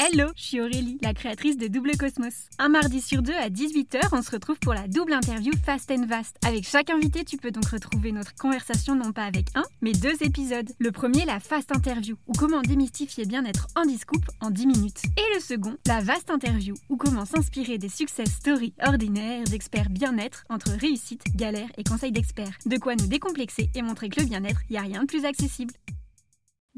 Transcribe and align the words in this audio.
Hello, 0.00 0.30
je 0.36 0.42
suis 0.42 0.60
Aurélie, 0.60 0.96
la 1.02 1.12
créatrice 1.12 1.56
de 1.56 1.66
Double 1.66 1.96
Cosmos. 1.96 2.32
Un 2.60 2.68
mardi 2.68 3.00
sur 3.00 3.20
deux 3.20 3.34
à 3.34 3.48
18h, 3.48 3.98
on 4.12 4.22
se 4.22 4.30
retrouve 4.30 4.56
pour 4.60 4.72
la 4.72 4.86
double 4.86 5.12
interview 5.12 5.52
Fast 5.66 5.90
and 5.90 6.06
Vast. 6.06 6.36
Avec 6.46 6.68
chaque 6.68 6.90
invité, 6.90 7.24
tu 7.24 7.36
peux 7.36 7.50
donc 7.50 7.66
retrouver 7.66 8.12
notre 8.12 8.32
conversation 8.36 8.94
non 8.94 9.10
pas 9.10 9.24
avec 9.24 9.48
un, 9.56 9.64
mais 9.80 9.90
deux 9.90 10.14
épisodes. 10.22 10.70
Le 10.78 10.92
premier, 10.92 11.24
la 11.24 11.40
Fast 11.40 11.72
Interview, 11.72 12.16
ou 12.28 12.32
comment 12.32 12.62
démystifier 12.62 13.24
bien-être 13.24 13.66
en 13.74 13.86
discoupe 13.86 14.24
en 14.40 14.50
10 14.50 14.68
minutes. 14.68 15.02
Et 15.16 15.34
le 15.34 15.40
second, 15.40 15.76
la 15.84 16.00
Vaste 16.00 16.30
Interview, 16.30 16.76
ou 16.88 16.96
comment 16.96 17.24
s'inspirer 17.24 17.78
des 17.78 17.88
success 17.88 18.30
stories 18.30 18.74
ordinaires 18.86 19.44
d'experts 19.44 19.90
bien-être 19.90 20.44
entre 20.48 20.70
réussite, 20.78 21.24
galère 21.34 21.70
et 21.76 21.82
conseils 21.82 22.12
d'experts. 22.12 22.56
De 22.66 22.76
quoi 22.78 22.94
nous 22.94 23.08
décomplexer 23.08 23.68
et 23.74 23.82
montrer 23.82 24.10
que 24.10 24.20
le 24.20 24.26
bien-être, 24.26 24.60
n'y 24.70 24.78
a 24.78 24.82
rien 24.82 25.00
de 25.00 25.06
plus 25.06 25.24
accessible. 25.24 25.74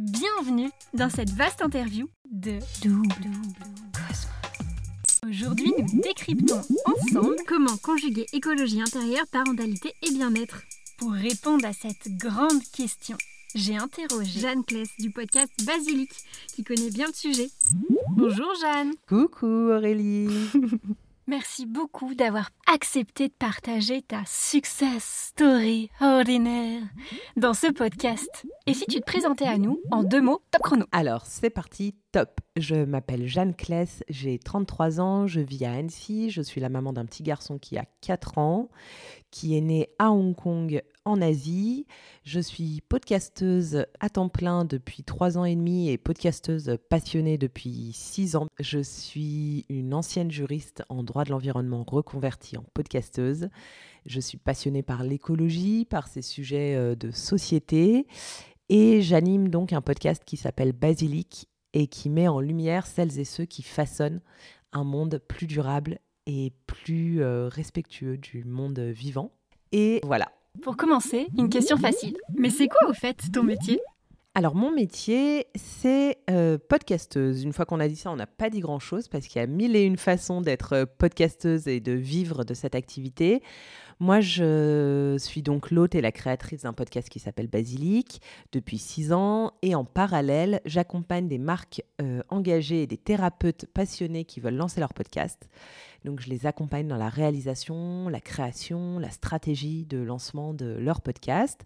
Bienvenue 0.00 0.70
dans 0.94 1.10
cette 1.10 1.28
vaste 1.28 1.60
interview 1.60 2.08
de 2.32 2.52
Double 2.82 3.06
Cosmos. 3.92 4.28
Aujourd'hui, 5.28 5.70
nous 5.76 6.00
décryptons 6.00 6.62
ensemble 6.86 7.36
comment 7.46 7.76
conjuguer 7.76 8.24
écologie 8.32 8.80
intérieure, 8.80 9.26
parentalité 9.30 9.92
et 10.02 10.10
bien-être. 10.10 10.62
Pour 10.96 11.12
répondre 11.12 11.66
à 11.66 11.74
cette 11.74 12.16
grande 12.16 12.62
question, 12.72 13.18
j'ai 13.54 13.76
interrogé 13.76 14.40
Jeanne 14.40 14.64
Kless 14.64 14.88
du 14.98 15.10
podcast 15.10 15.52
Basilic, 15.66 16.10
qui 16.54 16.64
connaît 16.64 16.90
bien 16.90 17.08
le 17.08 17.12
sujet. 17.12 17.50
Bonjour 18.16 18.54
Jeanne. 18.62 18.92
Coucou 19.06 19.70
Aurélie. 19.70 20.30
Merci 21.30 21.64
beaucoup 21.64 22.16
d'avoir 22.16 22.50
accepté 22.66 23.28
de 23.28 23.32
partager 23.32 24.02
ta 24.02 24.24
success 24.26 25.28
story 25.28 25.88
ordinaire 26.00 26.82
dans 27.36 27.54
ce 27.54 27.68
podcast. 27.68 28.44
Et 28.66 28.74
si 28.74 28.84
tu 28.86 28.98
te 28.98 29.04
présentais 29.04 29.46
à 29.46 29.56
nous 29.56 29.80
en 29.92 30.02
deux 30.02 30.20
mots, 30.20 30.42
top 30.50 30.62
chrono. 30.62 30.86
Alors, 30.90 31.26
c'est 31.26 31.50
parti, 31.50 31.94
top. 32.12 32.40
Je 32.56 32.74
m'appelle 32.74 33.26
Jeanne 33.26 33.54
Kless, 33.54 34.02
j'ai 34.08 34.38
33 34.38 35.00
ans, 35.00 35.26
je 35.26 35.40
vis 35.40 35.64
à 35.64 35.72
Annecy, 35.72 36.30
je 36.30 36.42
suis 36.42 36.60
la 36.60 36.68
maman 36.68 36.92
d'un 36.92 37.04
petit 37.06 37.22
garçon 37.22 37.58
qui 37.58 37.78
a 37.78 37.84
4 38.00 38.38
ans, 38.38 38.68
qui 39.30 39.56
est 39.56 39.60
né 39.60 39.88
à 39.98 40.10
Hong 40.10 40.34
Kong 40.34 40.82
en 41.04 41.22
Asie. 41.22 41.86
Je 42.24 42.40
suis 42.40 42.82
podcasteuse 42.88 43.86
à 44.00 44.10
temps 44.10 44.28
plein 44.28 44.64
depuis 44.64 45.04
3 45.04 45.38
ans 45.38 45.44
et 45.44 45.54
demi 45.54 45.88
et 45.88 45.98
podcasteuse 45.98 46.76
passionnée 46.88 47.38
depuis 47.38 47.92
6 47.94 48.36
ans. 48.36 48.48
Je 48.58 48.80
suis 48.80 49.64
une 49.68 49.94
ancienne 49.94 50.30
juriste 50.30 50.82
en 50.88 51.02
droit 51.02 51.24
de 51.24 51.30
l'environnement 51.30 51.84
reconvertie 51.86 52.56
en 52.56 52.64
podcasteuse. 52.74 53.48
Je 54.06 54.20
suis 54.20 54.38
passionnée 54.38 54.82
par 54.82 55.04
l'écologie, 55.04 55.84
par 55.84 56.08
ces 56.08 56.22
sujets 56.22 56.74
euh, 56.74 56.94
de 56.94 57.10
société 57.10 58.06
et 58.72 59.02
j'anime 59.02 59.48
donc 59.48 59.72
un 59.72 59.80
podcast 59.80 60.22
qui 60.24 60.36
s'appelle 60.36 60.72
Basilic 60.72 61.48
et 61.74 61.86
qui 61.86 62.10
met 62.10 62.28
en 62.28 62.40
lumière 62.40 62.86
celles 62.86 63.18
et 63.18 63.24
ceux 63.24 63.44
qui 63.44 63.62
façonnent 63.62 64.20
un 64.72 64.84
monde 64.84 65.20
plus 65.26 65.46
durable 65.46 65.98
et 66.26 66.52
plus 66.66 67.22
euh, 67.22 67.48
respectueux 67.48 68.16
du 68.16 68.44
monde 68.44 68.78
vivant. 68.78 69.32
Et 69.72 70.00
voilà. 70.04 70.30
Pour 70.62 70.76
commencer, 70.76 71.28
une 71.38 71.48
question 71.48 71.76
facile. 71.76 72.16
Mais 72.34 72.50
c'est 72.50 72.68
quoi 72.68 72.88
au 72.88 72.92
fait 72.92 73.30
ton 73.32 73.42
métier? 73.42 73.80
Alors 74.34 74.54
mon 74.54 74.70
métier, 74.70 75.46
c'est 75.56 76.18
euh, 76.30 76.56
podcasteuse. 76.56 77.42
Une 77.42 77.52
fois 77.52 77.64
qu'on 77.64 77.80
a 77.80 77.88
dit 77.88 77.96
ça, 77.96 78.12
on 78.12 78.16
n'a 78.16 78.28
pas 78.28 78.48
dit 78.48 78.60
grand-chose 78.60 79.08
parce 79.08 79.26
qu'il 79.26 79.40
y 79.40 79.42
a 79.42 79.46
mille 79.46 79.74
et 79.74 79.82
une 79.82 79.96
façons 79.96 80.40
d'être 80.40 80.72
euh, 80.72 80.86
podcasteuse 80.86 81.66
et 81.66 81.80
de 81.80 81.92
vivre 81.92 82.44
de 82.44 82.54
cette 82.54 82.76
activité. 82.76 83.42
Moi, 84.00 84.20
je 84.20 85.16
suis 85.18 85.42
donc 85.42 85.70
l'hôte 85.70 85.94
et 85.94 86.00
la 86.00 86.10
créatrice 86.10 86.62
d'un 86.62 86.72
podcast 86.72 87.10
qui 87.10 87.18
s'appelle 87.18 87.48
Basilic 87.48 88.22
depuis 88.50 88.78
six 88.78 89.12
ans. 89.12 89.52
Et 89.60 89.74
en 89.74 89.84
parallèle, 89.84 90.62
j'accompagne 90.64 91.28
des 91.28 91.36
marques 91.36 91.82
euh, 92.00 92.22
engagées 92.30 92.82
et 92.82 92.86
des 92.86 92.96
thérapeutes 92.96 93.66
passionnés 93.66 94.24
qui 94.24 94.40
veulent 94.40 94.56
lancer 94.56 94.80
leur 94.80 94.94
podcast. 94.94 95.50
Donc, 96.04 96.20
je 96.20 96.28
les 96.28 96.46
accompagne 96.46 96.88
dans 96.88 96.96
la 96.96 97.08
réalisation, 97.08 98.08
la 98.08 98.20
création, 98.20 98.98
la 98.98 99.10
stratégie 99.10 99.84
de 99.86 99.98
lancement 99.98 100.54
de 100.54 100.76
leur 100.78 101.00
podcast. 101.00 101.60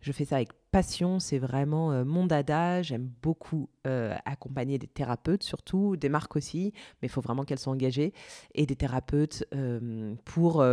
Je 0.00 0.12
fais 0.12 0.24
ça 0.24 0.36
avec 0.36 0.50
passion, 0.70 1.18
c'est 1.18 1.38
vraiment 1.38 1.92
euh, 1.92 2.04
mon 2.04 2.26
dada. 2.26 2.82
J'aime 2.82 3.10
beaucoup 3.22 3.68
euh, 3.86 4.14
accompagner 4.24 4.78
des 4.78 4.86
thérapeutes, 4.86 5.42
surtout 5.42 5.96
des 5.96 6.08
marques 6.08 6.36
aussi, 6.36 6.72
mais 7.00 7.08
il 7.08 7.10
faut 7.10 7.20
vraiment 7.20 7.44
qu'elles 7.44 7.58
soient 7.58 7.72
engagées, 7.72 8.12
et 8.54 8.66
des 8.66 8.76
thérapeutes 8.76 9.44
euh, 9.54 10.14
pour. 10.24 10.64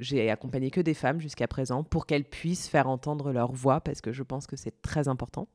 J'ai 0.00 0.30
accompagné 0.30 0.70
que 0.70 0.80
des 0.80 0.94
femmes 0.94 1.20
jusqu'à 1.20 1.48
présent 1.48 1.84
pour 1.84 2.06
qu'elles 2.06 2.24
puissent 2.24 2.68
faire 2.68 2.88
entendre 2.88 3.32
leur 3.32 3.52
voix, 3.52 3.80
parce 3.80 4.00
que 4.00 4.12
je 4.12 4.22
pense 4.22 4.46
que 4.46 4.56
c'est 4.56 4.82
très 4.82 5.08
important. 5.08 5.48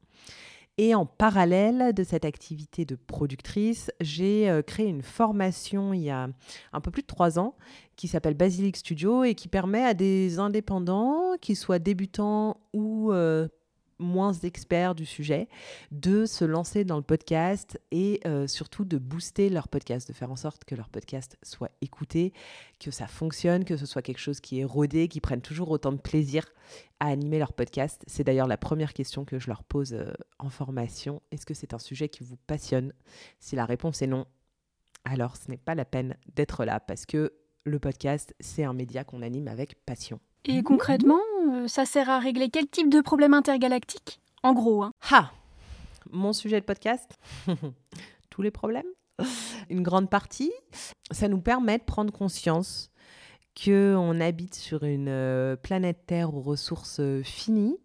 Et 0.80 0.96
en 0.96 1.06
parallèle 1.06 1.94
de 1.94 2.04
cette 2.04 2.26
activité 2.26 2.84
de 2.84 2.96
productrice, 2.96 3.92
j'ai 4.02 4.50
euh, 4.50 4.64
créé 4.64 4.88
une 4.88 5.04
formation 5.04 5.94
il 5.94 6.02
y 6.02 6.10
a 6.10 6.30
un 6.72 6.82
peu 6.82 6.90
plus 6.90 7.04
de 7.04 7.08
trois 7.08 7.38
ans 7.38 7.56
qui 7.96 8.08
s'appelle 8.08 8.34
Basilic 8.34 8.76
Studio 8.78 9.24
et 9.24 9.36
qui 9.36 9.48
permet 9.48 9.84
à 9.84 9.94
des 9.94 10.40
indépendants, 10.40 11.36
qu'ils 11.40 11.58
soient 11.58 11.78
débutants 11.78 12.58
ou 12.74 13.12
euh, 13.12 13.48
moins 14.04 14.34
experts 14.34 14.94
du 14.96 15.06
sujet, 15.06 15.48
de 15.92 16.26
se 16.26 16.46
lancer 16.46 16.84
dans 16.84 16.98
le 16.98 17.04
podcast 17.04 17.80
et 17.92 18.20
euh, 18.26 18.48
surtout 18.48 18.86
de 18.86 18.98
booster 18.98 19.50
leur 19.50 19.68
podcast, 19.68 20.08
de 20.08 20.14
faire 20.14 20.32
en 20.32 20.36
sorte 20.36 20.66
que 20.66 20.76
leur 20.76 20.90
podcast 20.90 21.38
soit 21.42 21.72
écouté, 21.82 22.34
que 22.80 22.92
ça 22.92 23.08
fonctionne, 23.08 23.66
que 23.66 23.78
ce 23.78 23.86
soit 23.86 24.02
quelque 24.02 24.20
chose 24.20 24.40
qui 24.40 24.60
est 24.60 24.66
rodé, 24.66 25.08
qui 25.08 25.22
prennent 25.22 25.42
toujours 25.42 25.72
autant 25.72 25.92
de 25.92 25.98
plaisir 25.98 26.46
à 27.00 27.08
animer 27.08 27.40
leur 27.40 27.54
podcast. 27.54 28.04
C'est 28.08 28.24
d'ailleurs 28.24 28.48
la 28.48 28.58
première 28.58 28.94
question 28.94 29.26
que 29.26 29.40
je 29.40 29.48
leur 29.48 29.64
pose 29.64 29.94
euh, 29.94 30.14
en 30.40 30.50
formation. 30.50 31.22
Est-ce 31.32 31.46
que 31.46 31.54
c'est 31.54 31.74
un 31.74 31.80
sujet 31.80 32.10
qui 32.10 32.24
vous 32.24 32.38
passionne? 32.48 32.94
Si 33.40 33.56
la 33.56 33.66
réponse 33.66 34.02
est 34.02 34.08
non, 34.08 34.26
alors 35.06 35.36
ce 35.38 35.50
n'est 35.50 35.58
pas 35.58 35.76
la 35.76 35.86
peine 35.86 36.16
d'être 36.36 36.66
là 36.66 36.80
parce 36.80 37.06
que 37.06 37.34
le 37.66 37.80
podcast, 37.80 38.36
c'est 38.40 38.64
un 38.64 38.74
média 38.74 39.04
qu'on 39.04 39.22
anime 39.22 39.48
avec 39.48 39.86
passion. 39.86 40.20
Et 40.46 40.62
concrètement, 40.64 41.22
ça 41.68 41.86
sert 41.86 42.10
à 42.10 42.20
régler 42.20 42.50
quel 42.50 42.68
type 42.68 42.90
de 42.90 43.02
problème 43.02 43.34
intergalactique? 43.34 44.20
En 44.44 44.54
gros, 44.54 44.84
hein. 44.84 44.92
Ha 45.12 45.32
Mon 46.12 46.34
sujet 46.34 46.60
de 46.60 46.66
podcast 46.66 47.18
Tous 48.30 48.42
les 48.42 48.52
problèmes 48.52 48.88
Une 49.70 49.84
grande 49.84 50.10
partie. 50.10 50.52
Ça 51.12 51.28
nous 51.28 51.40
permet 51.40 51.78
de 51.78 51.84
prendre 51.84 52.12
conscience 52.12 52.90
qu'on 53.62 54.20
habite 54.20 54.56
sur 54.56 54.84
une 54.84 55.10
euh, 55.10 55.56
planète 55.56 56.06
Terre 56.08 56.34
aux 56.34 56.42
ressources 56.42 57.00
euh, 57.00 57.22
finies, 57.22 57.78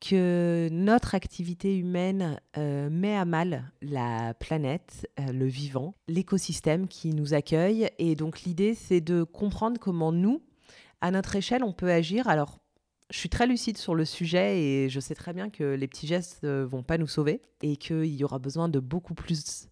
que 0.00 0.68
notre 0.70 1.14
activité 1.14 1.76
humaine 1.76 2.38
met 2.56 3.16
à 3.16 3.24
mal 3.24 3.72
la 3.82 4.32
planète, 4.34 5.08
le 5.18 5.46
vivant, 5.46 5.94
l'écosystème 6.06 6.86
qui 6.86 7.10
nous 7.10 7.34
accueille. 7.34 7.90
Et 7.98 8.14
donc 8.14 8.42
l'idée, 8.42 8.74
c'est 8.74 9.00
de 9.00 9.24
comprendre 9.24 9.80
comment 9.80 10.12
nous, 10.12 10.40
à 11.00 11.10
notre 11.10 11.34
échelle, 11.34 11.64
on 11.64 11.72
peut 11.72 11.90
agir. 11.90 12.28
Alors, 12.28 12.58
je 13.10 13.18
suis 13.18 13.28
très 13.28 13.46
lucide 13.46 13.78
sur 13.78 13.94
le 13.94 14.04
sujet 14.04 14.60
et 14.60 14.88
je 14.90 15.00
sais 15.00 15.14
très 15.14 15.32
bien 15.32 15.48
que 15.48 15.64
les 15.64 15.88
petits 15.88 16.06
gestes 16.06 16.42
ne 16.42 16.62
vont 16.62 16.82
pas 16.82 16.98
nous 16.98 17.06
sauver 17.06 17.40
et 17.62 17.76
qu'il 17.76 18.14
y 18.14 18.24
aura 18.24 18.38
besoin 18.38 18.68
de 18.68 18.80
beaucoup 18.80 19.14
plus 19.14 19.68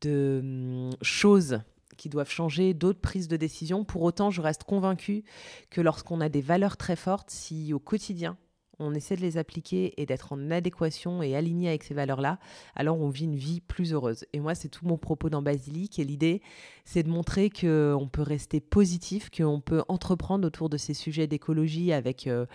de 0.00 0.40
hum, 0.42 0.90
choses 1.00 1.60
qui 1.96 2.08
doivent 2.08 2.30
changer, 2.30 2.74
d'autres 2.74 3.00
prises 3.00 3.28
de 3.28 3.36
décision. 3.36 3.84
Pour 3.84 4.02
autant, 4.02 4.30
je 4.30 4.40
reste 4.40 4.64
convaincue 4.64 5.22
que 5.70 5.80
lorsqu'on 5.80 6.20
a 6.20 6.28
des 6.28 6.40
valeurs 6.40 6.76
très 6.76 6.96
fortes, 6.96 7.30
si 7.30 7.72
au 7.72 7.78
quotidien, 7.78 8.36
on 8.82 8.94
essaie 8.94 9.16
de 9.16 9.20
les 9.20 9.38
appliquer 9.38 10.00
et 10.00 10.06
d'être 10.06 10.32
en 10.32 10.50
adéquation 10.50 11.22
et 11.22 11.36
aligné 11.36 11.68
avec 11.68 11.82
ces 11.82 11.94
valeurs-là, 11.94 12.38
alors 12.74 13.00
on 13.00 13.08
vit 13.08 13.24
une 13.24 13.36
vie 13.36 13.60
plus 13.60 13.92
heureuse. 13.92 14.24
Et 14.32 14.40
moi, 14.40 14.54
c'est 14.54 14.68
tout 14.68 14.86
mon 14.86 14.98
propos 14.98 15.30
dans 15.30 15.42
Basilic. 15.42 15.98
Et 15.98 16.04
l'idée, 16.04 16.42
c'est 16.84 17.02
de 17.02 17.08
montrer 17.08 17.50
qu'on 17.50 18.08
peut 18.10 18.22
rester 18.22 18.60
positif, 18.60 19.30
qu'on 19.30 19.60
peut 19.60 19.82
entreprendre 19.88 20.46
autour 20.46 20.68
de 20.68 20.76
ces 20.76 20.94
sujets 20.94 21.26
d'écologie 21.26 21.92
avec 21.92 22.26
euh, 22.26 22.46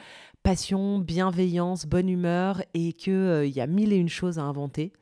passion, 0.44 1.00
bienveillance, 1.00 1.86
bonne 1.86 2.10
humeur 2.10 2.62
et 2.74 2.94
qu'il 2.94 3.14
euh, 3.14 3.46
y 3.46 3.60
a 3.60 3.68
mille 3.68 3.94
et 3.94 3.98
une 3.98 4.10
choses 4.10 4.40
à 4.40 4.44
inventer. 4.44 4.94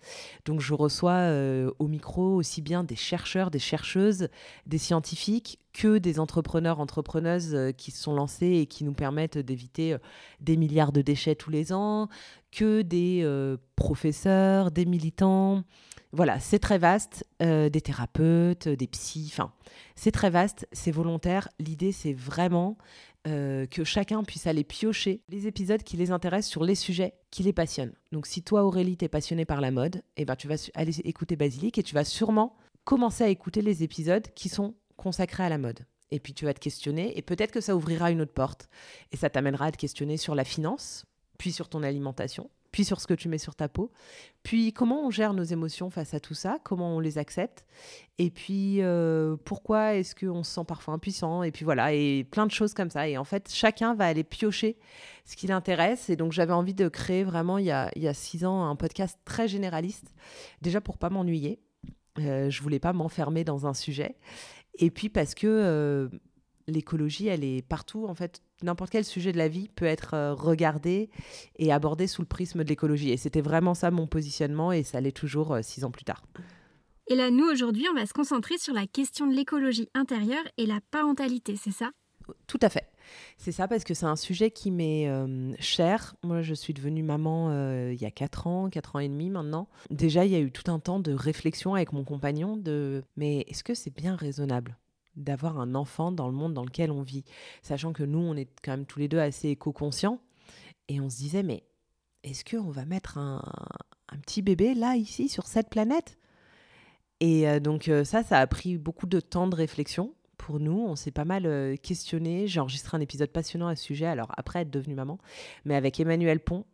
Donc 0.45 0.59
je 0.59 0.73
reçois 0.73 1.11
euh, 1.11 1.71
au 1.79 1.87
micro 1.87 2.35
aussi 2.35 2.61
bien 2.61 2.83
des 2.83 2.95
chercheurs, 2.95 3.51
des 3.51 3.59
chercheuses, 3.59 4.29
des 4.65 4.77
scientifiques 4.77 5.59
que 5.75 5.97
des 5.97 6.19
entrepreneurs, 6.19 6.79
entrepreneuses 6.79 7.53
euh, 7.53 7.71
qui 7.71 7.91
se 7.91 8.01
sont 8.01 8.13
lancés 8.13 8.59
et 8.61 8.65
qui 8.65 8.85
nous 8.85 8.93
permettent 8.93 9.37
d'éviter 9.37 9.97
des 10.39 10.55
milliards 10.55 10.93
de 10.93 11.01
déchets 11.01 11.35
tous 11.35 11.51
les 11.51 11.73
ans, 11.73 12.07
que 12.51 12.81
des 12.81 13.27
professeurs, 13.75 14.71
des 14.71 14.85
militants. 14.85 15.63
Voilà, 16.13 16.39
c'est 16.39 16.59
très 16.59 16.77
vaste, 16.77 17.25
des 17.41 17.81
thérapeutes, 17.81 18.69
des 18.69 18.87
psys, 18.87 19.29
enfin, 19.33 19.51
c'est 19.95 20.11
très 20.11 20.29
vaste, 20.29 20.65
c'est 20.71 20.91
volontaire. 20.91 21.49
L'idée, 21.59 21.91
c'est 21.91 22.13
vraiment 22.13 22.77
euh, 23.27 23.65
que 23.65 23.83
chacun 23.83 24.23
puisse 24.23 24.45
aller 24.45 24.63
piocher 24.63 25.23
les 25.29 25.47
épisodes 25.47 25.81
qui 25.81 25.97
les 25.97 26.11
intéressent 26.11 26.51
sur 26.51 26.63
les 26.63 26.75
sujets 26.75 27.15
qui 27.31 27.41
les 27.41 27.53
passionnent. 27.53 27.93
Donc 28.11 28.27
si 28.27 28.43
toi 28.43 28.63
Aurélie 28.63 28.97
t'es 28.97 29.07
passionnée 29.07 29.45
par 29.45 29.61
la 29.61 29.71
mode, 29.71 30.03
eh 30.15 30.25
ben 30.25 30.35
tu 30.35 30.47
vas 30.47 30.57
aller 30.75 30.99
écouter 31.05 31.35
Basilic 31.35 31.79
et 31.79 31.83
tu 31.83 31.95
vas 31.95 32.03
sûrement 32.03 32.55
commencer 32.83 33.23
à 33.23 33.29
écouter 33.29 33.63
les 33.63 33.81
épisodes 33.81 34.27
qui 34.35 34.47
sont 34.47 34.75
consacrés 34.95 35.43
à 35.43 35.49
la 35.49 35.57
mode. 35.57 35.85
Et 36.11 36.19
puis 36.19 36.33
tu 36.33 36.45
vas 36.45 36.53
te 36.53 36.59
questionner 36.59 37.17
et 37.17 37.21
peut-être 37.21 37.51
que 37.51 37.61
ça 37.61 37.75
ouvrira 37.75 38.11
une 38.11 38.21
autre 38.21 38.33
porte. 38.33 38.69
Et 39.11 39.17
ça 39.17 39.29
t'amènera 39.29 39.65
à 39.65 39.71
te 39.71 39.77
questionner 39.77 40.17
sur 40.17 40.35
la 40.35 40.43
finance, 40.43 41.05
puis 41.37 41.51
sur 41.51 41.67
ton 41.67 41.83
alimentation, 41.83 42.49
puis 42.71 42.85
sur 42.85 42.99
ce 43.01 43.07
que 43.07 43.13
tu 43.13 43.29
mets 43.29 43.37
sur 43.37 43.55
ta 43.55 43.69
peau, 43.69 43.91
puis 44.43 44.73
comment 44.73 45.07
on 45.07 45.09
gère 45.09 45.33
nos 45.33 45.43
émotions 45.43 45.89
face 45.89 46.13
à 46.13 46.19
tout 46.19 46.33
ça, 46.33 46.59
comment 46.63 46.95
on 46.95 46.99
les 46.99 47.17
accepte, 47.17 47.65
et 48.17 48.29
puis 48.29 48.81
euh, 48.81 49.37
pourquoi 49.45 49.95
est-ce 49.95 50.13
qu'on 50.13 50.43
se 50.43 50.51
sent 50.51 50.65
parfois 50.67 50.93
impuissant, 50.93 51.41
et 51.43 51.51
puis 51.51 51.65
voilà, 51.65 51.93
et 51.93 52.25
plein 52.25 52.45
de 52.45 52.51
choses 52.51 52.73
comme 52.73 52.89
ça. 52.89 53.07
Et 53.07 53.17
en 53.17 53.23
fait, 53.23 53.49
chacun 53.51 53.95
va 53.95 54.05
aller 54.05 54.23
piocher 54.23 54.77
ce 55.25 55.35
qui 55.35 55.47
l'intéresse. 55.47 56.09
Et 56.09 56.15
donc, 56.15 56.31
j'avais 56.31 56.53
envie 56.53 56.73
de 56.73 56.87
créer 56.87 57.23
vraiment, 57.23 57.57
il 57.57 57.65
y, 57.65 57.71
a, 57.71 57.89
il 57.95 58.03
y 58.03 58.07
a 58.07 58.13
six 58.13 58.45
ans, 58.45 58.65
un 58.65 58.75
podcast 58.75 59.19
très 59.25 59.47
généraliste, 59.47 60.13
déjà 60.61 60.81
pour 60.81 60.97
pas 60.97 61.09
m'ennuyer. 61.09 61.59
Euh, 62.19 62.49
je 62.49 62.61
voulais 62.61 62.79
pas 62.79 62.93
m'enfermer 62.93 63.43
dans 63.43 63.67
un 63.67 63.73
sujet. 63.73 64.15
Et 64.77 64.91
puis 64.91 65.09
parce 65.09 65.35
que 65.35 65.47
euh, 65.47 66.09
l'écologie, 66.67 67.27
elle 67.27 67.43
est 67.43 67.61
partout. 67.61 68.05
En 68.07 68.15
fait, 68.15 68.41
n'importe 68.63 68.91
quel 68.91 69.05
sujet 69.05 69.31
de 69.31 69.37
la 69.37 69.47
vie 69.47 69.69
peut 69.75 69.85
être 69.85 70.13
euh, 70.13 70.33
regardé 70.33 71.09
et 71.57 71.71
abordé 71.71 72.07
sous 72.07 72.21
le 72.21 72.27
prisme 72.27 72.63
de 72.63 72.69
l'écologie. 72.69 73.11
Et 73.11 73.17
c'était 73.17 73.41
vraiment 73.41 73.73
ça 73.73 73.91
mon 73.91 74.07
positionnement 74.07 74.71
et 74.71 74.83
ça 74.83 75.01
l'est 75.01 75.15
toujours 75.15 75.53
euh, 75.53 75.61
six 75.61 75.83
ans 75.83 75.91
plus 75.91 76.05
tard. 76.05 76.25
Et 77.07 77.15
là, 77.15 77.29
nous, 77.29 77.45
aujourd'hui, 77.45 77.85
on 77.91 77.93
va 77.93 78.05
se 78.05 78.13
concentrer 78.13 78.57
sur 78.57 78.73
la 78.73 78.87
question 78.87 79.27
de 79.27 79.35
l'écologie 79.35 79.89
intérieure 79.93 80.43
et 80.57 80.65
la 80.65 80.79
parentalité, 80.89 81.55
c'est 81.55 81.71
ça? 81.71 81.91
Tout 82.47 82.59
à 82.63 82.69
fait. 82.69 82.89
C'est 83.37 83.51
ça 83.51 83.67
parce 83.67 83.83
que 83.83 83.93
c'est 83.93 84.05
un 84.05 84.15
sujet 84.15 84.51
qui 84.51 84.71
m'est 84.71 85.07
euh, 85.07 85.53
cher. 85.59 86.15
Moi, 86.23 86.41
je 86.41 86.53
suis 86.53 86.73
devenue 86.73 87.03
maman 87.03 87.51
il 87.89 88.01
y 88.01 88.05
a 88.05 88.11
4 88.11 88.47
ans, 88.47 88.69
4 88.69 88.95
ans 88.95 88.99
et 88.99 89.09
demi 89.09 89.29
maintenant. 89.29 89.67
Déjà, 89.89 90.25
il 90.25 90.31
y 90.31 90.35
a 90.35 90.39
eu 90.39 90.51
tout 90.51 90.71
un 90.71 90.79
temps 90.79 90.99
de 90.99 91.13
réflexion 91.13 91.75
avec 91.75 91.93
mon 91.93 92.03
compagnon 92.03 92.57
de 92.57 93.03
mais 93.17 93.39
est-ce 93.47 93.63
que 93.63 93.73
c'est 93.73 93.93
bien 93.93 94.15
raisonnable 94.15 94.77
d'avoir 95.15 95.59
un 95.59 95.75
enfant 95.75 96.11
dans 96.11 96.27
le 96.27 96.33
monde 96.33 96.53
dans 96.53 96.63
lequel 96.65 96.91
on 96.91 97.01
vit? 97.01 97.23
Sachant 97.61 97.93
que 97.93 98.03
nous, 98.03 98.19
on 98.19 98.35
est 98.35 98.49
quand 98.63 98.71
même 98.71 98.85
tous 98.85 98.99
les 98.99 99.07
deux 99.07 99.19
assez 99.19 99.49
éco-conscients. 99.49 100.19
Et 100.87 100.99
on 101.01 101.09
se 101.09 101.17
disait, 101.17 101.43
mais 101.43 101.63
est-ce 102.23 102.43
qu'on 102.43 102.69
va 102.69 102.85
mettre 102.85 103.17
un, 103.17 103.41
petit 104.21 104.41
bébé 104.41 104.73
là, 104.73 104.95
ici, 104.95 105.29
sur 105.29 105.47
cette 105.47 105.69
planète? 105.69 106.17
Et 107.21 107.47
euh, 107.47 107.59
donc 107.59 107.87
euh, 107.87 108.03
ça, 108.03 108.23
ça 108.23 108.39
a 108.39 108.47
pris 108.47 108.77
beaucoup 108.77 109.07
de 109.07 109.19
temps 109.19 109.47
de 109.47 109.55
réflexion 109.55 110.13
pour 110.37 110.59
nous. 110.59 110.85
On 110.87 110.95
s'est 110.95 111.11
pas 111.11 111.25
mal 111.25 111.45
euh, 111.45 111.75
questionné. 111.75 112.47
J'ai 112.47 112.59
enregistré 112.59 112.97
un 112.97 113.01
épisode 113.01 113.29
passionnant 113.29 113.67
à 113.67 113.75
ce 113.75 113.83
sujet, 113.83 114.05
alors 114.05 114.31
après 114.37 114.61
être 114.61 114.69
devenue 114.69 114.95
maman, 114.95 115.17
mais 115.65 115.75
avec 115.75 115.99
Emmanuel 115.99 116.39
Pont, 116.39 116.65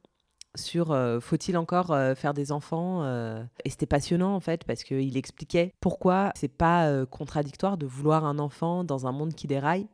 sur 0.56 0.92
euh, 0.92 1.19
faut-il 1.19 1.58
encore 1.58 1.92
euh, 1.92 2.13
faire 2.13 2.34
des 2.34 2.52
enfants 2.52 3.06
et 3.63 3.69
c'était 3.69 3.86
passionnant 3.86 4.36
en 4.36 4.42
fait 4.42 4.66
parce 4.66 4.84
qu'il 4.84 5.16
expliquait 5.16 5.74
pourquoi 5.80 6.31
c'est 6.36 6.52
pas 6.52 7.06
contradictoire 7.06 7.78
de 7.78 7.86
vouloir 7.86 8.25
un 8.25 8.38
enfant 8.38 8.84
dans 8.84 9.08
un 9.08 9.13
monde 9.13 9.34
qui 9.34 9.48
déraille 9.48 9.88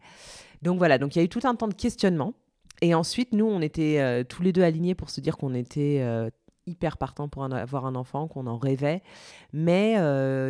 donc 0.63 0.80
voilà 0.80 0.98
donc 0.98 1.16
il 1.16 1.20
y 1.20 1.22
a 1.22 1.25
eu 1.25 1.30
tout 1.30 1.42
un 1.44 1.54
temps 1.54 1.68
de 1.68 1.75
questionnement 1.75 2.34
et 2.81 2.96
ensuite 2.96 3.34
nous 3.34 3.46
on 3.46 3.62
était 3.62 4.25
tous 4.25 4.42
les 4.42 4.52
deux 4.52 4.63
alignés 4.63 4.96
pour 4.96 5.12
se 5.12 5.22
dire 5.22 5.38
qu'on 5.38 5.54
était 5.54 6.04
hyper 6.68 6.98
partant 6.98 7.28
pour 7.30 7.44
avoir 7.44 7.86
un 7.86 7.96
enfant, 7.96 8.28
qu'on 8.28 8.48
en 8.48 8.58
rêvait, 8.58 9.02
mais 9.54 9.96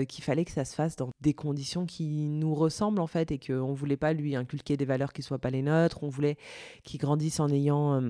qu'il 0.08 0.24
fallait 0.24 0.46
que 0.46 0.52
ça 0.52 0.66
se 0.66 0.75
fasse 0.75 0.96
dans 0.96 1.10
des 1.22 1.34
conditions 1.34 1.86
qui 1.86 2.28
nous 2.28 2.54
ressemblent 2.54 3.00
en 3.00 3.08
fait 3.08 3.31
et 3.31 3.40
qu'on 3.40 3.74
voulait 3.74 3.98
pas 3.98 4.14
lui 4.14 4.36
inculquer 4.36 4.78
des 4.78 4.86
valeurs 4.86 5.14
qui 5.14 5.22
soient 5.22 5.40
pas 5.40 5.50
les 5.50 5.62
nôtres, 5.62 6.04
on 6.04 6.10
voulait 6.10 6.38
qu'il 6.84 7.00
grandisse 7.00 7.40
en 7.40 7.50
ayant 7.50 8.02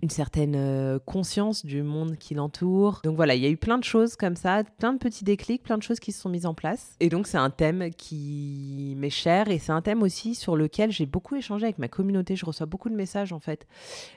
une 0.00 0.10
certaine 0.10 0.54
euh, 0.56 0.98
conscience 0.98 1.64
du 1.64 1.82
monde 1.82 2.16
qui 2.16 2.34
l'entoure. 2.34 3.00
Donc 3.04 3.16
voilà, 3.16 3.34
il 3.34 3.42
y 3.42 3.46
a 3.46 3.50
eu 3.50 3.56
plein 3.56 3.78
de 3.78 3.84
choses 3.84 4.16
comme 4.16 4.36
ça, 4.36 4.62
plein 4.78 4.92
de 4.92 4.98
petits 4.98 5.24
déclics, 5.24 5.62
plein 5.62 5.78
de 5.78 5.82
choses 5.82 6.00
qui 6.00 6.12
se 6.12 6.20
sont 6.20 6.28
mises 6.28 6.46
en 6.46 6.54
place. 6.54 6.96
Et 7.00 7.08
donc 7.08 7.26
c'est 7.26 7.38
un 7.38 7.50
thème 7.50 7.90
qui 7.96 8.94
m'est 8.96 9.10
cher 9.10 9.48
et 9.48 9.58
c'est 9.58 9.72
un 9.72 9.82
thème 9.82 10.02
aussi 10.02 10.34
sur 10.34 10.56
lequel 10.56 10.90
j'ai 10.90 11.06
beaucoup 11.06 11.36
échangé 11.36 11.64
avec 11.64 11.78
ma 11.78 11.88
communauté. 11.88 12.36
Je 12.36 12.46
reçois 12.46 12.66
beaucoup 12.66 12.88
de 12.88 12.94
messages 12.94 13.32
en 13.32 13.40
fait 13.40 13.66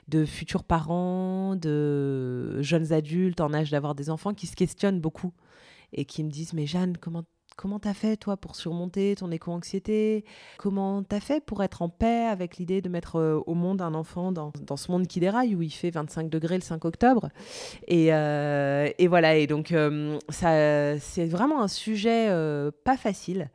de 0.08 0.24
futurs 0.24 0.64
parents, 0.64 1.56
de 1.56 2.60
jeunes 2.62 2.92
adultes 2.92 3.40
en 3.40 3.52
âge 3.52 3.70
d'avoir 3.70 3.94
des 3.94 4.10
enfants 4.10 4.34
qui 4.34 4.46
se 4.46 4.56
questionnent 4.56 5.00
beaucoup 5.00 5.32
et 5.92 6.04
qui 6.04 6.24
me 6.24 6.30
disent 6.30 6.52
mais 6.52 6.66
Jeanne, 6.66 6.96
comment 6.98 7.24
Comment 7.56 7.78
t'as 7.78 7.94
fait, 7.94 8.18
toi, 8.18 8.36
pour 8.36 8.54
surmonter 8.54 9.14
ton 9.16 9.30
éco-anxiété? 9.30 10.26
Comment 10.58 11.02
t'as 11.02 11.20
fait 11.20 11.42
pour 11.42 11.62
être 11.62 11.80
en 11.80 11.88
paix 11.88 12.26
avec 12.26 12.58
l'idée 12.58 12.82
de 12.82 12.90
mettre 12.90 13.16
euh, 13.16 13.40
au 13.46 13.54
monde 13.54 13.80
un 13.80 13.94
enfant 13.94 14.30
dans, 14.30 14.52
ce 14.76 14.92
monde 14.92 15.06
qui 15.06 15.20
déraille, 15.20 15.54
où 15.54 15.62
il 15.62 15.70
fait 15.70 15.88
25 15.88 16.28
degrés 16.28 16.56
le 16.56 16.60
5 16.60 16.84
octobre? 16.84 17.30
Et, 17.88 18.12
euh, 18.12 18.90
et, 18.98 19.06
voilà, 19.06 19.36
et 19.36 19.46
donc 19.46 19.72
euh, 19.72 20.18
c'est 20.28 21.26
vraiment 21.26 21.62
un 21.62 21.68
sujet 21.68 22.28
pas 22.84 22.98
facile 22.98 23.48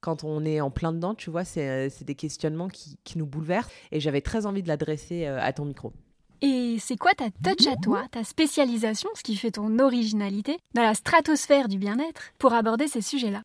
quand 0.00 0.22
on 0.22 0.44
est 0.44 0.60
en 0.60 0.70
plein 0.70 0.92
dedans, 0.92 1.14
tu 1.14 1.30
vois, 1.30 1.44
c'est, 1.44 1.90
des 2.04 2.14
questionnements 2.14 2.68
qui, 2.68 2.98
qui, 3.04 3.16
nous 3.16 3.26
bouleversent. 3.26 3.70
Et 3.90 4.00
j'avais 4.00 4.20
très 4.20 4.44
envie 4.44 4.62
de 4.62 4.68
l'adresser 4.68 5.24
à 5.24 5.52
ton 5.54 5.64
micro. 5.64 5.94
Et 6.42 6.76
c'est 6.78 6.96
quoi 6.96 7.12
ta 7.12 7.30
touch 7.30 7.66
à 7.66 7.76
toi, 7.76 8.04
ta 8.10 8.22
spécialisation, 8.22 9.08
ce 9.14 9.22
qui 9.22 9.36
fait 9.36 9.52
ton 9.52 9.78
originalité, 9.78 10.58
dans 10.74 10.82
la 10.82 10.94
stratosphère 10.94 11.68
du 11.68 11.78
bien-être, 11.78 12.20
pour 12.38 12.52
aborder 12.52 12.88
ces 12.88 13.00
sujets-là? 13.00 13.42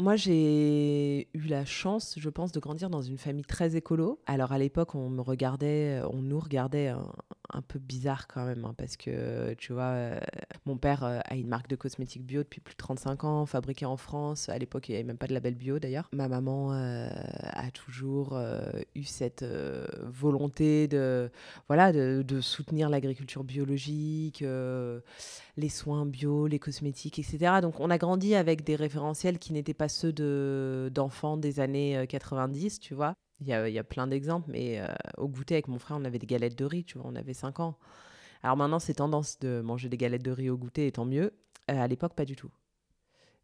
Moi, 0.00 0.16
j'ai 0.16 1.28
eu 1.34 1.46
la 1.46 1.64
chance, 1.64 2.14
je 2.18 2.28
pense, 2.30 2.52
de 2.52 2.60
grandir 2.60 2.90
dans 2.90 3.02
une 3.02 3.18
famille 3.18 3.44
très 3.44 3.76
écolo. 3.76 4.20
Alors, 4.26 4.52
à 4.52 4.58
l'époque, 4.58 4.94
on 4.94 5.10
me 5.10 5.20
regardait, 5.20 6.00
on 6.10 6.22
nous 6.22 6.40
regardait 6.40 6.88
un, 7.52 7.62
peu 7.62 7.78
bizarre 7.78 8.26
quand 8.26 8.46
même, 8.46 8.64
hein, 8.64 8.74
parce 8.76 8.96
que, 8.96 9.54
tu 9.54 9.72
vois, 9.72 9.82
euh, 9.82 10.20
mon 10.64 10.76
père 10.76 11.04
euh, 11.04 11.18
a 11.24 11.34
une 11.34 11.48
marque 11.48 11.68
de 11.68 11.76
cosmétiques 11.76 12.24
bio 12.24 12.42
depuis 12.42 12.60
plus 12.60 12.74
de 12.74 12.78
35 12.78 13.24
ans, 13.24 13.46
fabriquée 13.46 13.86
en 13.86 13.96
France. 13.96 14.48
À 14.48 14.58
l'époque, 14.58 14.88
il 14.88 14.92
n'y 14.92 14.96
avait 14.96 15.06
même 15.06 15.18
pas 15.18 15.26
de 15.26 15.34
label 15.34 15.54
bio, 15.54 15.78
d'ailleurs. 15.78 16.08
Ma 16.12 16.28
maman 16.28 16.72
euh, 16.72 17.08
a 17.42 17.70
toujours 17.70 18.38
eu 18.94 19.04
cette 19.04 19.44
volonté 19.44 20.88
de, 20.88 21.30
voilà, 21.68 21.92
de 21.92 22.40
soutenir 22.40 22.88
l'agriculture 22.88 23.44
biologique 23.44 24.44
les 25.60 25.68
soins 25.68 26.06
bio, 26.06 26.46
les 26.46 26.58
cosmétiques, 26.58 27.18
etc. 27.18 27.60
Donc 27.62 27.78
on 27.78 27.90
a 27.90 27.98
grandi 27.98 28.34
avec 28.34 28.64
des 28.64 28.74
référentiels 28.74 29.38
qui 29.38 29.52
n'étaient 29.52 29.74
pas 29.74 29.88
ceux 29.88 30.12
de, 30.12 30.90
d'enfants 30.92 31.36
des 31.36 31.60
années 31.60 32.04
90, 32.08 32.76
euh, 32.76 32.78
tu 32.80 32.94
vois. 32.94 33.14
Il 33.40 33.46
y 33.46 33.52
a, 33.52 33.68
y 33.68 33.78
a 33.78 33.84
plein 33.84 34.06
d'exemples, 34.06 34.50
mais 34.50 34.80
euh, 34.80 34.86
au 35.16 35.28
goûter 35.28 35.54
avec 35.54 35.68
mon 35.68 35.78
frère, 35.78 35.96
on 36.00 36.04
avait 36.04 36.18
des 36.18 36.26
galettes 36.26 36.58
de 36.58 36.64
riz, 36.64 36.84
tu 36.84 36.98
vois, 36.98 37.06
on 37.08 37.14
avait 37.14 37.34
5 37.34 37.60
ans. 37.60 37.78
Alors 38.42 38.56
maintenant, 38.56 38.78
c'est 38.78 38.94
tendance 38.94 39.38
de 39.38 39.60
manger 39.60 39.88
des 39.88 39.96
galettes 39.96 40.24
de 40.24 40.30
riz 40.30 40.50
au 40.50 40.56
goûter, 40.56 40.86
et 40.86 40.92
tant 40.92 41.04
mieux. 41.04 41.32
Euh, 41.70 41.80
à 41.80 41.86
l'époque, 41.86 42.14
pas 42.14 42.24
du 42.24 42.36
tout. 42.36 42.50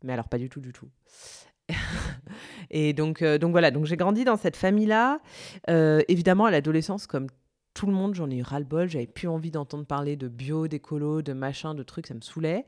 Mais 0.03 0.12
alors, 0.12 0.29
pas 0.29 0.39
du 0.39 0.49
tout, 0.49 0.61
du 0.61 0.73
tout. 0.73 0.91
et 2.71 2.93
donc, 2.93 3.25
donc 3.25 3.51
voilà, 3.53 3.71
donc 3.71 3.87
j'ai 3.87 3.97
grandi 3.97 4.25
dans 4.25 4.37
cette 4.37 4.57
famille-là. 4.57 5.21
évidemment, 6.09 6.45
à 6.45 6.51
l'adolescence, 6.51 7.07
comme 7.07 7.29
tout 7.76 7.87
le 7.87 7.93
monde, 7.93 8.14
j'en 8.14 8.31
ai 8.31 8.37
eu 8.37 8.43
ras-le-bol, 8.43 8.88
j'avais 8.88 9.06
plus 9.06 9.28
envie 9.28 9.50
d'entendre 9.50 9.84
parler 9.84 10.16
de 10.16 10.28
bio, 10.28 10.66
d'écolo, 10.66 11.21
de 11.21 11.35
machin, 11.35 11.75
de 11.75 11.83
trucs, 11.83 12.06
ça 12.06 12.14
me 12.14 12.23
saoulait. 12.23 12.64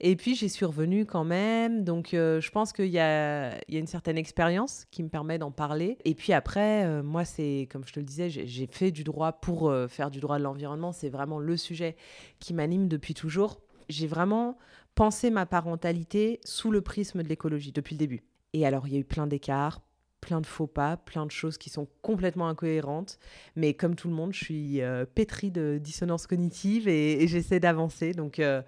Et 0.00 0.16
puis 0.16 0.34
j'y 0.34 0.48
suis 0.48 0.64
revenue 0.64 1.06
quand 1.06 1.22
même, 1.22 1.84
donc 1.84 2.12
euh, 2.12 2.40
je 2.40 2.50
pense 2.50 2.72
qu'il 2.72 2.88
y 2.88 2.98
a, 2.98 3.52
une 3.68 3.86
certaine 3.86 4.18
expérience 4.18 4.84
qui 4.90 5.04
me 5.04 5.08
permet 5.08 5.38
d'en 5.38 5.52
parler. 5.52 5.96
Et 6.04 6.16
puis 6.16 6.32
après, 6.32 6.84
euh, 6.84 7.04
moi, 7.04 7.24
c'est 7.24 7.68
comme 7.70 7.86
je 7.86 7.92
te 7.92 8.00
le 8.00 8.06
disais, 8.06 8.30
j'ai 8.30 8.66
fait 8.66 8.90
du 8.90 9.04
droit 9.04 9.30
pour 9.30 9.70
euh, 9.70 9.86
faire 9.86 10.10
du 10.10 10.18
droit 10.18 10.38
de 10.38 10.42
l'environnement, 10.42 10.90
c'est 10.90 11.08
vraiment 11.08 11.38
le 11.38 11.56
sujet 11.56 11.94
qui 12.40 12.52
m'anime 12.52 12.88
depuis 12.88 13.14
toujours. 13.14 13.60
J'ai 13.88 14.08
vraiment 14.08 14.58
pensé 14.96 15.30
ma 15.30 15.46
parentalité 15.46 16.40
sous 16.42 16.72
le 16.72 16.80
prisme 16.80 17.22
de 17.22 17.28
l'écologie 17.28 17.70
depuis 17.70 17.94
le 17.94 18.00
début. 18.00 18.24
Et 18.54 18.66
alors, 18.66 18.88
il 18.88 18.94
y 18.94 18.96
a 18.96 19.00
eu 19.00 19.04
plein 19.04 19.28
d'écarts, 19.28 19.82
plein 20.20 20.40
de 20.40 20.46
faux 20.46 20.66
pas, 20.66 20.96
plein 20.96 21.26
de 21.26 21.30
choses 21.30 21.58
qui 21.58 21.70
sont 21.70 21.86
complètement 22.02 22.48
incohérentes. 22.48 23.18
Mais 23.56 23.74
comme 23.74 23.94
tout 23.94 24.08
le 24.08 24.14
monde, 24.14 24.32
je 24.32 24.44
suis 24.44 24.82
euh, 24.82 25.04
pétrie 25.06 25.50
de 25.50 25.78
dissonance 25.80 26.26
cognitive 26.26 26.88
et, 26.88 27.26
j'essaie 27.28 27.60
d'avancer. 27.60 28.12
Donc, 28.12 28.38
euh, 28.38 28.62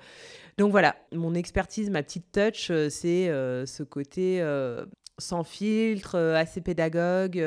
donc 0.58 0.70
voilà, 0.70 0.96
mon 1.12 1.34
expertise, 1.34 1.90
ma 1.90 2.02
petite 2.02 2.32
touch, 2.32 2.70
euh, 2.70 2.88
c'est 2.88 3.26
ce 3.66 3.82
côté 3.82 4.42
sans 5.18 5.44
filtre, 5.44 6.16
assez 6.16 6.62
pédagogue, 6.62 7.44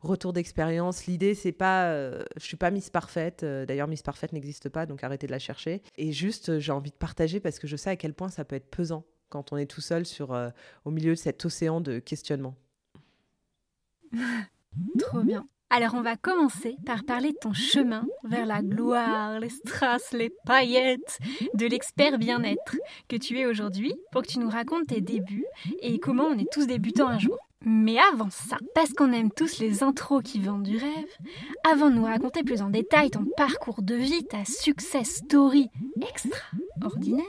retour 0.00 0.32
d'expérience. 0.32 1.06
L'idée, 1.06 1.34
c'est 1.34 1.50
pas, 1.50 2.10
je 2.36 2.44
suis 2.44 2.56
pas 2.56 2.70
Miss 2.70 2.88
Parfaite. 2.88 3.44
D'ailleurs, 3.44 3.88
Miss 3.88 4.02
Parfaite 4.02 4.32
n'existe 4.32 4.68
pas, 4.68 4.86
donc 4.86 5.02
arrêtez 5.02 5.26
de 5.26 5.32
la 5.32 5.40
chercher. 5.40 5.82
Et 5.96 6.12
juste, 6.12 6.60
j'ai 6.60 6.70
envie 6.70 6.90
de 6.90 6.96
partager 6.96 7.40
parce 7.40 7.58
que 7.58 7.66
je 7.66 7.74
sais 7.74 7.90
à 7.90 7.96
quel 7.96 8.14
point 8.14 8.28
ça 8.28 8.44
peut 8.44 8.54
être 8.54 8.70
pesant 8.70 9.04
quand 9.28 9.52
on 9.52 9.56
est 9.56 9.66
tout 9.66 9.80
seul 9.80 10.06
sur, 10.06 10.38
au 10.84 10.90
milieu 10.92 11.10
de 11.10 11.18
cet 11.18 11.44
océan 11.44 11.80
de 11.80 11.98
questionnement. 11.98 12.54
Trop 14.98 15.20
bien. 15.20 15.46
Alors 15.68 15.94
on 15.94 16.02
va 16.02 16.16
commencer 16.16 16.76
par 16.86 17.04
parler 17.04 17.32
de 17.32 17.38
ton 17.40 17.52
chemin 17.52 18.06
vers 18.22 18.46
la 18.46 18.62
gloire, 18.62 19.40
les 19.40 19.48
strass, 19.48 20.12
les 20.12 20.30
paillettes, 20.44 21.18
de 21.54 21.66
l'expert 21.66 22.18
bien-être 22.18 22.76
que 23.08 23.16
tu 23.16 23.38
es 23.40 23.46
aujourd'hui 23.46 23.92
pour 24.12 24.22
que 24.22 24.28
tu 24.28 24.38
nous 24.38 24.48
racontes 24.48 24.86
tes 24.86 25.00
débuts 25.00 25.44
et 25.80 25.98
comment 25.98 26.26
on 26.26 26.38
est 26.38 26.50
tous 26.52 26.68
débutants 26.68 27.08
un 27.08 27.18
jour. 27.18 27.36
Mais 27.64 27.98
avant 27.98 28.30
ça, 28.30 28.58
parce 28.76 28.92
qu'on 28.92 29.12
aime 29.12 29.32
tous 29.32 29.58
les 29.58 29.82
intros 29.82 30.22
qui 30.22 30.38
vendent 30.38 30.62
du 30.62 30.76
rêve, 30.76 31.16
avant 31.68 31.90
de 31.90 31.96
nous 31.96 32.04
raconter 32.04 32.44
plus 32.44 32.62
en 32.62 32.70
détail 32.70 33.10
ton 33.10 33.24
parcours 33.36 33.82
de 33.82 33.96
vie, 33.96 34.24
ta 34.24 34.44
success 34.44 35.16
story 35.16 35.68
extra, 36.00 36.38
ordinaire, 36.84 37.24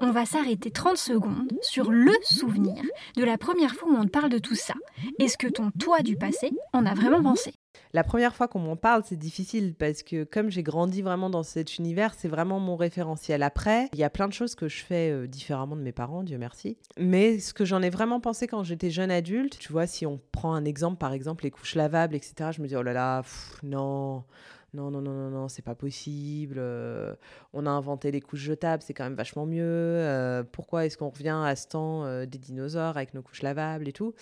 on 0.00 0.10
va 0.10 0.26
s'arrêter 0.26 0.70
30 0.70 0.96
secondes 0.96 1.52
sur 1.62 1.90
le 1.90 2.12
souvenir 2.22 2.82
de 3.16 3.24
la 3.24 3.38
première 3.38 3.74
fois 3.74 3.88
où 3.90 3.94
on 3.94 4.04
te 4.04 4.10
parle 4.10 4.30
de 4.30 4.38
tout 4.38 4.54
ça. 4.54 4.74
Est-ce 5.18 5.38
que 5.38 5.48
ton 5.48 5.70
toi 5.70 6.00
du 6.00 6.16
passé 6.16 6.50
en 6.72 6.86
a 6.86 6.94
vraiment 6.94 7.22
pensé? 7.22 7.54
La 7.92 8.02
première 8.02 8.34
fois 8.34 8.48
qu'on 8.48 8.58
m'en 8.58 8.76
parle, 8.76 9.02
c'est 9.06 9.16
difficile 9.16 9.74
parce 9.74 10.02
que 10.02 10.24
comme 10.24 10.50
j'ai 10.50 10.62
grandi 10.62 11.00
vraiment 11.00 11.30
dans 11.30 11.44
cet 11.44 11.78
univers, 11.78 12.14
c'est 12.14 12.28
vraiment 12.28 12.58
mon 12.58 12.76
référentiel. 12.76 13.42
Après, 13.42 13.88
il 13.92 13.98
y 14.00 14.04
a 14.04 14.10
plein 14.10 14.26
de 14.26 14.32
choses 14.32 14.54
que 14.56 14.68
je 14.68 14.82
fais 14.82 15.10
euh, 15.12 15.28
différemment 15.28 15.76
de 15.76 15.80
mes 15.80 15.92
parents, 15.92 16.24
Dieu 16.24 16.38
merci. 16.38 16.76
Mais 16.98 17.38
ce 17.38 17.54
que 17.54 17.64
j'en 17.64 17.82
ai 17.82 17.90
vraiment 17.90 18.20
pensé 18.20 18.46
quand 18.48 18.64
j'étais 18.64 18.90
jeune 18.90 19.12
adulte, 19.12 19.58
tu 19.58 19.72
vois, 19.72 19.86
si 19.86 20.06
on 20.06 20.20
prend 20.32 20.54
un 20.54 20.64
exemple, 20.64 20.98
par 20.98 21.12
exemple, 21.12 21.44
les 21.44 21.52
couches 21.52 21.76
lavables, 21.76 22.16
etc., 22.16 22.50
je 22.52 22.62
me 22.62 22.66
dis, 22.66 22.74
oh 22.74 22.82
là 22.82 22.92
là, 22.92 23.22
non, 23.62 24.24
non, 24.74 24.90
non, 24.90 25.00
non, 25.00 25.12
non, 25.12 25.30
non, 25.30 25.48
c'est 25.48 25.62
pas 25.62 25.76
possible. 25.76 26.56
Euh, 26.58 27.14
on 27.52 27.64
a 27.64 27.70
inventé 27.70 28.10
les 28.10 28.20
couches 28.20 28.40
jetables, 28.40 28.82
c'est 28.82 28.92
quand 28.92 29.04
même 29.04 29.14
vachement 29.14 29.46
mieux. 29.46 29.62
Euh, 29.62 30.42
pourquoi 30.42 30.84
est-ce 30.84 30.98
qu'on 30.98 31.10
revient 31.10 31.40
à 31.44 31.54
ce 31.54 31.68
temps 31.68 32.04
euh, 32.04 32.26
des 32.26 32.38
dinosaures 32.38 32.96
avec 32.96 33.14
nos 33.14 33.22
couches 33.22 33.42
lavables 33.42 33.88
et 33.88 33.92
tout? 33.92 34.14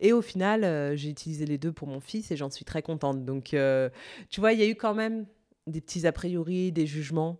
Et 0.00 0.14
au 0.14 0.22
final, 0.22 0.96
j'ai 0.96 1.10
utilisé 1.10 1.44
les 1.44 1.58
deux 1.58 1.72
pour 1.72 1.88
mon 1.88 2.00
fils 2.00 2.30
et 2.30 2.36
j'en 2.36 2.50
suis 2.50 2.64
très 2.64 2.82
contente. 2.82 3.24
Donc, 3.24 3.54
tu 4.30 4.40
vois, 4.40 4.52
il 4.52 4.60
y 4.60 4.62
a 4.62 4.66
eu 4.66 4.76
quand 4.76 4.94
même 4.94 5.26
des 5.66 5.80
petits 5.80 6.06
a 6.06 6.12
priori, 6.12 6.72
des 6.72 6.86
jugements 6.86 7.38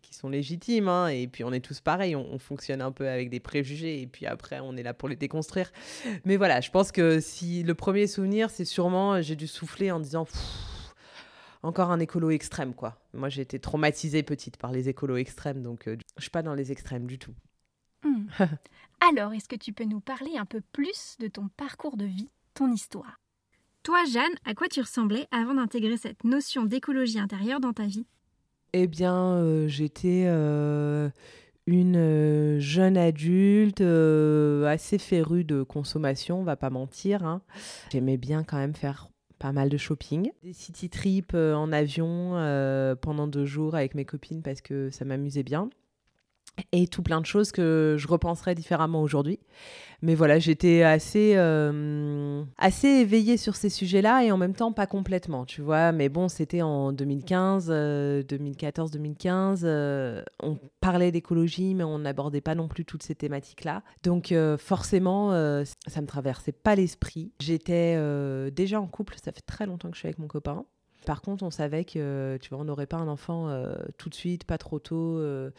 qui 0.00 0.14
sont 0.14 0.28
légitimes. 0.28 0.88
Hein, 0.88 1.08
et 1.08 1.26
puis, 1.26 1.44
on 1.44 1.52
est 1.52 1.60
tous 1.60 1.80
pareils, 1.80 2.16
on, 2.16 2.38
fonctionne 2.38 2.80
un 2.80 2.92
peu 2.92 3.08
avec 3.08 3.28
des 3.28 3.40
préjugés 3.40 4.00
et 4.00 4.06
puis 4.06 4.24
après, 4.24 4.60
on 4.60 4.76
est 4.76 4.84
là 4.84 4.94
pour 4.94 5.08
les 5.08 5.16
déconstruire. 5.16 5.70
Mais 6.24 6.36
voilà, 6.36 6.60
je 6.60 6.70
pense 6.70 6.92
que 6.92 7.20
si 7.20 7.62
le 7.64 7.74
premier 7.74 8.06
souvenir, 8.06 8.48
c'est 8.48 8.64
sûrement, 8.64 9.20
j'ai 9.20 9.36
dû 9.36 9.48
souffler 9.48 9.90
en 9.90 10.00
disant 10.00 10.26
encore 11.66 11.90
un 11.90 11.98
écolo 11.98 12.30
extrême, 12.30 12.74
quoi. 12.74 12.96
Moi, 13.12 13.28
j'ai 13.28 13.42
été 13.42 13.58
traumatisée 13.58 14.22
petite 14.22 14.56
par 14.56 14.72
les 14.72 14.88
écolos 14.88 15.16
extrêmes, 15.16 15.62
donc 15.62 15.88
euh, 15.88 15.96
je 16.16 16.22
suis 16.22 16.30
pas 16.30 16.42
dans 16.42 16.54
les 16.54 16.72
extrêmes 16.72 17.06
du 17.06 17.18
tout. 17.18 17.34
Hmm. 18.04 18.26
Alors, 19.08 19.32
est-ce 19.32 19.48
que 19.48 19.56
tu 19.56 19.72
peux 19.72 19.84
nous 19.84 20.00
parler 20.00 20.36
un 20.38 20.44
peu 20.46 20.60
plus 20.72 21.16
de 21.18 21.28
ton 21.28 21.48
parcours 21.56 21.96
de 21.96 22.04
vie, 22.04 22.30
ton 22.54 22.72
histoire? 22.72 23.20
Toi, 23.82 24.04
Jeanne, 24.10 24.34
à 24.44 24.54
quoi 24.54 24.68
tu 24.68 24.80
ressemblais 24.80 25.26
avant 25.30 25.54
d'intégrer 25.54 25.96
cette 25.96 26.24
notion 26.24 26.64
d'écologie 26.64 27.18
intérieure 27.18 27.60
dans 27.60 27.72
ta 27.72 27.84
vie? 27.84 28.06
Eh 28.72 28.86
bien, 28.86 29.34
euh, 29.34 29.68
j'étais 29.68 30.24
euh, 30.26 31.08
une 31.66 32.58
jeune 32.58 32.96
adulte 32.96 33.80
assez 33.80 34.98
férue 34.98 35.44
de 35.44 35.62
consommation, 35.62 36.40
on 36.40 36.44
va 36.44 36.56
pas 36.56 36.70
mentir. 36.70 37.24
Hein. 37.24 37.42
J'aimais 37.90 38.16
bien 38.16 38.44
quand 38.44 38.56
même 38.56 38.74
faire 38.74 39.08
pas 39.38 39.52
mal 39.52 39.68
de 39.68 39.76
shopping, 39.76 40.30
des 40.42 40.52
city 40.52 40.88
trips 40.88 41.34
euh, 41.34 41.54
en 41.54 41.72
avion 41.72 42.36
euh, 42.36 42.94
pendant 42.94 43.26
deux 43.26 43.44
jours 43.44 43.74
avec 43.74 43.94
mes 43.94 44.04
copines 44.04 44.42
parce 44.42 44.60
que 44.60 44.90
ça 44.90 45.04
m'amusait 45.04 45.42
bien 45.42 45.70
et 46.72 46.88
tout 46.88 47.02
plein 47.02 47.20
de 47.20 47.26
choses 47.26 47.52
que 47.52 47.96
je 47.98 48.08
repenserais 48.08 48.54
différemment 48.54 49.02
aujourd'hui. 49.02 49.38
Mais 50.02 50.14
voilà, 50.14 50.38
j'étais 50.38 50.82
assez, 50.82 51.32
euh, 51.36 52.44
assez 52.58 52.88
éveillée 52.88 53.38
sur 53.38 53.56
ces 53.56 53.70
sujets-là 53.70 54.24
et 54.24 54.30
en 54.30 54.36
même 54.36 54.54
temps 54.54 54.72
pas 54.72 54.86
complètement, 54.86 55.46
tu 55.46 55.62
vois. 55.62 55.92
Mais 55.92 56.08
bon, 56.08 56.28
c'était 56.28 56.60
en 56.60 56.92
2015, 56.92 57.68
2014, 58.28 58.90
2015. 58.90 59.64
on 60.42 60.58
parlait 60.80 61.12
d'écologie, 61.12 61.74
mais 61.74 61.84
on 61.84 61.98
n'abordait 61.98 62.42
pas 62.42 62.54
non 62.54 62.68
plus 62.68 62.84
toutes 62.84 63.02
ces 63.02 63.14
thématiques-là. 63.14 63.82
Donc 64.02 64.32
euh, 64.32 64.58
forcément, 64.58 65.32
euh, 65.32 65.64
ça 65.86 66.00
me 66.02 66.06
traversait 66.06 66.52
pas 66.52 66.74
l'esprit. 66.74 67.32
J'étais 67.40 67.96
déjà 68.50 68.80
en 68.80 68.86
couple, 68.86 69.16
ça 69.22 69.32
fait 69.32 69.40
très 69.46 69.66
longtemps 69.66 69.88
que 69.88 69.94
je 69.94 70.00
suis 70.00 70.08
avec 70.08 70.18
mon 70.18 70.28
copain. 70.28 70.66
Par 71.06 71.22
contre, 71.22 71.44
on 71.44 71.52
savait 71.52 71.84
que, 71.84 72.36
tu 72.42 72.50
vois, 72.50 72.58
on 72.58 72.64
n'aurait 72.64 72.88
pas 72.88 72.96
un 72.96 73.06
enfant 73.06 73.48
euh, 73.48 73.76
tout 73.96 74.08
de 74.08 74.14
suite, 74.14 74.42
pas 74.42 74.58
trop 74.58 74.80
tôt. 74.80 75.18
Euh, 75.18 75.52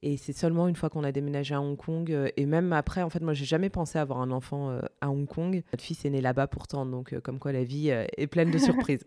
et 0.00 0.16
c'est 0.16 0.32
seulement 0.32 0.68
une 0.68 0.76
fois 0.76 0.90
qu'on 0.90 1.02
a 1.02 1.10
déménagé 1.10 1.56
à 1.56 1.60
Hong 1.60 1.76
Kong. 1.76 2.12
Euh, 2.12 2.28
et 2.36 2.46
même 2.46 2.72
après, 2.72 3.02
en 3.02 3.10
fait, 3.10 3.20
moi, 3.20 3.34
j'ai 3.34 3.44
jamais 3.44 3.68
pensé 3.68 3.98
avoir 3.98 4.20
un 4.20 4.30
enfant 4.30 4.78
à 5.00 5.10
Hong 5.10 5.26
Kong. 5.26 5.64
Notre 5.72 5.82
fils 5.82 6.04
est 6.04 6.10
né 6.10 6.20
là-bas 6.20 6.46
pourtant. 6.46 6.86
Donc, 6.86 7.18
comme 7.18 7.40
quoi, 7.40 7.50
la 7.50 7.64
vie 7.64 7.88
est 7.88 8.26
pleine 8.28 8.52
de 8.52 8.58
surprises. 8.58 9.04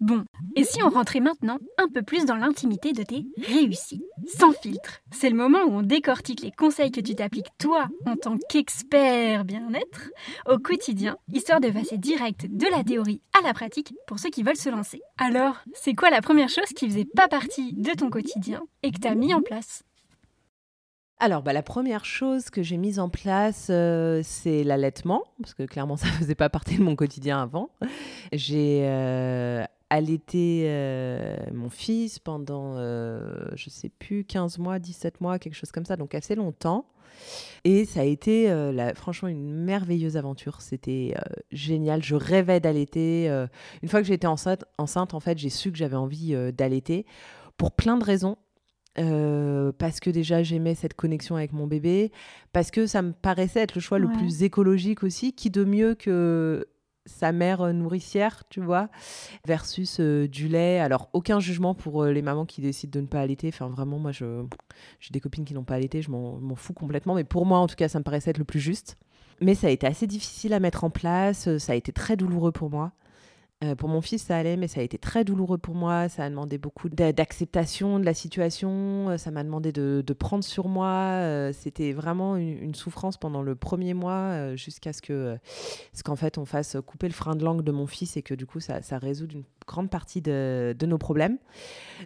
Bon, 0.00 0.24
et 0.56 0.64
si 0.64 0.82
on 0.82 0.90
rentrait 0.90 1.20
maintenant 1.20 1.56
un 1.78 1.88
peu 1.88 2.02
plus 2.02 2.26
dans 2.26 2.36
l'intimité 2.36 2.92
de 2.92 3.02
tes 3.02 3.24
réussites, 3.38 4.04
sans 4.26 4.52
filtre 4.52 5.00
C'est 5.10 5.30
le 5.30 5.36
moment 5.36 5.60
où 5.60 5.70
on 5.70 5.82
décortique 5.82 6.42
les 6.42 6.50
conseils 6.50 6.90
que 6.90 7.00
tu 7.00 7.14
t'appliques 7.14 7.56
toi 7.58 7.88
en 8.04 8.14
tant 8.16 8.36
qu'expert 8.50 9.46
bien-être 9.46 10.10
au 10.46 10.58
quotidien, 10.58 11.16
histoire 11.32 11.60
de 11.60 11.70
passer 11.70 11.96
direct 11.96 12.46
de 12.50 12.66
la 12.66 12.84
théorie 12.84 13.22
à 13.38 13.42
la 13.42 13.54
pratique 13.54 13.94
pour 14.06 14.18
ceux 14.18 14.28
qui 14.28 14.42
veulent 14.42 14.56
se 14.56 14.68
lancer. 14.68 15.00
Alors, 15.16 15.56
c'est 15.72 15.94
quoi 15.94 16.10
la 16.10 16.20
première 16.20 16.50
chose 16.50 16.68
qui 16.76 16.86
faisait 16.88 17.06
pas 17.06 17.28
partie 17.28 17.72
de 17.72 17.92
ton 17.92 18.10
quotidien 18.10 18.62
et 18.82 18.92
que 18.92 18.98
tu 18.98 19.16
mis 19.16 19.32
en 19.32 19.40
place? 19.40 19.82
Alors, 21.18 21.42
bah, 21.42 21.54
la 21.54 21.62
première 21.62 22.04
chose 22.04 22.50
que 22.50 22.62
j'ai 22.62 22.76
mise 22.76 22.98
en 22.98 23.08
place, 23.08 23.68
euh, 23.70 24.20
c'est 24.22 24.62
l'allaitement, 24.64 25.22
parce 25.40 25.54
que 25.54 25.62
clairement, 25.62 25.96
ça 25.96 26.08
ne 26.08 26.12
faisait 26.12 26.34
pas 26.34 26.50
partie 26.50 26.76
de 26.76 26.82
mon 26.82 26.96
quotidien 26.96 27.40
avant. 27.40 27.70
J'ai 28.32 28.82
euh, 28.84 29.64
allaité 29.90 30.64
euh, 30.66 31.36
mon 31.52 31.70
fils 31.70 32.18
pendant, 32.18 32.74
euh, 32.76 33.46
je 33.54 33.70
sais 33.70 33.88
plus, 33.88 34.24
15 34.24 34.58
mois, 34.58 34.78
17 34.78 35.20
mois, 35.20 35.38
quelque 35.38 35.54
chose 35.54 35.72
comme 35.72 35.84
ça, 35.84 35.96
donc 35.96 36.14
assez 36.14 36.34
longtemps. 36.34 36.86
Et 37.64 37.84
ça 37.84 38.00
a 38.00 38.04
été 38.04 38.50
euh, 38.50 38.94
franchement 38.94 39.28
une 39.28 39.50
merveilleuse 39.50 40.16
aventure. 40.16 40.60
C'était 40.60 41.14
génial. 41.50 42.02
Je 42.02 42.14
rêvais 42.14 42.60
d'allaiter. 42.60 43.28
une 43.82 43.88
fois 43.88 44.00
que 44.00 44.06
j'étais 44.06 44.26
enceinte, 44.26 44.64
enceinte, 44.76 45.14
en 45.14 45.20
fait, 45.20 45.38
j'ai 45.38 45.50
su 45.50 45.72
que 45.72 45.78
j'avais 45.78 45.96
envie 45.96 46.34
d'allaiter 46.52 47.06
pour 47.56 47.72
plein 47.72 47.96
de 47.96 48.04
raisons. 48.04 48.36
parce 48.96 50.00
que 50.00 50.10
déjà 50.10 50.42
j'aimais 50.42 50.74
cette 50.74 50.94
connexion 50.94 51.36
avec 51.36 51.52
mon 51.52 51.66
bébé, 51.66 52.12
parce 52.52 52.70
que 52.70 52.86
ça 52.86 53.00
me 53.00 53.12
paraissait 53.12 53.60
être 53.60 53.74
le 53.74 53.80
choix 53.80 53.98
le 53.98 54.08
plus 54.08 54.42
écologique 54.42 55.02
aussi, 55.02 55.32
qui 55.32 55.48
de 55.48 55.64
mieux 55.64 55.94
que 55.94 56.66
sa 57.06 57.32
mère 57.32 57.62
euh, 57.62 57.72
nourricière, 57.72 58.42
tu 58.50 58.60
vois, 58.60 58.88
versus 59.46 59.98
euh, 60.00 60.28
du 60.28 60.48
lait. 60.48 60.78
Alors, 60.80 61.08
aucun 61.12 61.40
jugement 61.40 61.74
pour 61.74 62.02
euh, 62.02 62.12
les 62.12 62.22
mamans 62.22 62.44
qui 62.44 62.60
décident 62.60 62.92
de 62.98 63.00
ne 63.00 63.06
pas 63.06 63.20
allaiter. 63.20 63.48
Enfin, 63.48 63.68
vraiment, 63.68 63.98
moi, 63.98 64.12
je, 64.12 64.44
j'ai 65.00 65.12
des 65.12 65.20
copines 65.20 65.44
qui 65.44 65.54
n'ont 65.54 65.64
pas 65.64 65.76
allaité, 65.76 66.02
je 66.02 66.10
m'en, 66.10 66.54
fous 66.56 66.74
complètement. 66.74 67.14
Mais 67.14 67.24
pour 67.24 67.46
moi, 67.46 67.58
en 67.58 67.66
tout 67.66 67.76
cas, 67.76 67.88
ça 67.88 67.98
me 67.98 68.04
paraissait 68.04 68.30
être 68.30 68.38
le 68.38 68.44
plus 68.44 68.60
juste. 68.60 68.96
Mais 69.40 69.54
ça 69.54 69.66
a 69.66 69.70
été 69.70 69.86
assez 69.86 70.06
difficile 70.06 70.52
à 70.52 70.60
mettre 70.60 70.84
en 70.84 70.90
place. 70.90 71.56
Ça 71.58 71.72
a 71.72 71.76
été 71.76 71.92
très 71.92 72.16
douloureux 72.16 72.52
pour 72.52 72.70
moi. 72.70 72.92
Euh, 73.64 73.74
pour 73.74 73.88
mon 73.88 74.02
fils, 74.02 74.22
ça 74.22 74.36
allait, 74.36 74.58
mais 74.58 74.68
ça 74.68 74.80
a 74.80 74.82
été 74.82 74.98
très 74.98 75.24
douloureux 75.24 75.56
pour 75.56 75.74
moi. 75.74 76.10
Ça 76.10 76.24
a 76.24 76.28
demandé 76.28 76.58
beaucoup 76.58 76.90
d'acceptation 76.90 77.98
de 77.98 78.04
la 78.04 78.12
situation. 78.12 79.08
Euh, 79.08 79.16
ça 79.16 79.30
m'a 79.30 79.42
demandé 79.44 79.72
de, 79.72 80.02
prendre 80.12 80.44
sur 80.44 80.68
moi. 80.68 80.88
Euh, 80.88 81.52
c'était 81.54 81.92
vraiment 81.92 82.36
une, 82.36 82.74
souffrance 82.74 83.16
pendant 83.16 83.40
le 83.42 83.54
premier 83.54 83.94
mois, 83.94 84.54
jusqu'à 84.56 84.92
ce 84.92 85.00
que, 85.00 85.38
qu'en 86.04 86.16
fait, 86.16 86.36
on 86.36 86.44
fasse 86.44 86.76
couper 86.86 87.06
le 87.08 87.14
frein 87.14 87.34
de 87.34 87.44
langue 87.44 87.62
de 87.62 87.72
mon 87.72 87.86
fils 87.86 88.18
et 88.18 88.22
que 88.22 88.34
du 88.34 88.44
coup, 88.44 88.60
ça, 88.60 88.82
ça 88.82 88.98
résout 88.98 89.28
une 89.32 89.44
grande 89.66 89.88
partie 89.88 90.20
de, 90.20 90.76
de 90.78 90.86
nos 90.86 90.98
problèmes. 90.98 91.38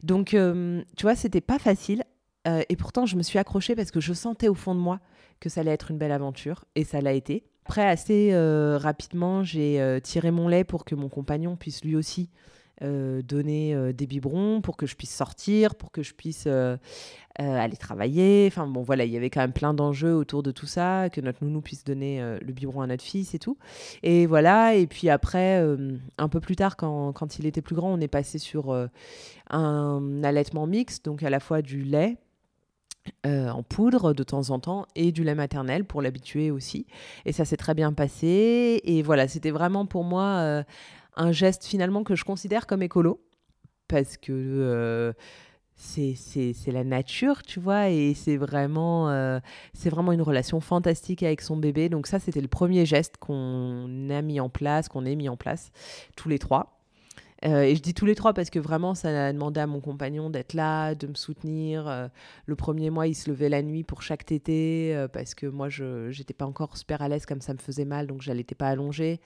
Donc, 0.05 0.29
tu 0.29 1.03
vois, 1.03 1.17
c'était 1.17 1.41
pas 1.41 1.59
facile. 1.59 2.05
et 2.47 2.77
pourtant, 2.77 3.07
je 3.07 3.17
me 3.17 3.23
suis 3.23 3.41
accrochée 3.41 3.75
parce 3.75 3.91
que 3.91 4.01
je 4.01 4.13
sentais 4.13 4.49
au 4.49 4.55
fond 4.55 4.77
de 4.77 4.81
moi 4.81 5.01
que 5.41 5.49
ça 5.49 5.63
allait 5.63 5.73
être 5.73 5.91
une 5.91 5.99
belle 5.99 6.13
aventure. 6.13 6.65
Et 6.77 6.85
ça 6.85 7.01
l'a 7.01 7.13
été. 7.13 7.45
Après, 7.71 7.87
assez 7.87 8.31
euh, 8.33 8.79
rapidement, 8.79 9.45
j'ai 9.45 9.81
euh, 9.81 10.01
tiré 10.01 10.33
mon 10.33 10.49
lait 10.49 10.65
pour 10.65 10.85
que 10.85 10.97
mon 10.97 11.09
compagnon 11.09 11.55
puisse 11.55 11.85
lui 11.85 11.95
aussi 11.95 12.29
euh, 12.83 13.23
donner 13.23 13.93
des 13.93 14.09
biberons, 14.09 14.61
pour 14.61 14.77
que 14.77 14.87
je 14.87 14.97
puisse 14.97 15.15
sortir, 15.15 15.77
pour 15.77 15.93
que 15.93 16.03
je 16.03 16.13
puisse 16.13 16.49
aller 17.39 17.77
travailler. 17.77 18.49
Enfin 18.49 18.67
bon, 18.67 18.83
voilà, 18.83 19.05
il 19.05 19.13
y 19.13 19.17
avait 19.17 19.31
quand 19.31 19.41
même 19.41 19.53
plein 19.53 19.73
d'enjeux 19.73 20.15
autour 20.15 20.43
de 20.43 20.51
tout 20.51 20.67
ça, 20.67 21.11
que 21.11 21.21
notre 21.21 21.45
nounou 21.45 21.61
puisse 21.61 21.85
donner 21.85 22.21
le 22.41 22.53
biberon 22.53 22.81
à 22.81 22.89
notre 22.89 23.05
fils 23.05 23.35
et 23.35 23.39
tout. 23.39 23.57
Et 24.03 24.27
voilà, 24.27 24.75
et 24.75 24.89
puis 24.89 25.09
après, 25.09 25.65
un 26.19 26.29
peu 26.29 26.41
plus 26.41 26.57
tard, 26.57 26.77
quand, 26.77 27.13
quand, 27.13 27.39
il 27.39 27.47
était 27.47 27.63
plus 27.63 27.77
grand, 27.77 27.93
on 27.93 28.01
est 28.01 28.09
passé 28.09 28.39
sur 28.39 28.77
un 29.49 30.25
allaitement 30.25 30.67
mixte, 30.67 31.05
donc 31.05 31.23
à 31.23 31.31
la 31.31 31.39
fois 31.39 31.63
du 31.63 31.85
lait 31.85 32.17
euh, 33.27 33.49
en 33.49 33.63
poudre 33.63 34.13
de 34.13 34.23
temps 34.23 34.51
en 34.51 34.59
temps 34.59 34.87
et 34.95 35.11
du 35.11 35.25
lait 35.25 35.35
maternel 35.35 35.85
pour 35.85 36.03
l'habituer 36.03 36.51
aussi. 36.51 36.87
Et 37.25 37.33
ça 37.33 37.45
s'est 37.45 37.57
très 37.57 37.75
bien 37.75 37.93
passé. 37.93 38.81
Et 38.85 39.03
voilà, 39.03 39.27
c'était 39.27 39.51
vraiment 39.51 39.87
pour 39.87 40.05
moi 40.05 40.25
euh, 40.25 40.63
un 41.17 41.33
geste 41.33 41.65
finalement 41.65 42.05
que 42.05 42.15
je 42.15 42.25
considère 42.25 42.67
comme 42.67 42.83
écolo 42.83 43.21
parce 43.89 44.17
que 44.17 44.33
euh, 44.33 45.13
c'est 45.75 46.15
la 46.69 46.85
nature, 46.85 47.43
tu 47.43 47.59
vois, 47.59 47.89
et 47.89 48.13
c'est 48.15 48.37
vraiment, 48.37 49.09
c'est 49.73 49.89
vraiment 49.89 50.13
une 50.13 50.21
relation 50.21 50.61
fantastique 50.61 51.23
avec 51.23 51.41
son 51.41 51.57
bébé. 51.57 51.89
Donc 51.89 52.07
ça, 52.07 52.19
c'était 52.19 52.43
le 52.43 52.49
premier 52.49 52.85
geste 52.85 53.17
qu'on 53.17 54.11
a 54.11 54.21
mis 54.21 54.41
en 54.41 54.51
place, 54.51 54.89
qu'on 54.89 55.07
ait 55.07 55.17
mis 55.17 55.31
en 55.31 55.39
place 55.39 55.73
tous 56.17 56.29
les 56.29 56.39
trois. 56.39 56.80
Euh, 57.47 57.63
et 57.63 57.75
je 57.75 57.81
dis 57.81 57.95
tous 57.95 58.05
les 58.05 58.15
trois 58.15 58.35
parce 58.35 58.51
que 58.51 58.59
vraiment, 58.59 58.95
ça 58.95 59.29
a 59.29 59.33
demandé 59.33 59.61
à 59.61 59.67
mon 59.67 59.81
compagnon 59.81 60.29
d'être 60.31 60.53
là, 60.53 60.95
de 60.95 61.07
me 61.07 61.15
soutenir. 61.15 61.89
Euh, 61.89 62.09
le 62.47 62.57
premier 62.57 62.91
mois, 62.91 63.07
il 63.07 63.15
se 63.15 63.31
levait 63.31 63.49
la 63.49 63.63
nuit 63.63 63.83
pour 63.83 64.03
chaque 64.03 64.27
tété 64.27 64.95
euh, 64.95 65.09
parce 65.09 65.35
que 65.35 65.47
moi, 65.47 65.69
je 65.69 66.09
n'étais 66.17 66.35
pas 66.35 66.45
encore 66.45 66.77
super 66.77 67.01
à 67.03 67.09
l'aise 67.09 67.25
comme 67.27 67.41
ça 67.41 67.55
me 67.55 67.59
faisait 67.59 67.87
mal, 67.87 68.07
donc 68.07 68.23
je 68.23 68.31
n'allaitais 68.31 68.55
pas 68.55 68.69
allongée. 68.69 69.21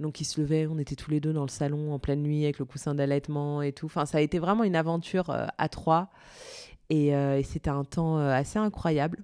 Donc 0.00 0.20
il 0.20 0.24
se 0.24 0.40
levait, 0.40 0.66
on 0.66 0.78
était 0.78 0.96
tous 0.96 1.10
les 1.10 1.20
deux 1.20 1.32
dans 1.32 1.44
le 1.44 1.48
salon 1.48 1.92
en 1.92 1.98
pleine 1.98 2.22
nuit 2.22 2.44
avec 2.44 2.58
le 2.58 2.64
coussin 2.64 2.94
d'allaitement 2.94 3.62
et 3.62 3.72
tout. 3.72 3.86
Enfin, 3.86 4.06
ça 4.06 4.18
a 4.18 4.20
été 4.20 4.38
vraiment 4.38 4.64
une 4.64 4.76
aventure 4.76 5.30
à 5.30 5.68
trois. 5.68 6.10
Et 6.90 7.12
c'était 7.44 7.70
un 7.70 7.84
temps 7.84 8.18
assez 8.18 8.58
incroyable. 8.58 9.22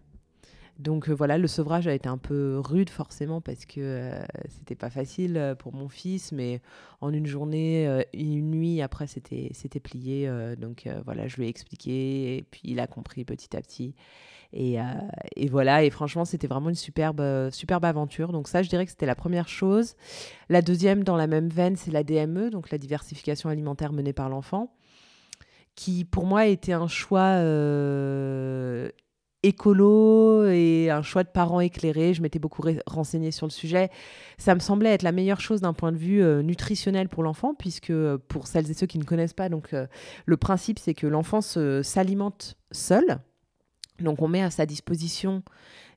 Donc 0.80 1.10
voilà, 1.10 1.36
le 1.36 1.46
sevrage 1.46 1.86
a 1.86 1.92
été 1.92 2.08
un 2.08 2.16
peu 2.16 2.58
rude 2.58 2.88
forcément 2.88 3.42
parce 3.42 3.66
que 3.66 4.12
c'était 4.48 4.74
pas 4.74 4.88
facile 4.88 5.54
pour 5.58 5.74
mon 5.74 5.90
fils, 5.90 6.32
mais 6.32 6.62
en 7.02 7.12
une 7.12 7.26
journée, 7.26 8.02
une 8.14 8.50
nuit 8.50 8.80
après, 8.80 9.06
c'était 9.06 9.80
plié. 9.82 10.30
donc 10.58 10.88
voilà, 11.04 11.28
je 11.28 11.36
lui 11.36 11.46
ai 11.46 11.48
expliqué 11.48 12.38
et 12.38 12.42
puis 12.50 12.62
il 12.64 12.80
a 12.80 12.86
compris 12.86 13.26
petit 13.26 13.54
à 13.54 13.60
petit. 13.60 13.94
Et, 14.54 14.78
et 15.36 15.48
voilà, 15.48 15.84
et 15.84 15.90
franchement, 15.90 16.24
c'était 16.24 16.46
vraiment 16.46 16.70
une 16.70 16.74
superbe, 16.74 17.50
superbe 17.50 17.84
aventure. 17.84 18.32
Donc 18.32 18.48
ça, 18.48 18.62
je 18.62 18.70
dirais 18.70 18.86
que 18.86 18.90
c'était 18.90 19.04
la 19.06 19.14
première 19.14 19.48
chose. 19.48 19.96
La 20.48 20.62
deuxième, 20.62 21.04
dans 21.04 21.16
la 21.16 21.26
même 21.26 21.48
veine, 21.48 21.76
c'est 21.76 21.90
la 21.90 22.04
DME, 22.04 22.48
donc 22.48 22.70
la 22.70 22.78
diversification 22.78 23.50
alimentaire 23.50 23.92
menée 23.92 24.14
par 24.14 24.30
l'enfant 24.30 24.72
qui 25.76 26.04
pour 26.04 26.26
moi 26.26 26.46
était 26.46 26.72
un 26.72 26.88
choix 26.88 27.36
écolo 29.42 30.46
et 30.46 30.90
un 30.90 31.02
choix 31.02 31.24
de 31.24 31.28
parents 31.28 31.60
éclairés. 31.60 32.14
Je 32.14 32.22
m'étais 32.22 32.38
beaucoup 32.38 32.62
renseignée 32.86 33.30
sur 33.30 33.46
le 33.46 33.50
sujet. 33.50 33.90
Ça 34.38 34.54
me 34.54 34.60
semblait 34.60 34.90
être 34.90 35.02
la 35.02 35.12
meilleure 35.12 35.40
chose 35.40 35.60
d'un 35.60 35.72
point 35.72 35.92
de 35.92 35.96
vue 35.96 36.22
euh, 36.22 36.42
nutritionnel 36.42 37.08
pour 37.08 37.22
l'enfant, 37.22 37.54
puisque 37.54 37.90
euh, 37.90 38.18
pour 38.28 38.46
celles 38.46 38.70
et 38.70 38.74
ceux 38.74 38.86
qui 38.86 38.98
ne 38.98 39.04
connaissent 39.04 39.34
pas, 39.34 39.48
donc 39.48 39.72
euh, 39.72 39.86
le 40.26 40.36
principe 40.36 40.78
c'est 40.78 40.94
que 40.94 41.06
l'enfant 41.06 41.40
s'alimente 41.40 42.56
seul. 42.72 43.18
Donc 44.00 44.22
on 44.22 44.28
met 44.28 44.42
à 44.42 44.50
sa 44.50 44.66
disposition 44.66 45.42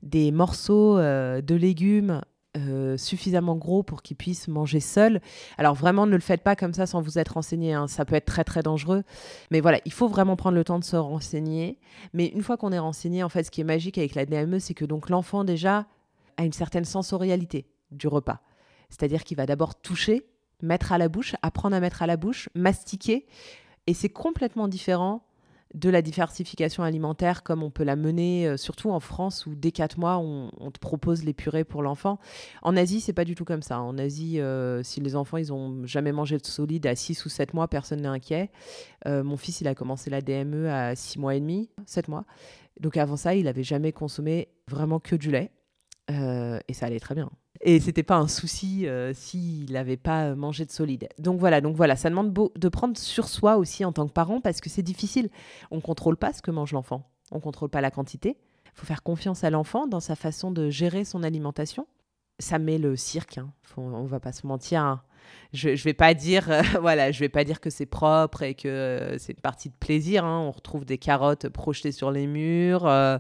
des 0.02 0.32
morceaux 0.32 0.98
de 0.98 1.56
légumes 1.56 2.22
euh, 2.56 2.98
suffisamment 2.98 3.56
gros 3.56 3.82
pour 3.82 4.04
qu'il 4.04 4.16
puisse 4.16 4.48
manger 4.48 4.80
seul. 4.80 5.22
Alors 5.58 5.74
vraiment, 5.74 6.06
ne 6.06 6.12
le 6.12 6.20
faites 6.20 6.44
pas 6.44 6.56
comme 6.56 6.74
ça 6.74 6.86
sans 6.86 7.02
vous 7.02 7.18
être 7.18 7.34
renseigné. 7.34 7.74
Hein. 7.74 7.88
Ça 7.88 8.06
peut 8.06 8.16
être 8.16 8.26
très 8.26 8.44
très 8.44 8.62
dangereux. 8.62 9.04
Mais 9.50 9.60
voilà, 9.60 9.80
il 9.86 9.92
faut 9.92 10.08
vraiment 10.08 10.36
prendre 10.36 10.56
le 10.56 10.64
temps 10.64 10.78
de 10.78 10.84
se 10.84 10.96
renseigner. 10.96 11.80
Mais 12.14 12.28
une 12.28 12.44
fois 12.44 12.58
qu'on 12.58 12.72
est 12.72 12.80
renseigné, 12.80 13.24
en 13.24 13.30
fait, 13.30 13.44
ce 13.44 13.52
qui 13.52 13.62
est 13.62 13.66
magique 13.66 13.98
avec 13.98 14.14
la 14.14 14.26
DME, 14.26 14.60
c'est 14.60 14.76
que 14.76 14.86
donc 14.86 15.10
l'enfant 15.10 15.44
déjà 15.44 15.88
a 16.38 16.46
une 16.46 16.54
certaine 16.54 16.86
sensorialité 16.86 17.66
du 17.92 18.08
repas. 18.08 18.40
C'est-à-dire 18.90 19.24
qu'il 19.24 19.38
va 19.38 19.48
d'abord 19.48 19.74
toucher, 19.82 20.28
mettre 20.62 20.92
à 20.92 21.00
la 21.00 21.10
bouche, 21.10 21.36
apprendre 21.42 21.76
à 21.76 21.80
mettre 21.80 22.04
à 22.04 22.08
la 22.08 22.18
bouche, 22.18 22.50
mastiquer. 22.54 23.26
Et 23.88 23.96
c'est 23.96 24.10
complètement 24.10 24.68
différent 24.68 25.24
de 25.74 25.90
la 25.90 26.02
diversification 26.02 26.84
alimentaire 26.84 27.44
comme 27.44 27.64
on 27.64 27.72
peut 27.72 27.84
la 27.84 27.96
mener, 27.96 28.48
euh, 28.48 28.58
surtout 28.58 28.92
en 28.92 29.00
France 29.00 29.46
où 29.46 29.56
dès 29.56 29.72
4 29.72 29.98
mois, 29.98 30.18
on, 30.18 30.50
te 30.72 30.80
propose 30.80 31.24
les 31.24 31.34
purées 31.34 31.64
pour 31.64 31.82
l'enfant. 31.82 32.20
En 32.62 32.76
Asie, 32.78 33.02
c'est 33.02 33.14
pas 33.14 33.26
du 33.26 33.36
tout 33.36 33.46
comme 33.46 33.62
ça. 33.62 33.80
En 33.82 33.98
Asie, 33.98 34.40
euh, 34.40 34.84
si 34.84 35.02
les 35.02 35.16
enfants, 35.16 35.38
ils 35.38 35.52
ont 35.52 35.86
jamais 35.86 36.12
mangé 36.12 36.38
de 36.38 36.46
solide 36.46 36.88
à 36.88 36.96
6 36.96 37.26
ou 37.26 37.30
7 37.30 37.54
mois, 37.54 37.68
personne 37.68 38.02
n'est 38.02 38.08
inquiet. 38.08 38.52
Euh, 39.08 39.24
mon 39.24 39.38
fils, 39.38 39.62
il 39.62 39.68
a 39.68 39.76
commencé 39.76 40.10
la 40.10 40.22
DME 40.22 40.70
à 40.70 40.96
6 40.96 41.20
mois 41.20 41.36
et 41.36 41.40
demi, 41.40 41.70
7 41.86 42.08
mois. 42.08 42.26
Donc 42.80 42.98
avant 42.98 43.18
ça, 43.18 43.36
il 43.36 43.48
avait 43.48 43.64
jamais 43.64 43.92
consommé 43.92 44.50
vraiment 44.68 45.00
que 45.00 45.16
du 45.16 45.32
lait. 45.32 45.52
Et 46.10 46.74
ça 46.74 46.86
allait 46.86 47.00
très 47.00 47.16
bien. 47.16 47.30
Et 47.66 47.80
c'était 47.80 48.04
pas 48.04 48.18
un 48.18 48.28
souci 48.28 48.88
euh, 48.88 49.14
s'il 49.14 49.72
n'avait 49.72 49.98
pas 49.98 50.36
mangé 50.36 50.66
de 50.66 50.72
solide. 50.72 51.08
Donc 51.18 51.40
voilà, 51.40 51.62
donc 51.62 51.78
voilà, 51.78 51.96
ça 51.96 52.10
demande 52.10 52.34
de 52.34 52.70
prendre 52.70 52.98
sur 52.98 53.28
soi 53.28 53.56
aussi 53.56 53.86
en 53.86 53.94
tant 53.94 54.06
que 54.06 54.12
parent 54.12 54.42
parce 54.42 54.60
que 54.60 54.70
c'est 54.70 54.84
difficile. 54.84 55.30
On 55.72 55.80
contrôle 55.80 56.18
pas 56.18 56.34
ce 56.34 56.42
que 56.42 56.52
mange 56.52 56.74
l'enfant. 56.74 57.10
On 57.32 57.40
contrôle 57.40 57.70
pas 57.70 57.80
la 57.80 57.90
quantité. 57.90 58.38
Faut 58.74 58.86
faire 58.86 59.02
confiance 59.02 59.46
à 59.46 59.50
l'enfant 59.50 59.88
dans 59.88 60.02
sa 60.02 60.16
façon 60.16 60.52
de 60.52 60.70
gérer 60.70 61.06
son 61.06 61.24
alimentation. 61.24 61.88
Ça 62.38 62.60
met 62.60 62.78
le 62.78 62.98
cirque. 62.98 63.38
Hein. 63.38 63.54
on 63.78 64.04
va 64.04 64.20
pas 64.20 64.34
se 64.34 64.46
mentir. 64.46 64.82
Hein. 64.82 65.02
Je, 65.54 65.70
ne 65.70 65.76
vais 65.76 65.94
pas 65.94 66.14
dire, 66.14 66.50
voilà, 66.82 67.12
je 67.12 67.20
vais 67.20 67.30
pas 67.30 67.44
dire 67.44 67.60
que 67.60 67.70
c'est 67.70 67.86
propre 67.86 68.42
et 68.42 68.56
que 68.56 68.68
euh, 68.68 69.18
c'est 69.18 69.34
une 69.34 69.42
partie 69.42 69.70
de 69.70 69.76
plaisir. 69.76 70.26
Hein. 70.26 70.40
On 70.40 70.52
retrouve 70.52 70.86
des 70.86 70.98
carottes 70.98 71.50
projetées 71.50 71.92
sur 71.92 72.12
les 72.12 72.28
murs, 72.28 72.88
euh, 72.88 73.18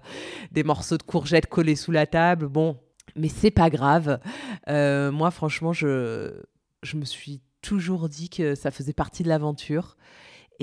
des 0.51 0.63
morceaux 0.63 0.97
de 0.97 1.03
courgettes 1.03 1.47
collés 1.47 1.75
sous 1.75 1.91
la 1.91 2.07
table. 2.07 2.47
Bon, 2.47 2.77
mais 3.15 3.29
c'est 3.29 3.51
pas 3.51 3.69
grave. 3.69 4.19
Euh, 4.67 5.11
moi, 5.11 5.31
franchement, 5.31 5.73
je, 5.73 6.41
je 6.81 6.97
me 6.97 7.05
suis 7.05 7.41
toujours 7.61 8.09
dit 8.09 8.29
que 8.29 8.55
ça 8.55 8.71
faisait 8.71 8.93
partie 8.93 9.23
de 9.23 9.29
l'aventure. 9.29 9.95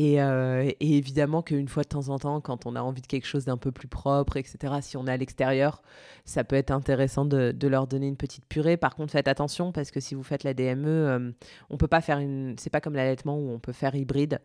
Et, 0.03 0.23
euh, 0.23 0.63
et, 0.81 0.97
évidemment 0.97 1.43
qu'une 1.43 1.69
fois 1.69 1.83
de 1.83 1.89
temps 1.89 2.09
en 2.09 2.19
temps, 2.19 2.41
quand 2.41 2.65
on 2.65 2.75
a 2.75 2.81
envie 2.81 3.03
de 3.03 3.07
quelque 3.07 3.27
chose 3.27 3.45
d'un 3.45 3.59
peu 3.59 3.71
plus 3.71 3.87
propre, 3.87 4.39
etc., 4.39 4.77
si 4.81 4.97
on 4.97 5.07
est 5.07 5.13
à 5.13 5.17
l'extérieur, 5.19 5.83
ça 6.25 6.43
peut 6.43 6.57
être 6.57 6.71
intéressant 6.71 7.27
de, 7.27 7.55
leur 7.67 7.87
donner 7.87 8.09
une 8.09 8.17
petite 8.17 8.47
purée. 8.47 8.79
Par 8.79 8.97
contre, 8.97 9.13
faites 9.13 9.29
attention 9.29 9.73
parce 9.73 9.91
que 9.91 10.01
si 10.01 10.15
vous 10.15 10.23
faites 10.23 10.43
la 10.43 10.55
DME, 10.55 10.89
euh, 10.89 11.31
on 11.69 11.77
peut 11.77 11.87
pas 11.87 12.01
faire 12.01 12.19
une. 12.19 12.57
C'est 12.59 12.71
pas 12.71 12.81
comme 12.81 12.95
l'allaitement 12.95 13.37
où 13.37 13.51
on 13.51 13.59
peut 13.59 13.75
faire 13.75 13.95
hybride. 13.95 14.41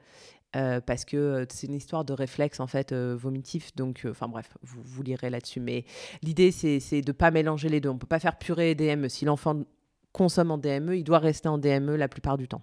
Euh, 0.56 0.79
parce 0.79 1.03
que 1.03 1.17
euh, 1.17 1.45
c'est 1.49 1.67
une 1.67 1.73
histoire 1.73 2.06
de 2.06 2.13
réflexe 2.13 2.60
en 2.60 2.67
fait 2.67 2.91
euh, 2.91 3.15
vomitif. 3.17 3.75
Donc, 3.75 4.06
enfin 4.10 4.27
bref, 4.27 4.49
vous, 4.62 4.82
vous 4.84 5.03
lirez 5.03 5.29
là-dessus. 5.29 5.60
Mais 5.62 5.86
l'idée, 6.21 6.51
c'est 6.51 6.79
de 7.01 7.08
ne 7.08 7.12
pas 7.12 7.32
mélanger 7.32 7.69
les 7.69 7.82
deux. 7.82 7.89
On 7.89 7.93
ne 7.93 7.99
peut 7.99 8.08
pas 8.08 8.19
faire 8.19 8.38
purée 8.38 8.71
et 8.71 8.75
DME. 8.75 9.10
Si 9.10 9.25
l'enfant 9.25 9.63
consomme 10.12 10.51
en 10.51 10.58
DME, 10.58 10.97
il 10.97 11.03
doit 11.03 11.19
rester 11.19 11.49
en 11.49 11.58
DME 11.58 11.95
la 11.95 12.08
plupart 12.08 12.38
du 12.38 12.47
temps. 12.47 12.62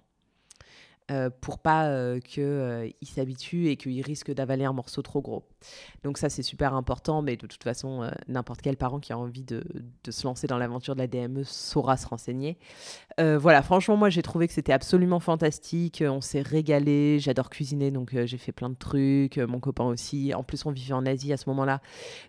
Euh, 1.11 1.29
pour 1.41 1.59
pas 1.59 1.87
euh, 1.87 2.21
qu'il 2.21 2.43
euh, 2.43 2.87
s'habitue 3.01 3.67
et 3.67 3.75
qu'il 3.75 4.01
risque 4.01 4.33
d'avaler 4.33 4.63
un 4.63 4.71
morceau 4.71 5.01
trop 5.01 5.21
gros. 5.21 5.43
Donc 6.05 6.17
ça, 6.17 6.29
c'est 6.29 6.43
super 6.43 6.73
important, 6.75 7.21
mais 7.21 7.35
de 7.35 7.45
toute 7.45 7.63
façon, 7.63 8.09
n'importe 8.29 8.61
quel 8.61 8.77
parent 8.77 8.99
qui 8.99 9.11
a 9.11 9.17
envie 9.17 9.43
de, 9.43 9.63
de 10.03 10.11
se 10.11 10.25
lancer 10.25 10.47
dans 10.47 10.57
l'aventure 10.57 10.95
de 10.95 11.01
la 11.01 11.07
DME 11.07 11.43
saura 11.43 11.97
se 11.97 12.07
renseigner. 12.07 12.57
voilà, 13.17 13.61
franchement, 13.61 13.95
moi, 13.95 14.09
j'ai 14.09 14.21
trouvé 14.21 14.47
que 14.47 14.53
c'était 14.53 14.73
absolument 14.73 15.19
fantastique. 15.19 16.03
On 16.05 16.19
s'est 16.19 16.41
régalé. 16.41 17.19
J'adore 17.19 17.49
cuisiner, 17.49 17.91
donc 17.91 18.15
j'ai 18.25 18.37
fait 18.37 18.51
plein 18.51 18.69
de 18.69 18.75
trucs. 18.75 19.37
Mon 19.37 19.59
copain 19.59 19.85
aussi. 19.85 20.33
En 20.33 20.43
plus, 20.43 20.65
on 20.65 20.71
vivait 20.71 20.93
en 20.93 21.05
Asie 21.05 21.31
à 21.31 21.37
ce 21.37 21.49
moment-là. 21.49 21.81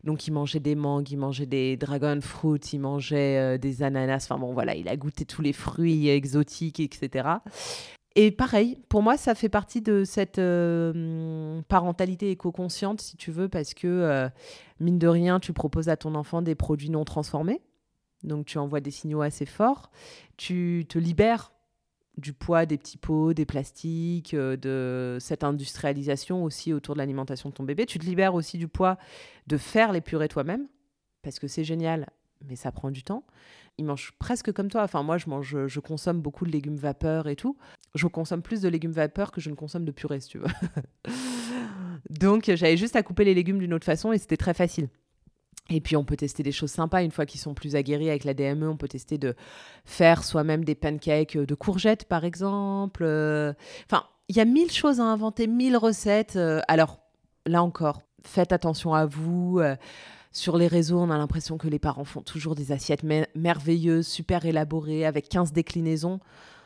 Donc, 0.05 0.29
il 0.29 0.33
mangeait 0.33 0.61
des 0.61 0.77
mangues, 0.77 1.11
il 1.11 1.19
mangeait 1.19 1.47
des 1.47 1.77
dragon 1.77 2.21
fruits, 2.21 2.61
il 2.73 2.81
mangeait 2.81 3.59
des 3.59 3.83
ananas. 3.83 4.29
Enfin 4.31 4.39
bon, 4.39 4.53
voilà, 4.53 4.77
il 4.77 4.89
a 4.89 4.97
goûté 4.97 5.25
tous 5.25 5.43
les 5.43 5.53
fruits 5.53 6.09
exotiques, 6.09 6.79
etc. 6.79 7.39
Et 8.17 8.31
pareil, 8.31 8.79
pour 8.89 9.03
moi, 9.03 9.17
ça 9.17 9.35
fait 9.35 9.49
partie 9.49 9.81
de 9.81 10.05
cette 10.05 10.39
euh, 10.39 11.61
parentalité 11.69 12.31
éco-consciente, 12.31 13.01
si 13.01 13.17
tu 13.17 13.33
veux, 13.33 13.49
parce 13.49 13.75
que, 13.75 13.89
euh, 13.89 14.29
mine 14.79 15.01
de 15.01 15.09
rien, 15.09 15.41
tu 15.41 15.53
proposes 15.53 15.89
à 15.89 15.97
ton 15.97 16.15
enfant 16.15 16.41
des 16.41 16.55
produits 16.55 16.91
non 16.91 17.05
transformés. 17.05 17.61
Donc, 18.23 18.47
tu 18.47 18.59
envoies 18.59 18.81
des 18.81 18.93
signaux 18.93 19.23
assez 19.23 19.47
forts. 19.47 19.91
Tu 20.37 20.87
te 20.89 20.99
libères 20.99 21.53
du 22.17 22.33
poids 22.33 22.67
des 22.67 22.79
petits 22.79 22.99
pots, 22.99 23.35
des 23.35 23.45
plastiques, 23.45 24.35
euh, 24.35 24.57
de 24.57 25.19
cette 25.21 25.43
industrialisation 25.43 26.45
aussi 26.45 26.73
autour 26.73 26.95
de 26.95 27.01
l'alimentation 27.01 27.49
de 27.49 27.55
ton 27.55 27.65
bébé. 27.65 27.85
Tu 27.85 27.99
te 27.99 28.07
libères 28.07 28.37
aussi 28.37 28.59
du 28.59 28.69
poids 28.69 28.97
de 29.49 29.57
faire 29.57 29.91
les 29.91 30.01
purées 30.01 30.29
toi-même, 30.29 30.69
parce 31.23 31.41
que 31.41 31.49
c'est 31.49 31.65
génial, 31.65 32.09
mais 32.47 32.55
ça 32.55 32.71
prend 32.71 32.93
du 32.93 33.03
temps 33.03 33.25
ils 33.79 33.85
mangent 33.85 34.13
presque 34.19 34.53
comme 34.53 34.71
toi. 34.71 34.83
Enfin, 34.83 35.03
moi, 35.03 35.19
je 35.19 35.29
mange, 35.29 35.67
je 35.67 35.81
consomme 35.81 36.21
beaucoup 36.21 36.47
de 36.47 36.51
légumes 36.51 36.77
vapeur 36.77 37.29
et 37.29 37.37
tout. 37.37 37.57
Je 37.95 38.07
consomme 38.07 38.43
plus 38.43 38.61
de 38.61 38.69
légumes 38.69 38.93
vapeur 38.93 39.31
que 39.31 39.41
je 39.41 39.51
ne 39.51 39.55
consomme 39.55 39.85
de 39.85 39.93
purée, 39.93 40.21
si 40.21 40.29
tu 40.29 40.39
veux. 40.39 40.49
Donc, 42.11 42.51
j'avais 42.55 42.77
juste 42.77 42.97
à 42.97 43.03
couper 43.03 43.25
les 43.25 43.35
légumes 43.35 43.59
d'une 43.59 43.73
autre 43.73 43.85
façon 43.85 44.13
et 44.13 44.19
c'était 44.19 44.37
très 44.37 44.55
facile. 44.55 44.89
Et 45.71 45.81
puis 45.81 45.97
on 45.97 46.05
peut 46.05 46.17
tester 46.17 46.43
des 46.43 46.53
choses 46.53 46.71
sympas 46.71 47.03
une 47.03 47.11
fois 47.11 47.25
qu'ils 47.25 47.41
sont 47.41 47.55
plus 47.55 47.75
aguerris 47.75 48.11
avec 48.11 48.25
la 48.25 48.35
DME. 48.35 48.69
On 48.69 48.77
peut 48.77 48.89
tester 48.89 49.17
de 49.17 49.35
faire 49.87 50.23
soi-même 50.23 50.63
des 50.63 50.75
pancakes 50.75 51.39
de 51.39 51.55
courgettes 51.55 52.05
par 52.05 52.25
exemple. 52.25 53.03
Enfin, 53.05 54.05
il 54.29 54.37
y 54.37 54.41
a 54.41 54.45
mille 54.45 54.71
choses 54.71 55.01
à 55.01 55.05
inventer, 55.05 55.47
mille 55.47 55.79
recettes. 55.79 56.39
Alors 56.69 56.99
là 57.47 57.63
encore, 57.63 58.03
faites 58.23 58.53
attention 58.53 58.93
à 58.93 59.07
vous. 59.07 59.63
Sur 60.33 60.59
les 60.59 60.67
réseaux, 60.67 60.99
on 60.99 61.11
a 61.11 61.17
l'impression 61.17 61.57
que 61.57 61.69
les 61.69 61.79
parents 61.79 62.05
font 62.05 62.21
toujours 62.21 62.57
des 62.57 62.73
assiettes 62.73 63.05
merveilleuses, 63.35 64.07
super 64.07 64.45
élaborées, 64.45 65.07
avec 65.07 65.29
15 65.29 65.53
déclinaisons. 65.53 66.21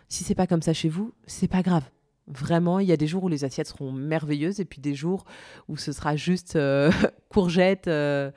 Si 0.09 0.25
c'est 0.25 0.35
pas 0.35 0.47
comme 0.47 0.63
ça 0.63 0.73
chez 0.73 0.89
vous, 0.89 1.13
c'est 1.27 1.49
pas 1.49 1.63
grave. 1.63 1.85
Vraiment, 2.27 2.79
il 2.79 2.87
y 2.87 2.93
a 2.93 2.97
des 2.97 3.07
jours 3.07 3.25
où 3.25 3.29
les 3.29 3.45
assiettes 3.45 3.69
seront 3.69 3.93
merveilleuses 3.93 4.61
et 4.61 4.65
puis 4.65 4.81
des 4.81 4.95
jours 4.95 5.25
où 5.69 5.77
ce 5.77 5.93
sera 5.93 6.15
juste 6.17 6.57
euh, 6.57 6.91
courgettes 7.31 7.89
euh, 7.89 8.31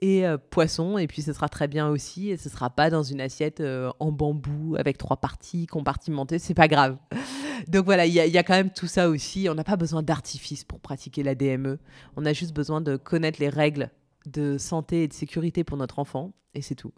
et 0.00 0.26
euh, 0.26 0.36
poisson 0.36 0.98
et 0.98 1.06
puis 1.06 1.22
ce 1.22 1.32
sera 1.32 1.48
très 1.48 1.68
bien 1.68 1.88
aussi 1.88 2.30
et 2.30 2.36
ce 2.36 2.48
sera 2.48 2.70
pas 2.70 2.90
dans 2.90 3.04
une 3.04 3.20
assiette 3.20 3.62
en 4.00 4.12
bambou 4.12 4.76
avec 4.76 4.98
trois 4.98 5.16
parties 5.18 5.66
compartimentées, 5.66 6.38
c'est 6.38 6.54
pas 6.54 6.68
grave. 6.68 6.96
Donc 7.68 7.84
voilà, 7.84 8.04
il 8.04 8.12
y, 8.12 8.16
y, 8.16 8.38
a 8.38 8.42
quand 8.42 8.54
même 8.54 8.70
tout 8.70 8.86
ça 8.86 9.08
aussi. 9.08 9.48
On 9.50 9.54
n'a 9.54 9.64
pas 9.64 9.76
besoin 9.76 10.02
d'artifice 10.02 10.64
pour 10.64 10.80
pratiquer 10.80 11.22
la 11.22 11.34
DME. 11.34 11.78
On 12.16 12.26
a 12.26 12.32
juste 12.32 12.54
besoin 12.54 12.80
de 12.80 12.96
connaître 12.96 13.40
les 13.40 13.48
règles 13.48 13.90
de 14.26 14.58
santé 14.58 15.04
et 15.04 15.08
de 15.08 15.12
sécurité 15.12 15.64
pour 15.64 15.76
notre 15.76 15.98
enfant. 15.98 16.32
Et 16.54 16.62
c'est 16.62 16.74
tout. 16.74 16.92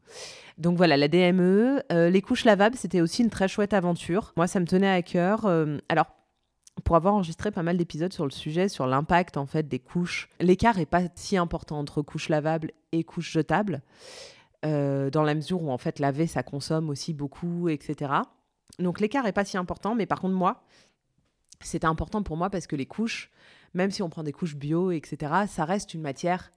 Donc 0.56 0.76
voilà, 0.76 0.96
la 0.96 1.08
DME. 1.08 1.82
Euh, 1.92 2.10
les 2.10 2.22
couches 2.22 2.44
lavables, 2.44 2.76
c'était 2.76 3.00
aussi 3.00 3.22
une 3.22 3.30
très 3.30 3.48
chouette 3.48 3.72
aventure. 3.72 4.32
Moi, 4.36 4.46
ça 4.46 4.60
me 4.60 4.66
tenait 4.66 4.90
à 4.90 5.02
cœur. 5.02 5.46
Euh, 5.46 5.78
alors, 5.88 6.06
pour 6.84 6.96
avoir 6.96 7.14
enregistré 7.14 7.50
pas 7.50 7.62
mal 7.62 7.76
d'épisodes 7.76 8.12
sur 8.12 8.24
le 8.24 8.30
sujet, 8.30 8.68
sur 8.68 8.86
l'impact 8.86 9.36
en 9.36 9.46
fait 9.46 9.66
des 9.66 9.78
couches, 9.80 10.28
l'écart 10.40 10.78
est 10.78 10.86
pas 10.86 11.02
si 11.14 11.36
important 11.36 11.78
entre 11.78 12.02
couches 12.02 12.28
lavables 12.28 12.72
et 12.92 13.04
couches 13.04 13.32
jetables, 13.32 13.82
euh, 14.64 15.10
dans 15.10 15.22
la 15.22 15.34
mesure 15.34 15.62
où 15.62 15.70
en 15.70 15.78
fait 15.78 15.98
laver 15.98 16.26
ça 16.26 16.42
consomme 16.42 16.88
aussi 16.88 17.14
beaucoup, 17.14 17.68
etc. 17.68 18.12
Donc 18.78 19.00
l'écart 19.00 19.26
est 19.26 19.32
pas 19.32 19.44
si 19.44 19.56
important, 19.56 19.94
mais 19.94 20.06
par 20.06 20.20
contre 20.20 20.34
moi, 20.34 20.62
c'était 21.60 21.86
important 21.86 22.22
pour 22.22 22.36
moi 22.36 22.50
parce 22.50 22.66
que 22.66 22.76
les 22.76 22.86
couches, 22.86 23.30
même 23.74 23.90
si 23.90 24.02
on 24.02 24.08
prend 24.08 24.22
des 24.22 24.32
couches 24.32 24.56
bio, 24.56 24.92
etc., 24.92 25.32
ça 25.48 25.64
reste 25.64 25.94
une 25.94 26.02
matière 26.02 26.52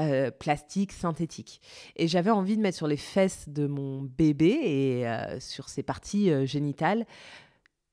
euh, 0.00 0.30
plastique 0.30 0.90
synthétique. 0.90 1.60
Et 1.96 2.08
j'avais 2.08 2.30
envie 2.30 2.56
de 2.56 2.62
mettre 2.62 2.78
sur 2.78 2.86
les 2.86 2.96
fesses 2.96 3.50
de 3.50 3.66
mon 3.66 4.00
bébé 4.00 4.46
et 4.46 5.06
euh, 5.06 5.38
sur 5.38 5.68
ses 5.68 5.82
parties 5.82 6.30
euh, 6.30 6.46
génitales 6.46 7.04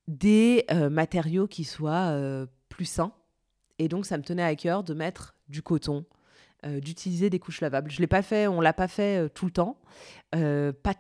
des 0.08 0.66
matériaux 0.90 1.46
qui 1.46 1.64
soient 1.64 2.18
plus 2.70 2.86
sains. 2.86 3.12
Et 3.78 3.88
donc, 3.88 4.08
ça 4.08 4.18
me 4.18 4.24
tenait 4.24 4.42
à 4.42 4.56
cœur 4.56 4.84
de 4.84 4.96
mettre 4.96 5.36
du 5.50 5.62
coton, 5.62 6.04
d'utiliser 6.66 7.30
des 7.30 7.38
couches 7.38 7.62
lavables. 7.62 7.92
Je 7.92 8.00
l'ai 8.00 8.08
pas 8.08 8.24
fait, 8.24 8.48
on 8.48 8.60
l'a 8.60 8.74
pas 8.74 8.88
fait 8.88 9.30
tout 9.36 9.46
le 9.46 9.52
temps, 9.52 9.78
pas 10.32 10.96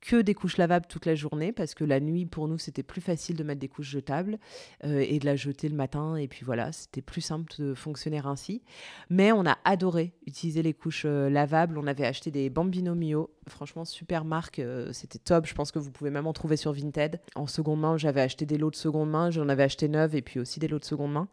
que 0.00 0.22
des 0.22 0.34
couches 0.34 0.56
lavables 0.56 0.86
toute 0.86 1.06
la 1.06 1.14
journée 1.14 1.52
parce 1.52 1.74
que 1.74 1.84
la 1.84 2.00
nuit 2.00 2.26
pour 2.26 2.48
nous 2.48 2.58
c'était 2.58 2.82
plus 2.82 3.00
facile 3.00 3.36
de 3.36 3.44
mettre 3.44 3.60
des 3.60 3.68
couches 3.68 3.90
jetables 3.90 4.38
euh, 4.84 5.04
et 5.06 5.18
de 5.18 5.26
la 5.26 5.36
jeter 5.36 5.68
le 5.68 5.76
matin 5.76 6.16
et 6.16 6.28
puis 6.28 6.44
voilà 6.44 6.72
c'était 6.72 7.02
plus 7.02 7.20
simple 7.20 7.52
de 7.58 7.74
fonctionner 7.74 8.20
ainsi. 8.24 8.62
Mais 9.08 9.32
on 9.32 9.46
a 9.46 9.58
adoré 9.64 10.12
utiliser 10.26 10.62
les 10.62 10.74
couches 10.74 11.04
euh, 11.06 11.28
lavables. 11.28 11.78
On 11.78 11.86
avait 11.86 12.06
acheté 12.06 12.30
des 12.30 12.50
Bambino 12.50 12.94
Mio 12.94 13.30
franchement 13.50 13.84
super 13.84 14.24
marque 14.24 14.58
euh, 14.58 14.92
c'était 14.92 15.18
top. 15.18 15.46
Je 15.46 15.54
pense 15.54 15.72
que 15.72 15.78
vous 15.78 15.90
pouvez 15.90 16.10
même 16.10 16.26
en 16.26 16.32
trouver 16.32 16.56
sur 16.56 16.72
Vinted. 16.72 17.20
En 17.34 17.46
seconde 17.46 17.80
main 17.80 17.96
j'avais 17.96 18.20
acheté 18.20 18.46
des 18.46 18.58
lots 18.58 18.70
de 18.70 18.76
seconde 18.76 19.10
main 19.10 19.30
j'en 19.30 19.48
avais 19.48 19.64
acheté 19.64 19.88
neuf 19.88 20.14
et 20.14 20.22
puis 20.22 20.40
aussi 20.40 20.60
des 20.60 20.68
lots 20.68 20.78
de 20.78 20.84
seconde 20.84 21.12
main. 21.12 21.28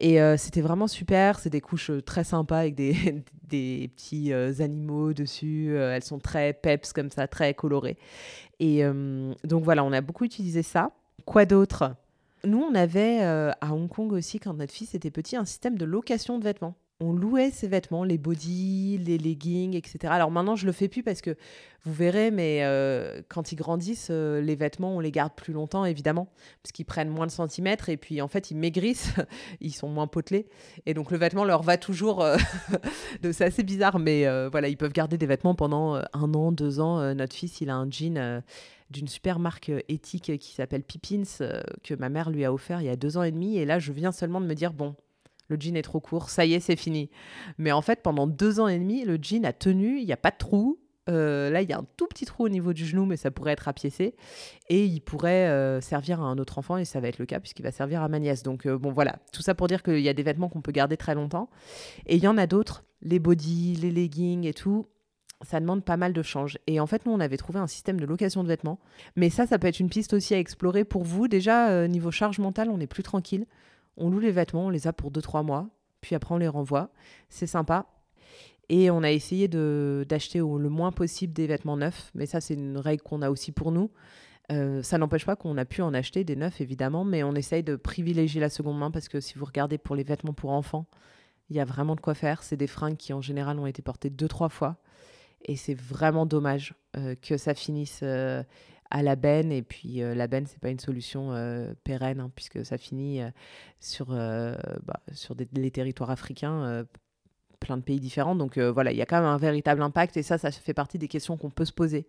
Et 0.00 0.18
c'était 0.36 0.60
vraiment 0.60 0.86
super. 0.86 1.38
C'est 1.38 1.50
des 1.50 1.60
couches 1.60 1.90
très 2.04 2.24
sympas 2.24 2.58
avec 2.58 2.74
des, 2.74 3.22
petits 3.48 4.32
animaux 4.32 5.12
dessus. 5.12 5.74
Elles 5.76 6.04
sont 6.04 6.18
très 6.18 6.52
peps 6.52 6.92
comme 6.92 7.10
ça 7.10 7.26
très 7.28 7.54
colorées. 7.54 7.96
Et 8.58 8.84
euh, 8.84 9.32
donc 9.44 9.64
voilà, 9.64 9.84
on 9.84 9.92
a 9.92 10.00
beaucoup 10.00 10.24
utilisé 10.24 10.62
ça. 10.62 10.92
Quoi 11.24 11.44
d'autre? 11.44 11.94
Nous, 12.44 12.60
on 12.60 12.74
avait 12.74 13.22
euh, 13.22 13.50
à 13.60 13.72
Hong 13.72 13.88
Kong 13.88 14.12
aussi, 14.12 14.38
quand 14.38 14.54
notre 14.54 14.72
fils 14.72 14.94
était 14.94 15.10
petit, 15.10 15.36
un 15.36 15.44
système 15.44 15.76
de 15.76 15.84
location 15.84 16.38
de 16.38 16.44
vêtements 16.44 16.74
on 17.00 17.12
louait 17.12 17.50
ses 17.50 17.68
vêtements, 17.68 18.04
les 18.04 18.16
bodys, 18.16 18.98
les 18.98 19.18
leggings, 19.18 19.74
etc. 19.74 19.98
Alors 20.06 20.30
maintenant, 20.30 20.56
je 20.56 20.64
le 20.64 20.72
fais 20.72 20.88
plus 20.88 21.02
parce 21.02 21.20
que 21.20 21.36
vous 21.84 21.92
verrez, 21.92 22.30
mais 22.30 22.60
euh, 22.62 23.20
quand 23.28 23.52
ils 23.52 23.56
grandissent, 23.56 24.10
les 24.10 24.56
vêtements, 24.56 24.96
on 24.96 25.00
les 25.00 25.10
garde 25.10 25.34
plus 25.34 25.52
longtemps, 25.52 25.84
évidemment, 25.84 26.28
parce 26.62 26.72
qu'ils 26.72 26.86
prennent 26.86 27.10
moins 27.10 27.26
de 27.26 27.30
centimètres 27.30 27.90
et 27.90 27.98
puis 27.98 28.22
en 28.22 28.28
fait, 28.28 28.50
ils 28.50 28.56
maigrissent, 28.56 29.12
ils 29.60 29.74
sont 29.74 29.88
moins 29.88 30.06
potelés. 30.06 30.46
Et 30.86 30.94
donc, 30.94 31.10
le 31.10 31.18
vêtement 31.18 31.44
leur 31.44 31.62
va 31.62 31.76
toujours. 31.76 32.24
c'est 33.22 33.44
assez 33.44 33.62
bizarre, 33.62 33.98
mais 33.98 34.26
voilà, 34.48 34.68
ils 34.68 34.78
peuvent 34.78 34.92
garder 34.92 35.18
des 35.18 35.26
vêtements 35.26 35.54
pendant 35.54 35.96
un 35.96 36.34
an, 36.34 36.50
deux 36.50 36.80
ans. 36.80 37.14
notre 37.14 37.36
fils, 37.36 37.60
il 37.60 37.68
a 37.68 37.76
un 37.76 37.90
jean 37.90 38.42
d'une 38.88 39.08
super 39.08 39.38
marque 39.38 39.70
éthique 39.88 40.38
qui 40.38 40.52
s'appelle 40.54 40.82
Pippins, 40.82 41.24
que 41.82 41.94
ma 41.94 42.08
mère 42.08 42.30
lui 42.30 42.44
a 42.44 42.52
offert 42.52 42.80
il 42.80 42.86
y 42.86 42.90
a 42.90 42.96
deux 42.96 43.18
ans 43.18 43.22
et 43.22 43.32
demi. 43.32 43.58
Et 43.58 43.66
là, 43.66 43.78
je 43.78 43.92
viens 43.92 44.12
seulement 44.12 44.40
de 44.40 44.46
me 44.46 44.54
dire, 44.54 44.72
bon, 44.72 44.94
le 45.48 45.56
jean 45.58 45.76
est 45.76 45.82
trop 45.82 46.00
court, 46.00 46.30
ça 46.30 46.44
y 46.44 46.54
est, 46.54 46.60
c'est 46.60 46.76
fini. 46.76 47.10
Mais 47.58 47.72
en 47.72 47.82
fait, 47.82 48.02
pendant 48.02 48.26
deux 48.26 48.60
ans 48.60 48.68
et 48.68 48.78
demi, 48.78 49.04
le 49.04 49.18
jean 49.20 49.44
a 49.44 49.52
tenu, 49.52 49.98
il 49.98 50.06
n'y 50.06 50.12
a 50.12 50.16
pas 50.16 50.30
de 50.30 50.38
trou. 50.38 50.78
Euh, 51.08 51.50
là, 51.50 51.62
il 51.62 51.68
y 51.68 51.72
a 51.72 51.78
un 51.78 51.86
tout 51.96 52.06
petit 52.06 52.24
trou 52.24 52.44
au 52.44 52.48
niveau 52.48 52.72
du 52.72 52.84
genou, 52.84 53.04
mais 53.04 53.16
ça 53.16 53.30
pourrait 53.30 53.52
être 53.52 53.68
apiécé. 53.68 54.14
Et 54.68 54.84
il 54.84 55.00
pourrait 55.00 55.48
euh, 55.48 55.80
servir 55.80 56.20
à 56.20 56.24
un 56.24 56.38
autre 56.38 56.58
enfant, 56.58 56.76
et 56.76 56.84
ça 56.84 57.00
va 57.00 57.08
être 57.08 57.18
le 57.18 57.26
cas, 57.26 57.40
puisqu'il 57.40 57.62
va 57.62 57.70
servir 57.70 58.02
à 58.02 58.08
ma 58.08 58.18
nièce. 58.18 58.42
Donc, 58.42 58.66
euh, 58.66 58.76
bon, 58.78 58.90
voilà. 58.90 59.18
Tout 59.32 59.42
ça 59.42 59.54
pour 59.54 59.68
dire 59.68 59.82
qu'il 59.82 60.00
y 60.00 60.08
a 60.08 60.12
des 60.12 60.22
vêtements 60.22 60.48
qu'on 60.48 60.62
peut 60.62 60.72
garder 60.72 60.96
très 60.96 61.14
longtemps. 61.14 61.48
Et 62.06 62.16
il 62.16 62.22
y 62.22 62.28
en 62.28 62.36
a 62.38 62.46
d'autres, 62.46 62.84
les 63.02 63.18
bodys, 63.18 63.76
les 63.76 63.90
leggings 63.90 64.44
et 64.44 64.54
tout. 64.54 64.86
Ça 65.42 65.60
demande 65.60 65.84
pas 65.84 65.98
mal 65.98 66.14
de 66.14 66.22
change. 66.22 66.58
Et 66.66 66.80
en 66.80 66.86
fait, 66.86 67.04
nous, 67.04 67.12
on 67.12 67.20
avait 67.20 67.36
trouvé 67.36 67.58
un 67.58 67.66
système 67.66 68.00
de 68.00 68.06
location 68.06 68.42
de 68.42 68.48
vêtements. 68.48 68.80
Mais 69.16 69.28
ça, 69.28 69.46
ça 69.46 69.58
peut 69.58 69.66
être 69.68 69.80
une 69.80 69.90
piste 69.90 70.14
aussi 70.14 70.34
à 70.34 70.38
explorer 70.38 70.84
pour 70.84 71.04
vous. 71.04 71.28
Déjà, 71.28 71.86
niveau 71.88 72.10
charge 72.10 72.38
mentale, 72.38 72.70
on 72.70 72.80
est 72.80 72.86
plus 72.86 73.02
tranquille. 73.02 73.44
On 73.96 74.10
loue 74.10 74.20
les 74.20 74.30
vêtements, 74.30 74.66
on 74.66 74.70
les 74.70 74.86
a 74.86 74.92
pour 74.92 75.10
2-3 75.10 75.44
mois, 75.44 75.68
puis 76.00 76.14
après 76.14 76.34
on 76.34 76.38
les 76.38 76.48
renvoie. 76.48 76.90
C'est 77.28 77.46
sympa. 77.46 77.86
Et 78.68 78.90
on 78.90 79.02
a 79.02 79.12
essayé 79.12 79.48
d'acheter 79.48 80.38
le 80.38 80.68
moins 80.68 80.90
possible 80.90 81.32
des 81.32 81.46
vêtements 81.46 81.76
neufs, 81.76 82.10
mais 82.14 82.26
ça 82.26 82.40
c'est 82.40 82.54
une 82.54 82.78
règle 82.78 83.02
qu'on 83.02 83.22
a 83.22 83.30
aussi 83.30 83.52
pour 83.52 83.70
nous. 83.70 83.90
Euh, 84.52 84.82
ça 84.82 84.98
n'empêche 84.98 85.26
pas 85.26 85.36
qu'on 85.36 85.56
a 85.56 85.64
pu 85.64 85.82
en 85.82 85.92
acheter 85.94 86.24
des 86.24 86.36
neufs 86.36 86.60
évidemment, 86.60 87.04
mais 87.04 87.22
on 87.22 87.34
essaye 87.34 87.62
de 87.62 87.76
privilégier 87.76 88.40
la 88.40 88.48
seconde 88.48 88.78
main 88.78 88.90
parce 88.90 89.08
que 89.08 89.20
si 89.20 89.34
vous 89.38 89.44
regardez 89.44 89.78
pour 89.78 89.96
les 89.96 90.04
vêtements 90.04 90.32
pour 90.32 90.50
enfants, 90.50 90.86
il 91.50 91.56
y 91.56 91.60
a 91.60 91.64
vraiment 91.64 91.94
de 91.94 92.00
quoi 92.00 92.14
faire. 92.14 92.42
C'est 92.42 92.56
des 92.56 92.66
fringues 92.66 92.96
qui 92.96 93.12
en 93.12 93.20
général 93.20 93.58
ont 93.58 93.66
été 93.66 93.82
portées 93.82 94.10
deux 94.10 94.28
trois 94.28 94.48
fois, 94.48 94.76
et 95.44 95.56
c'est 95.56 95.74
vraiment 95.74 96.26
dommage 96.26 96.74
euh, 96.96 97.14
que 97.20 97.36
ça 97.36 97.54
finisse 97.54 98.00
euh, 98.02 98.42
à 98.90 99.02
la 99.02 99.16
benne. 99.16 99.52
Et 99.52 99.62
puis 99.62 100.02
euh, 100.02 100.14
la 100.14 100.26
benne, 100.26 100.46
c'est 100.46 100.60
pas 100.60 100.70
une 100.70 100.78
solution 100.78 101.32
euh, 101.32 101.72
pérenne, 101.84 102.20
hein, 102.20 102.30
puisque 102.34 102.64
ça 102.64 102.78
finit 102.78 103.22
euh, 103.22 103.30
sur, 103.80 104.06
bah, 104.06 105.00
sur 105.12 105.34
les 105.52 105.70
territoires 105.70 106.10
africains, 106.10 106.84
plein 107.60 107.76
de 107.76 107.82
pays 107.82 108.00
différents. 108.00 108.34
Donc 108.34 108.58
voilà, 108.58 108.92
il 108.92 108.98
y 108.98 109.02
a 109.02 109.06
quand 109.06 109.16
même 109.16 109.28
un 109.28 109.38
véritable 109.38 109.82
impact. 109.82 110.16
Et 110.16 110.22
ça, 110.22 110.38
ça 110.38 110.50
fait 110.50 110.74
partie 110.74 110.98
des 110.98 111.08
questions 111.08 111.36
qu'on 111.36 111.50
peut 111.50 111.64
se 111.64 111.72
poser 111.72 112.06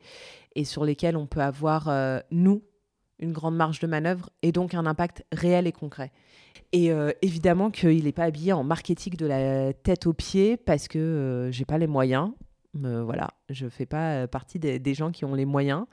et 0.56 0.64
sur 0.64 0.86
lesquelles 0.86 1.18
on 1.18 1.28
peut 1.28 1.42
avoir, 1.42 1.90
nous, 2.32 2.64
une 3.20 3.34
grande 3.34 3.56
marge 3.56 3.80
de 3.80 3.88
manœuvre 3.88 4.30
et 4.44 4.52
donc 4.52 4.74
un 4.74 4.86
impact 4.86 5.26
réel 5.32 5.68
et 5.68 5.72
concret. 5.72 6.12
Et 6.72 6.92
évidemment 7.22 7.70
qu'il 7.70 8.06
n'est 8.06 8.12
pas 8.12 8.26
habillé 8.26 8.54
en 8.54 8.64
marketing 8.64 9.16
de 9.16 9.26
la 9.26 9.74
tête 9.74 10.08
aux 10.08 10.14
pieds 10.14 10.58
parce 10.58 10.88
que 10.88 11.50
j'ai 11.52 11.66
pas 11.66 11.78
les 11.78 11.88
moyens 11.88 12.32
voilà, 12.74 13.30
je 13.50 13.68
fais 13.68 13.86
pas 13.86 14.14
euh, 14.14 14.28
partie 14.28 14.60
des, 14.60 14.94
gens 14.94 15.12
qui 15.12 15.26
ont 15.26 15.34
les 15.34 15.46
moyens 15.46 15.86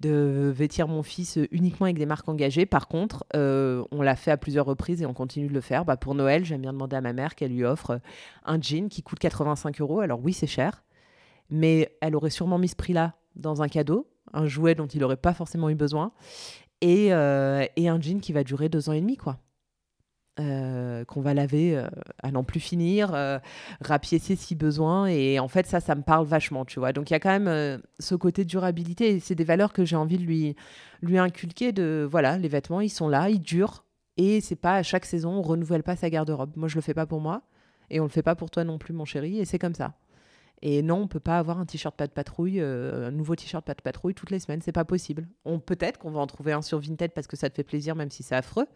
de 0.00 0.52
vêtir 0.54 0.88
mon 0.88 1.02
fils 1.02 1.38
uniquement 1.50 1.86
avec 1.86 1.98
des 1.98 2.06
marques 2.06 2.28
engagées. 2.28 2.66
Par 2.66 2.88
contre, 2.88 3.24
euh, 3.34 3.84
on 3.90 4.02
l'a 4.02 4.16
fait 4.16 4.30
à 4.30 4.36
plusieurs 4.36 4.66
reprises 4.66 5.02
et 5.02 5.06
on 5.06 5.14
continue 5.14 5.48
de 5.48 5.54
le 5.54 5.60
faire. 5.60 5.84
Bah, 5.84 5.96
pour 5.96 6.14
Noël, 6.14 6.44
j'aime 6.44 6.62
bien 6.62 6.72
demander 6.72 6.96
à 6.96 7.00
ma 7.00 7.12
mère 7.12 7.34
qu'elle 7.34 7.52
lui 7.52 7.64
offre 7.64 8.00
un 8.44 8.60
jean 8.60 8.88
qui 8.88 9.02
coûte 9.02 9.18
85 9.18 9.80
euros. 9.80 10.00
Alors 10.00 10.20
oui, 10.22 10.32
c'est 10.32 10.46
cher, 10.46 10.84
mais 11.50 11.96
elle 12.00 12.14
aurait 12.14 12.30
sûrement 12.30 12.58
mis 12.58 12.68
ce 12.68 12.76
prix-là 12.76 13.14
dans 13.36 13.62
un 13.62 13.68
cadeau, 13.68 14.08
un 14.32 14.46
jouet 14.46 14.74
dont 14.74 14.86
il 14.86 15.00
n'aurait 15.00 15.16
pas 15.16 15.34
forcément 15.34 15.70
eu 15.70 15.74
besoin, 15.74 16.12
et, 16.80 17.12
euh, 17.12 17.64
et 17.76 17.88
un 17.88 18.00
jean 18.00 18.20
qui 18.20 18.32
va 18.32 18.44
durer 18.44 18.68
deux 18.68 18.88
ans 18.88 18.92
et 18.92 19.00
demi, 19.00 19.16
quoi. 19.16 19.38
Euh, 20.40 21.04
qu'on 21.04 21.20
va 21.20 21.34
laver 21.34 21.76
euh, 21.76 21.88
à 22.22 22.30
n'en 22.30 22.44
plus 22.44 22.60
finir, 22.60 23.12
euh, 23.12 23.40
rapiécer 23.80 24.36
si 24.36 24.54
besoin. 24.54 25.06
Et 25.06 25.40
en 25.40 25.48
fait, 25.48 25.66
ça, 25.66 25.80
ça 25.80 25.96
me 25.96 26.02
parle 26.02 26.26
vachement, 26.26 26.64
tu 26.64 26.78
vois. 26.78 26.92
Donc, 26.92 27.10
il 27.10 27.12
y 27.12 27.16
a 27.16 27.18
quand 27.18 27.36
même 27.36 27.80
ce 27.98 28.14
côté 28.14 28.44
durabilité. 28.44 29.16
Et 29.16 29.20
c'est 29.20 29.34
des 29.34 29.42
valeurs 29.42 29.72
que 29.72 29.84
j'ai 29.84 29.96
envie 29.96 30.16
de 30.18 30.22
lui, 30.22 30.54
lui 31.02 31.18
inculquer. 31.18 31.72
De 31.72 32.06
voilà, 32.08 32.38
les 32.38 32.46
vêtements, 32.46 32.80
ils 32.80 32.88
sont 32.88 33.08
là, 33.08 33.30
ils 33.30 33.40
durent. 33.40 33.84
Et 34.16 34.40
c'est 34.40 34.56
pas 34.56 34.76
à 34.76 34.82
chaque 34.84 35.06
saison, 35.06 35.32
on 35.32 35.42
renouvelle 35.42 35.82
pas 35.82 35.96
sa 35.96 36.08
garde-robe. 36.08 36.52
Moi, 36.56 36.68
je 36.68 36.76
le 36.76 36.82
fais 36.82 36.94
pas 36.94 37.06
pour 37.06 37.20
moi. 37.20 37.42
Et 37.90 37.98
on 37.98 38.04
le 38.04 38.10
fait 38.10 38.22
pas 38.22 38.36
pour 38.36 38.50
toi 38.50 38.62
non 38.62 38.78
plus, 38.78 38.94
mon 38.94 39.04
chéri. 39.04 39.40
Et 39.40 39.44
c'est 39.44 39.58
comme 39.58 39.74
ça. 39.74 39.94
Et 40.60 40.82
non, 40.82 41.02
on 41.02 41.06
peut 41.06 41.20
pas 41.20 41.38
avoir 41.38 41.58
un 41.58 41.66
t-shirt 41.66 41.94
pas 41.94 42.06
de 42.06 42.12
patrouille, 42.12 42.60
euh, 42.60 43.08
un 43.08 43.10
nouveau 43.12 43.36
t-shirt 43.36 43.64
pas 43.64 43.74
de 43.74 43.82
patrouille 43.82 44.14
toutes 44.14 44.30
les 44.30 44.40
semaines, 44.40 44.60
c'est 44.60 44.72
pas 44.72 44.84
possible. 44.84 45.28
On 45.44 45.60
peut-être 45.60 45.98
qu'on 45.98 46.10
va 46.10 46.20
en 46.20 46.26
trouver 46.26 46.52
un 46.52 46.62
sur 46.62 46.80
Vinted 46.80 47.12
parce 47.12 47.26
que 47.26 47.36
ça 47.36 47.48
te 47.48 47.54
fait 47.54 47.64
plaisir 47.64 47.94
même 47.94 48.10
si 48.10 48.22
c'est 48.22 48.34
affreux. 48.34 48.66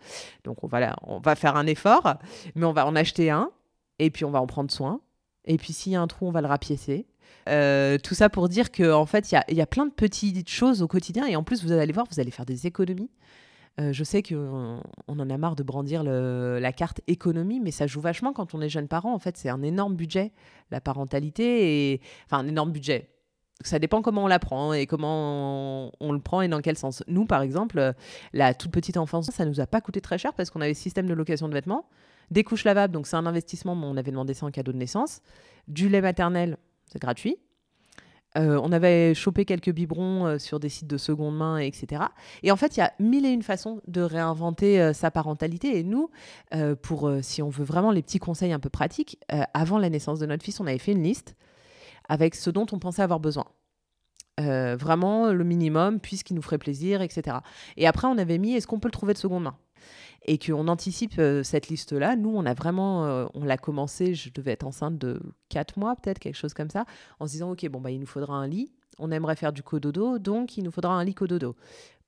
Donc 0.45 0.63
on 0.63 0.69
va 0.69 0.97
on 1.03 1.19
va 1.19 1.35
faire 1.35 1.57
un 1.57 1.67
effort, 1.67 2.15
mais 2.55 2.65
on 2.67 2.73
va 2.73 2.87
en 2.87 2.95
acheter 2.95 3.31
un 3.31 3.51
et 3.99 4.11
puis 4.11 4.25
on 4.25 4.31
va 4.31 4.41
en 4.41 4.47
prendre 4.47 4.71
soin. 4.71 5.01
Et 5.45 5.57
puis 5.57 5.73
s'il 5.73 5.93
y 5.93 5.97
a 5.97 6.01
un 6.01 6.07
trou, 6.07 6.27
on 6.27 6.31
va 6.31 6.41
le 6.41 6.47
rapiécer. 6.47 7.07
Euh, 7.49 7.99
tout 7.99 8.15
ça 8.15 8.29
pour 8.29 8.49
dire 8.49 8.71
qu'en 8.71 9.01
en 9.01 9.07
fait, 9.07 9.33
il 9.33 9.57
y 9.57 9.61
a, 9.61 9.67
plein 9.67 9.87
de 9.87 9.93
petites 9.93 10.49
choses 10.49 10.83
au 10.83 10.89
quotidien 10.89 11.27
et 11.27 11.37
en 11.37 11.43
plus, 11.43 11.65
vous 11.65 11.73
allez 11.73 11.93
voir, 11.93 12.07
vous 12.11 12.21
allez 12.21 12.31
faire 12.31 12.47
des 12.47 12.67
économies. 12.67 13.11
Euh, 13.81 13.93
je 13.93 14.05
sais 14.05 14.23
qu'on 14.23 14.83
on 15.09 15.19
en 15.19 15.31
a 15.31 15.39
marre 15.39 15.57
de 15.57 15.63
brandir 15.63 16.03
la 16.05 16.73
carte 16.73 17.01
économie, 17.07 17.61
mais 17.61 17.71
ça 17.71 17.87
joue 17.87 18.01
vachement 18.01 18.33
quand 18.33 18.55
on 18.55 18.61
est 18.61 18.69
jeune 18.69 18.89
parent. 18.89 19.15
En 19.15 19.19
fait, 19.19 19.37
c'est 19.37 19.49
un 19.49 19.63
énorme 19.63 19.97
budget, 19.97 20.33
la 20.71 20.81
parentalité, 20.81 22.01
enfin 22.27 22.39
un 22.39 22.49
énorme 22.49 22.73
budget. 22.73 23.09
Ça 23.65 23.79
dépend 23.79 24.03
comment 24.03 24.25
on 24.25 24.29
la 24.29 24.41
prend 24.41 24.73
et 24.73 24.87
comment 24.87 25.93
on, 26.01 26.13
le 26.13 26.21
prend 26.21 26.43
et 26.43 26.49
dans 26.49 26.61
quel 26.61 26.77
sens. 26.77 27.05
Nous, 27.07 27.27
par 27.27 27.43
exemple, 27.43 27.95
la 28.33 28.55
toute 28.55 28.73
petite 28.73 28.97
enfance, 28.97 29.31
ça 29.31 29.45
nous 29.45 29.61
a 29.61 29.67
pas 29.67 29.81
coûté 29.81 30.01
très 30.01 30.19
cher 30.19 30.35
parce 30.35 30.51
qu'on 30.51 30.61
avait 30.61 30.75
système 30.75 31.07
de 31.07 31.15
location 31.15 31.49
de 31.49 31.55
vêtements, 31.55 31.89
des 32.31 32.43
couches 32.45 32.65
lavables, 32.65 32.93
donc 32.93 33.07
c'est 33.07 33.17
un 33.17 33.27
investissement, 33.27 33.77
mais 33.77 33.87
on 33.87 33.97
avait 33.97 34.11
demandé 34.11 34.35
ça 34.35 34.47
en 34.47 34.51
cadeau 34.51 34.73
de 34.73 34.79
naissance, 34.79 35.21
du 35.69 35.89
lait 35.89 36.01
maternel, 36.01 36.57
c'est 36.87 37.01
gratuit. 37.01 37.37
Euh, 38.39 38.59
on 38.63 38.73
avait 38.73 39.15
chopé 39.15 39.45
quelques 39.45 39.71
biberons 39.71 40.27
euh, 40.27 40.39
sur 40.39 40.59
des 40.59 40.69
sites 40.69 40.89
de 40.89 40.97
seconde 40.97 41.37
main, 41.37 41.59
etc. 41.59 42.05
Et 42.43 42.51
en 42.51 42.57
fait, 42.57 42.77
il 42.77 42.81
y 42.81 42.83
a 42.83 42.93
mille 42.99 43.27
et 43.27 43.31
une 43.31 43.43
façons 43.43 43.81
de 43.87 44.01
réinventer 44.01 44.81
euh, 44.81 44.93
sa 44.93 45.11
parentalité. 45.11 45.79
Et 45.79 45.83
nous, 45.83 46.11
pour 46.83 47.11
si 47.23 47.43
on 47.43 47.49
veut 47.49 47.65
vraiment 47.65 47.91
les 47.91 48.03
petits 48.03 48.19
conseils 48.19 48.53
un 48.53 48.59
peu 48.59 48.69
pratiques, 48.69 49.19
avant 49.55 49.79
la 49.79 49.91
naissance 49.91 50.19
de 50.19 50.27
notre 50.27 50.45
fils, 50.45 50.61
on 50.61 50.67
avait 50.67 50.79
fait 50.79 50.93
une 50.93 51.03
liste 51.03 51.37
avec 52.09 52.35
ce 52.35 52.51
dont 52.51 52.67
on 52.73 52.79
pensait 52.79 53.03
avoir 53.03 53.21
besoin. 53.21 53.47
vraiment 54.39 55.33
le 55.33 55.45
minimum, 55.45 56.01
puisqu'il 56.01 56.35
nous 56.35 56.43
ferait 56.43 56.59
plaisir, 56.59 57.03
etc. 57.03 57.39
Et 57.77 57.87
après, 57.87 58.07
on 58.07 58.19
avait 58.19 58.39
mis 58.39 58.55
est-ce 58.55 58.67
qu'on 58.67 58.81
peut 58.81 58.89
le 58.89 58.93
trouver 58.93 59.15
de 59.15 59.19
seconde 59.19 59.45
main? 59.45 59.57
Et 60.25 60.39
qu'on 60.39 60.69
anticipe 60.69 61.19
euh, 61.19 61.43
cette 61.43 61.69
liste-là. 61.69 62.17
Nous, 62.17 62.31
on 62.35 62.47
a 62.47 62.55
vraiment, 62.55 63.05
euh, 63.07 63.27
on 63.35 63.45
l'a 63.45 63.57
commencé, 63.57 64.15
je 64.15 64.31
devais 64.33 64.53
être 64.53 64.67
enceinte 64.67 64.99
de 64.99 65.21
4 65.49 65.79
mois, 65.79 65.97
peut-être, 65.97 66.19
quelque 66.19 66.37
chose 66.37 66.55
comme 66.55 66.71
ça, 66.71 66.85
en 67.21 67.27
se 67.27 67.33
disant, 67.33 67.53
OK, 67.53 67.67
bon, 67.69 67.81
bah, 67.81 67.91
il 67.91 68.01
nous 68.01 68.07
faudra 68.07 68.35
un 68.35 68.47
lit. 68.47 68.73
On 68.99 69.11
aimerait 69.11 69.37
faire 69.37 69.53
du 69.53 69.63
cododo, 69.63 70.19
donc 70.19 70.57
il 70.57 70.65
nous 70.65 70.71
faudra 70.71 70.95
un 70.95 71.05
lit 71.05 71.15
cododo. 71.15 71.57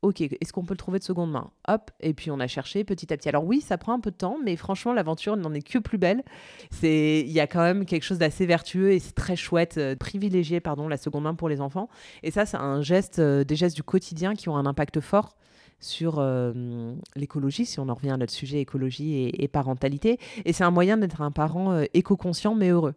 Ok, 0.02 0.20
est-ce 0.20 0.52
qu'on 0.52 0.66
peut 0.66 0.74
le 0.74 0.78
trouver 0.78 0.98
de 0.98 1.04
seconde 1.04 1.32
main? 1.32 1.50
Hop, 1.66 1.90
et 2.00 2.12
puis 2.12 2.30
on 2.30 2.38
a 2.38 2.46
cherché 2.46 2.84
petit 2.84 3.10
à 3.10 3.16
petit. 3.16 3.30
Alors 3.30 3.46
oui, 3.46 3.62
ça 3.62 3.78
prend 3.78 3.94
un 3.94 4.00
peu 4.00 4.10
de 4.10 4.16
temps, 4.16 4.36
mais 4.44 4.54
franchement, 4.54 4.92
l'aventure 4.92 5.34
n'en 5.38 5.54
est 5.54 5.66
que 5.66 5.78
plus 5.78 5.96
belle. 5.96 6.22
C'est, 6.70 7.20
il 7.26 7.32
y 7.32 7.40
a 7.40 7.46
quand 7.46 7.62
même 7.62 7.86
quelque 7.86 8.02
chose 8.02 8.18
d'assez 8.18 8.44
vertueux 8.44 8.92
et 8.92 8.98
c'est 8.98 9.14
très 9.14 9.34
chouette, 9.34 9.78
euh, 9.78 9.96
privilégier 9.96 10.60
pardon 10.60 10.88
la 10.88 10.98
seconde 10.98 11.22
main 11.22 11.34
pour 11.34 11.48
les 11.48 11.62
enfants. 11.62 11.88
Et 12.22 12.30
ça, 12.30 12.44
c'est 12.44 12.58
un 12.58 12.82
geste, 12.82 13.18
euh, 13.18 13.44
des 13.44 13.56
gestes 13.56 13.76
du 13.76 13.82
quotidien 13.82 14.34
qui 14.34 14.50
ont 14.50 14.58
un 14.58 14.66
impact 14.66 15.00
fort 15.00 15.38
sur 15.84 16.18
euh, 16.18 16.94
l'écologie, 17.16 17.66
si 17.66 17.80
on 17.80 17.88
en 17.88 17.94
revient 17.94 18.10
à 18.10 18.16
notre 18.16 18.32
sujet 18.32 18.60
écologie 18.60 19.30
et, 19.32 19.48
parentalité. 19.48 20.18
Et 20.44 20.52
c'est 20.52 20.64
un 20.64 20.70
moyen 20.70 20.96
d'être 20.96 21.20
un 21.22 21.30
parent 21.30 21.80
éco-conscient 21.92 22.54
mais 22.54 22.70
heureux, 22.70 22.94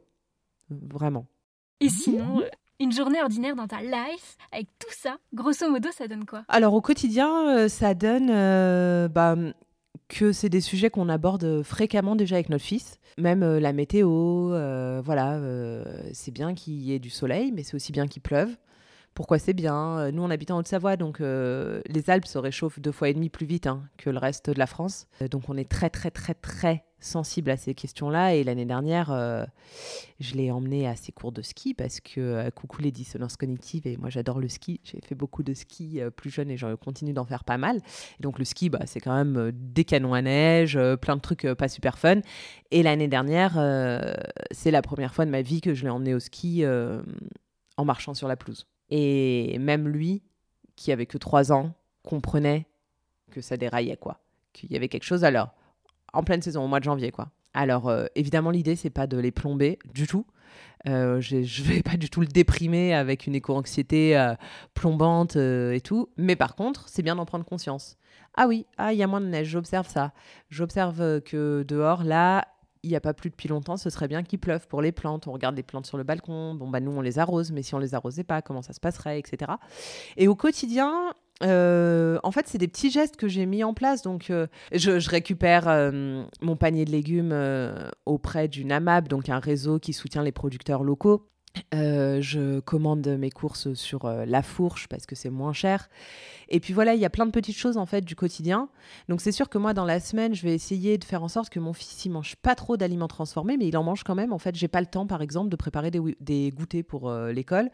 vraiment. 0.70 1.28
Et 1.80 1.90
sinon, 1.90 2.42
une 2.80 2.92
journée 2.92 3.22
ordinaire 3.22 3.56
dans 3.56 3.68
ta 3.68 3.82
life, 3.82 4.38
avec 4.52 4.68
tout 4.80 4.92
ça, 4.92 5.18
grosso 5.34 5.70
modo, 5.70 5.90
ça 5.92 6.08
donne 6.08 6.26
quoi? 6.26 6.44
Alors 6.48 6.74
au 6.74 6.82
quotidien, 6.82 7.50
euh, 7.50 7.68
ça 7.68 7.94
donne 7.94 8.30
euh, 8.30 9.08
bah, 9.08 9.36
que 10.08 10.32
c'est 10.32 10.50
des 10.50 10.62
sujets 10.62 10.90
qu'on 10.90 11.10
aborde 11.10 11.64
fréquemment 11.64 12.16
déjà 12.16 12.36
avec 12.36 12.50
notre 12.50 12.64
fils. 12.64 13.00
Même 13.18 13.42
euh, 13.42 13.60
la 13.60 13.74
météo, 13.74 14.50
voilà, 15.02 15.40
c'est 16.14 16.32
bien 16.32 16.54
qu'il 16.54 16.76
y 16.76 16.94
ait 16.94 17.00
du 17.00 17.10
soleil, 17.10 17.52
mais 17.52 17.64
c'est 17.64 17.76
aussi 17.76 17.92
bien 17.92 18.08
qu'il 18.08 18.22
pleuve. 18.22 18.56
Pourquoi 19.18 19.40
c'est 19.40 19.54
bien 19.54 20.12
Nous, 20.12 20.22
on 20.22 20.30
habite 20.30 20.52
en 20.52 20.60
Haute-Savoie, 20.60 20.96
donc 20.96 21.20
les 21.20 22.10
Alpes 22.10 22.28
se 22.28 22.38
réchauffent 22.38 22.80
deux 22.80 22.92
fois 22.92 23.10
et 23.10 23.16
demi 23.16 23.30
plus 23.30 23.48
vite 23.48 23.66
hein, 23.66 23.82
que 23.98 24.12
le 24.12 24.20
reste 24.20 24.52
de 24.52 24.60
la 24.60 24.68
France. 24.68 25.08
donc 25.32 25.50
on 25.50 25.58
est 25.58 25.68
très, 25.68 25.90
très, 25.90 26.12
très, 26.12 26.36
très 26.36 26.84
sensible 27.00 27.50
à 27.50 27.58
ces 27.58 27.74
questions-là. 27.74 28.36
Et 28.36 28.44
l'année 28.44 28.66
dernière, 28.66 29.12
euh, 29.12 29.44
je 30.20 30.36
l'ai 30.36 30.52
emmené 30.52 30.88
à 30.88 30.96
ses 30.96 31.12
cours 31.12 31.32
de 31.32 31.42
ski 31.42 31.74
parce 31.74 32.00
que, 32.00 32.20
euh, 32.20 32.52
coucou 32.52 32.82
les 32.82 32.92
dissonances 32.92 33.38
cognitives, 33.38 33.88
et 33.88 33.98
moi 33.98 34.12
j'adore 34.12 34.40
le 34.40 34.48
ski. 34.48 34.82
J'ai 34.84 35.00
fait 35.02 35.16
beaucoup 35.16 35.42
de 35.44 35.56
ski 35.56 36.00
euh, 36.00 36.10
plus 36.10 36.30
jeune 36.30 36.52
et 36.52 36.58
je 36.58 36.76
continue 36.76 37.14
d'en 37.14 37.26
faire 37.26 37.44
pas 37.44 37.58
mal. 37.58 37.78
Et 38.20 38.24
donc 38.24 38.40
le 38.40 38.46
ski, 38.46 38.70
bah, 38.70 38.82
c'est 38.86 39.00
quand 39.00 39.16
même 39.16 39.52
des 39.52 39.84
canons 39.84 40.14
à 40.14 40.22
neige, 40.22 40.80
plein 41.02 41.16
de 41.16 41.22
trucs 41.22 41.48
pas 41.58 41.68
super 41.68 41.98
fun. 41.98 42.22
Et 42.72 42.84
l'année 42.84 43.08
dernière, 43.08 43.54
c'est 44.52 44.72
la 44.72 44.82
première 44.82 45.14
fois 45.14 45.26
de 45.26 45.32
ma 45.32 45.42
vie 45.42 45.62
que 45.62 45.74
je 45.74 45.84
l'ai 45.84 45.90
emmené 45.90 46.14
au 46.14 46.20
ski 46.20 46.64
en 46.66 47.86
marchant 47.86 48.14
sur 48.14 48.28
la 48.28 48.36
pelouse. 48.36 48.68
Et 48.90 49.58
même 49.60 49.88
lui, 49.88 50.24
qui 50.76 50.92
avait 50.92 51.06
que 51.06 51.18
3 51.18 51.52
ans, 51.52 51.74
comprenait 52.04 52.68
que 53.32 53.42
ça 53.42 53.58
déraillait, 53.58 53.98
quoi. 53.98 54.20
Qu'il 54.54 54.72
y 54.72 54.76
avait 54.76 54.88
quelque 54.88 55.04
chose. 55.04 55.24
Alors, 55.24 55.50
en 56.14 56.24
pleine 56.24 56.42
saison, 56.42 56.64
au 56.64 56.68
mois 56.68 56.80
de 56.80 56.86
janvier, 56.86 57.12
quoi. 57.12 57.30
Alors, 57.54 57.90
euh, 57.90 58.06
évidemment, 58.16 58.52
l'idée, 58.52 58.76
c'est 58.76 58.90
pas 58.90 59.08
de 59.08 59.18
les 59.18 59.32
plomber 59.32 59.80
du 59.94 60.08
tout. 60.08 60.26
Euh, 60.88 61.20
je 61.22 61.64
vais 61.64 61.82
pas 61.82 61.98
du 61.98 62.10
tout 62.10 62.22
le 62.22 62.28
déprimer 62.28 62.94
avec 62.94 63.28
une 63.28 63.36
éco-anxiété 63.36 64.18
euh, 64.18 64.36
plombante 64.74 65.36
euh, 65.36 65.74
et 65.74 65.82
tout. 65.82 66.10
Mais 66.18 66.36
par 66.36 66.56
contre, 66.56 66.88
c'est 66.88 67.02
bien 67.02 67.16
d'en 67.16 67.26
prendre 67.26 67.46
conscience. 67.46 67.98
Ah 68.36 68.48
oui, 68.48 68.66
ah, 68.78 68.94
il 68.94 69.00
y 69.00 69.04
a 69.04 69.08
moins 69.08 69.22
de 69.22 69.26
neige, 69.26 69.48
j'observe 69.48 69.88
ça. 69.88 70.14
J'observe 70.50 71.22
que 71.22 71.64
dehors, 71.68 72.04
là, 72.04 72.48
il 72.88 72.92
n'y 72.92 72.96
a 72.96 73.02
pas 73.02 73.14
plu 73.14 73.30
depuis 73.30 73.50
longtemps, 73.50 73.78
ce 73.78 73.90
serait 73.90 74.08
bien 74.08 74.24
qu'il 74.24 74.40
pleuve 74.40 74.68
pour 74.68 74.82
les 74.82 74.92
plantes. 74.92 75.28
On 75.28 75.34
regarde 75.34 75.56
les 75.56 75.64
plantes 75.64 75.86
sur 75.86 75.98
le 75.98 76.04
balcon. 76.04 76.56
Bon, 76.56 76.70
bah, 76.70 76.80
nous, 76.80 76.92
on 76.92 77.02
les 77.02 77.20
arrose, 77.20 77.52
mais 77.52 77.62
si 77.62 77.76
on 77.76 77.80
les 77.80 77.94
arrosait 77.94 78.24
pas, 78.24 78.42
comment 78.42 78.62
ça 78.62 78.74
se 78.74 78.80
passerait, 78.80 79.20
etc. 79.20 79.52
Et 80.16 80.28
au 80.28 80.36
quotidien, 80.36 81.14
euh, 81.44 82.18
en 82.24 82.32
fait, 82.32 82.48
c'est 82.48 82.58
des 82.58 82.68
petits 82.68 82.90
gestes 82.90 83.18
que 83.18 83.28
j'ai 83.28 83.46
mis 83.46 83.64
en 83.64 83.74
place. 83.74 84.02
Donc, 84.02 84.30
euh, 84.30 84.48
je, 84.72 85.10
récupère 85.10 85.68
euh, 85.68 86.24
mon 86.42 86.56
panier 86.56 86.86
de 86.86 86.92
légumes 86.92 87.36
auprès 88.06 88.48
du 88.48 88.66
NAMAB, 88.66 89.08
donc 89.08 89.30
un 89.30 89.40
réseau 89.40 89.80
qui 89.80 89.94
soutient 89.94 90.24
les 90.24 90.32
producteurs 90.32 90.84
locaux. 90.84 91.28
Je 91.72 92.60
commande 92.60 93.08
mes 93.08 93.30
courses 93.30 93.74
sur 93.74 94.08
La 94.08 94.42
Fourche 94.42 94.88
parce 94.88 95.06
que 95.06 95.16
c'est 95.16 95.30
moins 95.30 95.54
cher. 95.54 95.90
Et 96.50 96.60
puis 96.60 96.74
voilà, 96.74 96.94
il 96.94 97.02
y 97.02 97.06
a 97.06 97.10
plein 97.10 97.26
de 97.26 97.32
petites 97.32 97.58
choses 97.58 97.78
en 97.78 97.86
fait 97.86 98.02
du 98.02 98.16
quotidien. 98.16 98.70
Donc 99.10 99.22
c'est 99.22 99.32
sûr 99.32 99.50
que 99.50 99.58
moi 99.58 99.74
dans 99.74 99.86
la 99.86 100.00
semaine, 100.00 100.34
je 100.34 100.44
vais 100.44 100.54
essayer 100.54 100.98
de 100.98 101.04
faire 101.04 101.24
en 101.24 101.28
sorte 101.28 101.50
que 101.50 101.60
mon 101.60 101.74
fils 101.74 102.06
il 102.06 102.10
mange 102.10 102.36
pas 102.38 102.56
trop 102.56 102.78
d'aliments 102.78 103.08
transformés, 103.08 103.58
mais 103.58 103.68
il 103.68 103.78
en 103.78 103.84
mange 103.84 104.04
quand 104.04 104.16
même. 104.16 104.34
En 104.34 104.40
fait, 104.40 104.56
j'ai 104.56 104.68
pas 104.68 104.82
le 104.82 104.88
temps 104.88 105.08
par 105.08 105.22
exemple 105.22 105.50
de 105.50 105.56
préparer 105.56 105.92
des, 105.92 106.02
des 106.22 106.52
goûters 106.52 106.84
pour 106.84 107.12
l'école. 107.12 107.70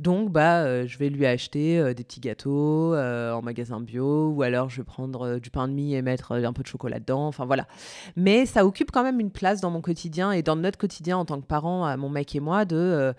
Donc, 0.00 0.30
bah, 0.30 0.60
euh, 0.60 0.86
je 0.86 0.96
vais 0.98 1.08
lui 1.08 1.26
acheter 1.26 1.78
euh, 1.78 1.92
des 1.92 2.04
petits 2.04 2.20
gâteaux 2.20 2.94
euh, 2.94 3.32
en 3.32 3.42
magasin 3.42 3.80
bio, 3.80 4.28
ou 4.28 4.42
alors 4.42 4.70
je 4.70 4.76
vais 4.76 4.84
prendre 4.84 5.38
du 5.38 5.50
pain 5.50 5.66
de 5.66 5.72
mie 5.72 5.94
et 5.94 6.02
mettre 6.02 6.32
un 6.32 6.52
peu 6.52 6.62
de 6.62 6.68
chocolat 6.68 7.00
dedans. 7.00 7.26
Enfin, 7.26 7.46
voilà. 7.46 7.66
Mais 8.14 8.46
ça 8.46 8.64
occupe 8.64 8.92
quand 8.92 9.02
même 9.02 9.18
une 9.18 9.32
place 9.32 9.60
dans 9.60 9.70
mon 9.70 9.80
quotidien 9.80 10.30
et 10.30 10.42
dans 10.42 10.56
notre 10.56 10.78
quotidien 10.78 11.18
en 11.18 11.24
tant 11.24 11.40
que 11.40 11.46
parents, 11.46 11.96
mon 11.96 12.10
mec 12.10 12.34
et 12.36 12.40
moi, 12.40 12.64
de 12.64 13.12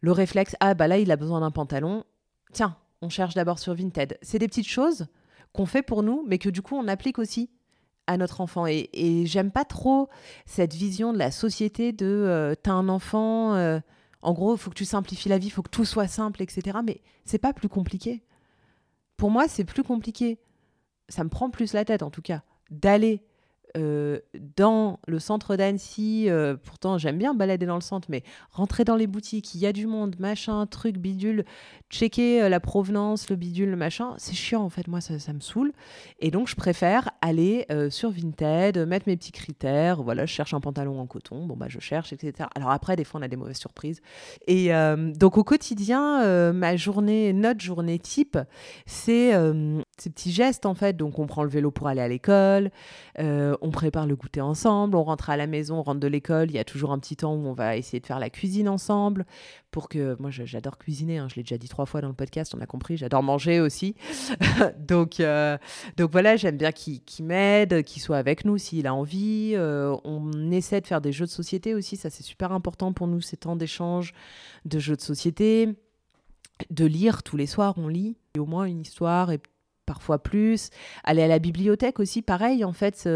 le 0.00 0.12
réflexe 0.12 0.56
ah, 0.60 0.74
bah 0.74 0.88
là, 0.88 0.98
il 0.98 1.10
a 1.12 1.16
besoin 1.16 1.40
d'un 1.40 1.50
pantalon. 1.50 2.04
Tiens, 2.52 2.76
on 3.02 3.08
cherche 3.08 3.34
d'abord 3.34 3.58
sur 3.58 3.74
Vinted. 3.74 4.18
C'est 4.22 4.38
des 4.38 4.48
petites 4.48 4.68
choses 4.68 5.06
qu'on 5.52 5.66
fait 5.66 5.82
pour 5.82 6.02
nous, 6.02 6.24
mais 6.26 6.38
que 6.38 6.48
du 6.48 6.62
coup, 6.62 6.76
on 6.76 6.88
applique 6.88 7.18
aussi 7.18 7.50
à 8.06 8.16
notre 8.16 8.40
enfant. 8.40 8.66
Et, 8.66 8.88
et 8.94 9.26
j'aime 9.26 9.50
pas 9.50 9.64
trop 9.64 10.08
cette 10.46 10.72
vision 10.72 11.12
de 11.12 11.18
la 11.18 11.30
société 11.30 11.92
de 11.92 12.56
t'as 12.62 12.72
un 12.72 12.88
enfant 12.88 13.80
en 14.22 14.32
gros, 14.32 14.54
il 14.54 14.58
faut 14.58 14.70
que 14.70 14.76
tu 14.76 14.84
simplifies 14.84 15.28
la 15.28 15.38
vie, 15.38 15.48
il 15.48 15.50
faut 15.50 15.62
que 15.62 15.70
tout 15.70 15.84
soit 15.84 16.08
simple, 16.08 16.42
etc. 16.42 16.78
Mais 16.84 17.00
c'est 17.24 17.38
pas 17.38 17.52
plus 17.52 17.68
compliqué. 17.68 18.22
Pour 19.16 19.30
moi, 19.30 19.48
c'est 19.48 19.64
plus 19.64 19.82
compliqué. 19.82 20.38
Ça 21.08 21.24
me 21.24 21.28
prend 21.28 21.50
plus 21.50 21.72
la 21.74 21.84
tête, 21.84 22.02
en 22.02 22.10
tout 22.10 22.22
cas, 22.22 22.42
d'aller 22.70 23.22
euh, 23.76 24.20
dans 24.56 25.00
le 25.06 25.18
centre 25.18 25.56
d'Annecy, 25.56 26.26
euh, 26.28 26.56
pourtant 26.62 26.98
j'aime 26.98 27.16
bien 27.16 27.32
balader 27.32 27.64
dans 27.64 27.74
le 27.74 27.80
centre, 27.80 28.08
mais 28.10 28.22
rentrer 28.50 28.84
dans 28.84 28.96
les 28.96 29.06
boutiques, 29.06 29.54
il 29.54 29.60
y 29.60 29.66
a 29.66 29.72
du 29.72 29.86
monde, 29.86 30.16
machin, 30.18 30.66
truc, 30.66 30.98
bidule, 30.98 31.44
checker 31.92 32.42
euh, 32.42 32.48
la 32.48 32.58
provenance, 32.58 33.30
le 33.30 33.36
bidule, 33.36 33.70
le 33.70 33.76
machin, 33.76 34.14
c'est 34.16 34.34
chiant 34.34 34.62
en 34.62 34.70
fait, 34.70 34.88
moi 34.88 35.00
ça, 35.00 35.18
ça, 35.18 35.32
me 35.32 35.40
saoule. 35.40 35.72
Et 36.18 36.30
donc 36.30 36.48
je 36.48 36.56
préfère 36.56 37.10
aller 37.20 37.66
sur 37.90 38.10
Vinted, 38.10 38.78
mettre 38.78 39.08
mes 39.08 39.16
petits 39.16 39.32
critères, 39.32 40.02
voilà, 40.02 40.26
je 40.26 40.32
cherche 40.32 40.54
un 40.54 40.60
pantalon 40.60 41.00
en 41.00 41.06
coton, 41.06 41.46
bon 41.46 41.56
bah 41.56 41.66
je 41.68 41.78
cherche, 41.78 42.12
etc. 42.12 42.48
Alors 42.54 42.70
après, 42.70 42.96
des 42.96 43.04
fois 43.04 43.20
on 43.20 43.22
a 43.22 43.28
des 43.28 43.36
mauvaises 43.36 43.58
surprises. 43.58 44.00
Et 44.46 44.70
donc 45.16 45.38
au 45.38 45.44
quotidien, 45.44 46.52
ma 46.52 46.76
journée, 46.76 47.32
notre 47.32 47.60
journée 47.60 47.98
type, 47.98 48.38
c'est 48.86 49.32
ces 50.02 50.10
petits 50.10 50.32
gestes 50.32 50.66
en 50.66 50.74
fait. 50.74 50.96
Donc 50.96 51.18
on 51.18 51.26
prend 51.26 51.42
le 51.44 51.48
vélo 51.48 51.70
pour 51.70 51.88
aller 51.88 52.00
à 52.00 52.08
l'école, 52.08 52.70
euh, 53.18 53.56
on 53.60 53.70
prépare 53.70 54.06
le 54.06 54.16
goûter 54.16 54.40
ensemble, 54.40 54.96
on 54.96 55.02
rentre 55.02 55.30
à 55.30 55.36
la 55.36 55.46
maison, 55.46 55.78
on 55.78 55.82
rentre 55.82 56.00
de 56.00 56.08
l'école. 56.08 56.50
Il 56.50 56.54
y 56.54 56.58
a 56.58 56.64
toujours 56.64 56.92
un 56.92 56.98
petit 56.98 57.16
temps 57.16 57.34
où 57.34 57.46
on 57.46 57.52
va 57.52 57.76
essayer 57.76 58.00
de 58.00 58.06
faire 58.06 58.18
la 58.18 58.30
cuisine 58.30 58.68
ensemble 58.68 59.26
pour 59.70 59.88
que 59.88 60.16
moi 60.20 60.30
j'adore 60.30 60.78
cuisiner. 60.78 61.18
Hein, 61.18 61.28
je 61.28 61.36
l'ai 61.36 61.42
déjà 61.42 61.58
dit 61.58 61.68
trois 61.68 61.81
fois 61.88 62.00
dans 62.00 62.08
le 62.08 62.14
podcast, 62.14 62.54
on 62.56 62.60
a 62.60 62.66
compris. 62.66 62.96
J'adore 62.96 63.22
manger 63.22 63.60
aussi. 63.60 63.94
donc 64.78 65.20
euh, 65.20 65.58
donc 65.96 66.10
voilà, 66.12 66.36
j'aime 66.36 66.56
bien 66.56 66.72
qu'il 66.72 67.00
m'aide, 67.24 67.82
qu'il 67.82 68.02
soit 68.02 68.18
avec 68.18 68.44
nous 68.44 68.58
s'il 68.58 68.86
a 68.86 68.94
envie. 68.94 69.52
Euh, 69.54 69.96
on 70.04 70.50
essaie 70.50 70.80
de 70.80 70.86
faire 70.86 71.00
des 71.00 71.12
jeux 71.12 71.26
de 71.26 71.30
société 71.30 71.74
aussi, 71.74 71.96
ça 71.96 72.10
c'est 72.10 72.22
super 72.22 72.52
important 72.52 72.92
pour 72.92 73.06
nous 73.06 73.20
ces 73.20 73.36
temps 73.36 73.56
d'échange 73.56 74.12
de 74.64 74.78
jeux 74.78 74.96
de 74.96 75.00
société. 75.00 75.68
De 76.70 76.84
lire 76.84 77.22
tous 77.22 77.36
les 77.36 77.46
soirs, 77.46 77.74
on 77.76 77.88
lit 77.88 78.16
au 78.38 78.46
moins 78.46 78.66
une 78.66 78.80
histoire 78.80 79.32
et 79.32 79.40
parfois 79.84 80.22
plus. 80.22 80.70
Aller 81.02 81.22
à 81.22 81.26
la 81.26 81.40
bibliothèque 81.40 81.98
aussi, 81.98 82.22
pareil, 82.22 82.64
en 82.64 82.72
fait, 82.72 83.08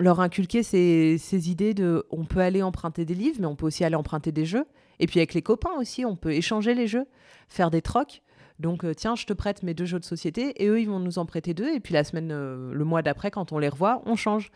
leur 0.00 0.20
inculquer 0.20 0.62
ces, 0.62 1.18
ces, 1.18 1.50
idées 1.50 1.74
de 1.74 2.06
on 2.10 2.24
peut 2.24 2.40
aller 2.40 2.62
emprunter 2.62 3.04
des 3.04 3.14
livres, 3.14 3.36
mais 3.40 3.46
on 3.46 3.56
peut 3.56 3.66
aussi 3.66 3.84
aller 3.84 3.96
emprunter 3.96 4.32
des 4.32 4.46
jeux. 4.46 4.64
Et 5.02 5.06
puis 5.08 5.18
avec 5.18 5.34
les 5.34 5.42
copains 5.42 5.72
aussi, 5.78 6.04
on 6.06 6.14
peut 6.14 6.32
échanger 6.32 6.74
les 6.74 6.86
jeux, 6.86 7.06
faire 7.48 7.72
des 7.72 7.82
trocs. 7.82 8.22
Donc 8.60 8.84
euh, 8.84 8.94
tiens, 8.94 9.16
je 9.16 9.26
te 9.26 9.32
prête 9.32 9.64
mes 9.64 9.74
deux 9.74 9.84
jeux 9.84 9.98
de 9.98 10.04
société 10.04 10.62
et 10.62 10.68
eux, 10.68 10.80
ils 10.80 10.88
vont 10.88 11.00
nous 11.00 11.18
en 11.18 11.26
prêter 11.26 11.54
deux. 11.54 11.74
Et 11.74 11.80
puis 11.80 11.92
la 11.92 12.04
semaine, 12.04 12.30
euh, 12.30 12.72
le 12.72 12.84
mois 12.84 13.02
d'après, 13.02 13.32
quand 13.32 13.50
on 13.50 13.58
les 13.58 13.68
revoit, 13.68 14.00
on 14.06 14.14
change. 14.14 14.52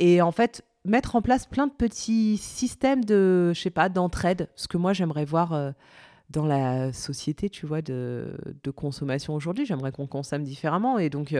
Et 0.00 0.20
en 0.20 0.32
fait, 0.32 0.64
mettre 0.84 1.14
en 1.14 1.22
place 1.22 1.46
plein 1.46 1.68
de 1.68 1.72
petits 1.72 2.36
systèmes 2.38 3.04
de, 3.04 3.52
je 3.54 3.60
sais 3.60 3.70
pas, 3.70 3.88
d'entraide, 3.88 4.48
ce 4.56 4.66
que 4.66 4.76
moi 4.76 4.92
j'aimerais 4.92 5.24
voir. 5.24 5.52
Euh, 5.52 5.70
dans 6.30 6.46
la 6.46 6.92
société, 6.94 7.50
tu 7.50 7.66
vois, 7.66 7.82
de, 7.82 8.34
consommation 8.74 9.34
aujourd'hui. 9.34 9.66
J'aimerais 9.66 9.92
qu'on 9.92 10.06
consomme 10.06 10.42
différemment. 10.42 10.98
Et 10.98 11.10
donc, 11.10 11.36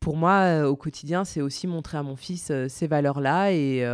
pour 0.00 0.16
moi, 0.16 0.66
au 0.66 0.76
quotidien, 0.76 1.26
c'est 1.26 1.42
aussi 1.42 1.66
montrer 1.66 1.98
à 1.98 2.02
mon 2.02 2.16
fils 2.16 2.50
ces 2.68 2.86
valeurs-là. 2.86 3.52
Et, 3.52 3.86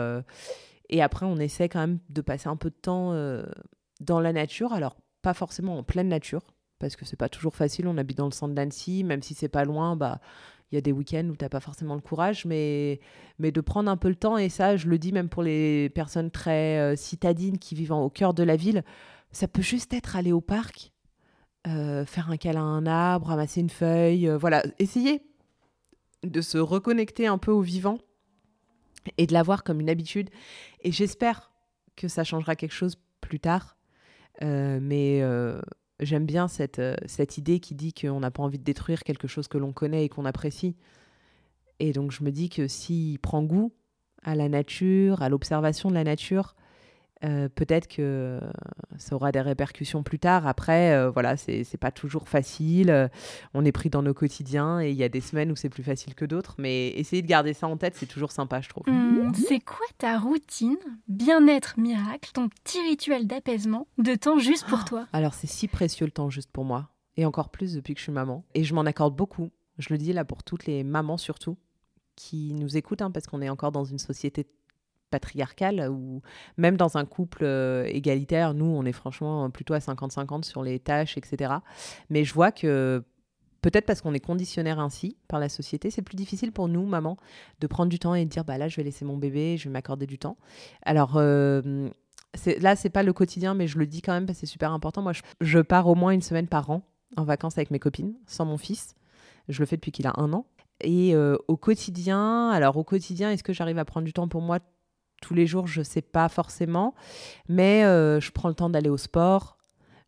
et 0.89 1.03
après, 1.03 1.27
on 1.27 1.37
essaie 1.37 1.69
quand 1.69 1.81
même 1.81 1.99
de 2.11 2.21
passer 2.23 2.49
un 2.49 2.55
peu 2.55 2.71
de 2.71 2.77
temps 2.81 3.13
dans 4.01 4.21
la 4.21 4.33
nature. 4.33 4.73
Alors, 4.73 4.97
pas 5.23 5.35
forcément 5.35 5.79
en 5.79 5.83
pleine 5.83 6.09
nature, 6.09 6.43
parce 6.79 6.97
que 6.97 7.05
c'est 7.05 7.17
pas 7.17 7.29
toujours 7.29 7.55
facile. 7.55 7.87
On 7.87 7.99
habite 7.99 8.19
dans 8.19 8.27
le 8.27 8.33
centre 8.33 8.55
d'Annecy, 8.55 9.05
même 9.05 9.23
si 9.23 9.35
c'est 9.35 9.49
pas 9.49 9.65
loin, 9.65 9.97
bah 9.97 10.21
il 10.73 10.77
y 10.77 10.79
a 10.79 10.81
des 10.81 10.93
week-ends 10.93 11.27
où 11.29 11.37
tu 11.37 11.45
n'as 11.45 11.49
pas 11.49 11.59
forcément 11.59 11.97
le 11.97 12.01
courage, 12.01 12.45
mais, 12.45 13.01
mais 13.41 13.51
de 13.51 13.61
prendre 13.61 13.91
un 13.91 13.97
peu 13.97 14.09
le 14.09 14.15
temps, 14.15 14.39
et 14.39 14.49
ça, 14.49 14.77
je 14.77 14.89
le 14.89 14.99
dis 14.99 15.11
même 15.11 15.29
pour 15.29 15.43
les 15.43 15.91
personnes 15.91 16.31
très 16.31 16.97
citadines 16.97 17.59
qui 17.59 17.75
vivent 17.75 17.91
au 17.91 18.09
cœur 18.09 18.35
de 18.35 18.45
la 18.45 18.55
ville, 18.55 18.85
ça 19.33 19.49
peut 19.49 19.63
juste 19.63 19.93
être 19.95 20.17
aller 20.17 20.31
au 20.33 20.41
parc, 20.41 20.93
euh, 21.67 22.07
faire 22.07 22.31
un 22.31 22.37
câlin 22.37 22.63
à 22.63 22.65
un 22.65 22.87
arbre, 22.87 23.27
ramasser 23.29 23.61
une 23.61 23.71
feuille, 23.71 24.29
euh, 24.29 24.39
voilà, 24.39 24.63
essayer 24.79 25.23
de 26.23 26.41
se 26.41 26.59
reconnecter 26.59 27.27
un 27.27 27.39
peu 27.39 27.51
au 27.51 27.61
vivant 27.61 27.99
et 29.19 29.27
de 29.27 29.33
l'avoir 29.33 29.63
comme 29.63 29.81
une 29.81 29.91
habitude. 29.91 30.31
Et 30.83 30.93
j'espère 30.93 31.53
que 31.97 32.09
ça 32.09 32.25
changera 32.25 32.57
quelque 32.57 32.73
chose 32.73 32.97
plus 33.21 33.41
tard. 33.41 33.77
Euh, 34.43 34.79
mais, 34.81 35.23
J'aime 36.01 36.25
bien 36.25 36.49
cette, 36.49 36.79
euh, 36.79 36.97
cette 37.05 37.37
idée 37.37 37.61
qui 37.61 37.75
dit 37.75 37.93
qu'on 37.93 38.21
n'a 38.21 38.31
pas 38.31 38.43
envie 38.43 38.59
de 38.59 38.65
détruire 38.65 39.03
quelque 39.05 39.29
chose 39.29 39.49
que 39.49 39.59
l'on 39.59 39.73
connaît 39.73 40.07
et 40.07 40.09
qu'on 40.09 40.25
apprécie. 40.25 40.75
Et 41.79 41.93
donc 41.93 42.11
je 42.11 42.25
me 42.25 42.31
dis 42.31 42.49
que 42.49 42.69
s'il 42.69 43.19
prend 43.19 43.43
goût 43.43 43.73
à 44.23 44.35
la 44.35 44.49
nature, 44.49 45.21
à 45.23 45.29
l'observation 45.29 45.91
de 45.91 45.95
la 45.95 46.05
nature, 46.05 46.55
euh, 47.23 47.49
peut-être 47.49 47.87
que 47.87 48.41
ça 48.97 49.15
aura 49.15 49.31
des 49.33 49.41
répercussions 49.41 50.03
plus 50.03 50.19
tard. 50.19 50.47
Après, 50.47 50.93
euh, 50.93 51.11
voilà, 51.11 51.37
c'est 51.37 51.77
pas 51.79 51.91
toujours 51.91 52.29
facile. 52.29 53.11
on 53.55 53.65
est 53.65 53.73
pris 53.73 53.91
dans 53.91 54.03
nos 54.03 54.15
quotidiens 54.15 54.81
et 54.81 54.91
il 54.91 54.97
y 54.97 55.05
a 55.05 55.09
des 55.09 55.21
semaines 55.21 55.53
où 55.53 55.57
c'est 55.57 55.69
plus 55.69 55.83
facile 55.83 56.15
que 56.15 56.25
d'autres. 56.25 56.55
Mais 56.59 56.89
essayer 56.89 57.23
de 57.23 57.27
garder 57.27 57.53
ça 57.53 57.67
en 57.67 57.77
tête, 57.77 57.95
c'est 57.97 58.07
toujours 58.07 58.33
sympa, 58.33 58.61
je 58.61 58.69
trouve. 58.69 58.85
Mmh, 58.87 59.33
c'est 59.35 59.61
quoi 59.61 59.87
ta 59.99 60.19
routine, 60.19 60.79
bien-être 61.09 61.79
miracle, 61.79 62.31
ton 62.33 62.49
petit 62.49 62.81
rituel 62.81 63.27
d'apaisement, 63.27 63.87
de 63.99 64.15
temps 64.15 64.39
juste 64.39 64.67
pour 64.67 64.85
toi? 64.85 65.07
Alors, 65.13 65.35
c'est 65.35 65.47
si 65.47 65.69
précieux 65.69 66.07
le 66.07 66.13
temps 66.13 66.31
juste 66.31 66.51
pour 66.51 66.65
moi. 66.65 66.91
Et 67.17 67.27
encore 67.27 67.51
plus 67.51 67.75
depuis 67.75 67.95
que 67.95 67.99
je 67.99 68.05
suis 68.05 68.13
maman. 68.13 68.45
Et 68.55 68.65
je 68.65 68.75
m'en 68.75 68.87
accorde 68.87 69.15
beaucoup. 69.15 69.51
Je 69.79 69.89
le 69.91 69.99
dis 69.99 70.13
là 70.13 70.25
pour 70.25 70.43
toutes 70.43 70.67
les 70.67 70.85
mamans 70.85 71.19
surtout 71.19 71.57
qui 72.17 72.53
nous 72.53 72.77
écoutent, 72.77 73.01
hein, 73.01 73.11
parce 73.11 73.27
qu'on 73.27 73.41
est 73.41 73.49
encore 73.49 73.73
dans 73.73 73.85
une 73.85 73.99
société 73.99 74.47
patriarcale 75.11 75.89
ou 75.91 76.23
même 76.57 76.77
dans 76.77 76.97
un 76.97 77.05
couple 77.05 77.45
euh, 77.45 77.85
égalitaire, 77.87 78.55
nous, 78.55 78.67
on 78.67 78.85
est 78.85 78.93
franchement 78.93 79.51
plutôt 79.51 79.75
à 79.75 79.79
50-50 79.79 80.45
sur 80.45 80.63
les 80.63 80.79
tâches, 80.79 81.17
etc. 81.17 81.55
Mais 82.09 82.25
je 82.25 82.33
vois 82.33 82.53
que 82.53 83.05
peut-être 83.63 83.87
parce 83.87 84.01
qu'on 84.01 84.15
est 84.15 84.21
conditionnaire 84.21 84.79
ainsi 84.79 85.17
par 85.29 85.41
la 85.41 85.49
société, 85.49 85.91
c'est 85.91 86.03
plus 86.03 86.17
difficile 86.17 86.53
pour 86.53 86.69
nous, 86.69 86.85
maman, 86.87 87.17
de 87.61 87.67
prendre 87.67 87.91
du 87.91 87.99
temps 87.99 88.15
et 88.15 88.25
de 88.25 88.31
dire, 88.31 88.45
bah 88.45 88.59
là, 88.59 88.69
je 88.69 88.77
vais 88.77 88.83
laisser 88.83 89.05
mon 89.05 89.17
bébé, 89.17 89.57
je 89.57 89.65
vais 89.65 89.73
m'accorder 89.73 90.07
du 90.07 90.19
temps. 90.19 90.37
Alors, 90.83 91.17
euh, 91.17 91.89
là, 92.61 92.77
c'est 92.77 92.91
pas 92.91 93.03
le 93.03 93.13
quotidien, 93.13 93.55
mais 93.55 93.67
je 93.67 93.79
le 93.79 93.87
dis 93.87 94.03
quand 94.03 94.13
même 94.13 94.27
parce 94.27 94.41
que 94.41 94.47
c'est 94.47 94.53
super 94.53 94.73
important. 94.73 95.03
Moi, 95.03 95.13
je, 95.41 95.59
pars 95.61 95.87
au 95.87 95.95
moins 95.95 96.13
une 96.13 96.23
semaine 96.23 96.49
par 96.49 96.71
an 96.71 96.83
en 97.17 97.25
vacances 97.25 97.59
avec 97.59 97.71
mes 97.71 97.79
copines, 97.79 98.15
sans 98.27 98.45
mon 98.45 98.57
fils. 98.57 98.95
Je 99.49 99.61
le 99.61 99.67
fais 99.67 99.77
depuis 99.77 99.93
qu'il 99.93 100.07
a 100.07 100.15
un 100.17 100.33
an. 100.33 100.47
Et 100.83 101.15
euh, 101.15 101.37
au 101.49 101.57
quotidien, 101.57 102.51
alors 102.51 102.77
au 102.77 102.85
quotidien, 102.85 103.31
est-ce 103.31 103.43
que 103.43 103.53
j'arrive 103.53 103.79
à 103.79 103.85
prendre 103.85 104.07
du 104.07 104.13
temps 104.13 104.29
pour 104.29 104.41
moi 104.41 104.61
tous 105.21 105.35
les 105.35 105.47
jours, 105.47 105.67
je 105.67 105.81
ne 105.81 105.85
sais 105.85 106.03
pas 106.03 106.29
forcément, 106.29 106.95
mais 107.49 107.85
euh, 107.85 108.21
je 108.21 108.31
prends 108.31 108.49
le 108.49 108.55
temps 108.55 108.71
d'aller 108.71 108.91
au 108.91 108.97
sport, 108.97 109.59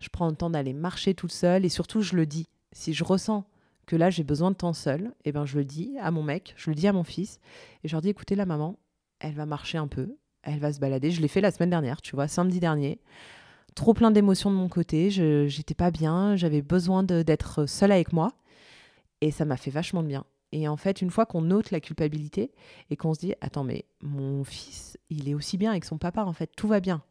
je 0.01 0.09
prends 0.09 0.29
le 0.29 0.35
temps 0.35 0.51
d'aller 0.51 0.73
marcher 0.73 1.15
toute 1.15 1.33
seule. 1.33 1.65
Et 1.65 1.69
surtout, 1.69 2.03
je 2.03 2.17
le 2.17 2.27
dis. 2.27 2.49
Si 2.73 2.95
je 2.95 3.05
ressens 3.05 3.45
que 3.87 3.97
là, 3.97 4.11
j'ai 4.11 4.25
besoin 4.25 4.51
de 4.51 4.57
temps 4.57 4.73
seul, 4.73 5.13
eh 5.25 5.33
ben, 5.33 5.45
je 5.45 5.59
le 5.59 5.65
dis 5.65 5.97
à 6.01 6.11
mon 6.11 6.23
mec, 6.23 6.55
je 6.57 6.71
le 6.71 6.75
dis 6.75 6.89
à 6.89 6.93
mon 6.93 7.05
fils. 7.05 7.39
Et 7.85 7.89
je 7.89 7.95
leur 7.95 8.03
dis 8.03 8.09
écoutez, 8.09 8.35
la 8.35 8.47
maman, 8.47 8.79
elle 9.21 9.35
va 9.35 9.47
marcher 9.47 9.79
un 9.79 9.89
peu, 9.89 10.17
elle 10.43 10.59
va 10.59 10.73
se 10.73 10.81
balader. 10.81 11.11
Je 11.11 11.21
l'ai 11.21 11.29
fait 11.29 11.41
la 11.41 11.51
semaine 11.51 11.71
dernière, 11.71 12.03
tu 12.03 12.17
vois, 12.17 12.29
samedi 12.29 12.61
dernier. 12.61 13.01
Trop 13.75 13.95
plein 13.95 14.11
d'émotions 14.11 14.51
de 14.51 14.57
mon 14.57 14.69
côté, 14.69 15.11
j'étais 15.11 15.75
pas 15.75 15.91
bien, 15.91 16.37
j'avais 16.37 16.63
besoin 16.63 17.03
d'être 17.03 17.67
seule 17.67 17.93
avec 17.93 18.13
moi. 18.13 18.33
Et 19.21 19.31
ça 19.31 19.45
m'a 19.45 19.57
fait 19.57 19.71
vachement 19.71 20.03
de 20.03 20.09
bien. 20.09 20.25
Et 20.53 20.69
en 20.69 20.77
fait, 20.77 21.01
une 21.01 21.11
fois 21.11 21.27
qu'on 21.27 21.43
note 21.43 21.71
la 21.71 21.81
culpabilité 21.81 22.53
et 22.91 22.97
qu'on 22.97 23.15
se 23.15 23.21
dit, 23.21 23.35
attends, 23.41 23.65
mais 23.65 23.87
mon 24.03 24.45
fils, 24.45 24.99
il 25.09 25.29
est 25.29 25.35
aussi 25.35 25.57
bien 25.57 25.71
avec 25.71 25.85
son 25.85 25.99
papa, 25.99 26.25
en 26.25 26.33
fait, 26.35 26.51
tout 26.55 26.69
va 26.69 26.81
bien. 26.81 27.03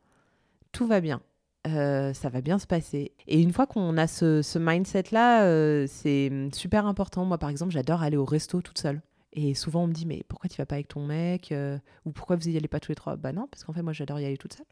Tout 0.71 0.85
va 0.85 1.01
bien. 1.01 1.21
Euh, 1.67 2.13
ça 2.13 2.29
va 2.29 2.41
bien 2.41 2.59
se 2.59 2.67
passer. 2.67 3.13
Et 3.27 3.41
une 3.41 3.51
fois 3.51 3.67
qu'on 3.67 3.97
a 3.97 4.07
ce, 4.07 4.57
mindset-là, 4.57 5.43
euh, 5.43 5.85
c'est 5.87 6.31
super 6.53 6.85
important. 6.85 7.25
Moi, 7.25 7.39
par 7.39 7.49
exemple, 7.49 7.71
j'adore 7.71 8.03
aller 8.03 8.17
au 8.17 8.25
resto 8.25 8.61
toute 8.61 8.77
seule. 8.77 9.01
Et 9.33 9.55
souvent, 9.55 9.83
on 9.83 9.87
me 9.87 9.93
dit, 9.93 10.05
mais 10.05 10.23
pourquoi 10.27 10.49
tu 10.49 10.57
vas 10.57 10.65
pas 10.65 10.75
avec 10.75 10.87
ton 10.87 11.05
mec 11.05 11.51
euh, 11.51 11.77
Ou 12.05 12.11
pourquoi 12.11 12.35
vous 12.35 12.47
y 12.47 12.57
allez 12.57 12.67
pas 12.67 12.79
tous 12.79 12.91
les 12.91 12.95
trois? 12.95 13.15
Bah 13.15 13.31
non, 13.31 13.47
parce 13.49 13.63
qu'en 13.63 13.73
fait, 13.73 13.81
moi, 13.81 13.93
j'adore 13.93 14.19
y 14.19 14.25
aller 14.25 14.37
toute 14.37 14.53
seule. 14.53 14.65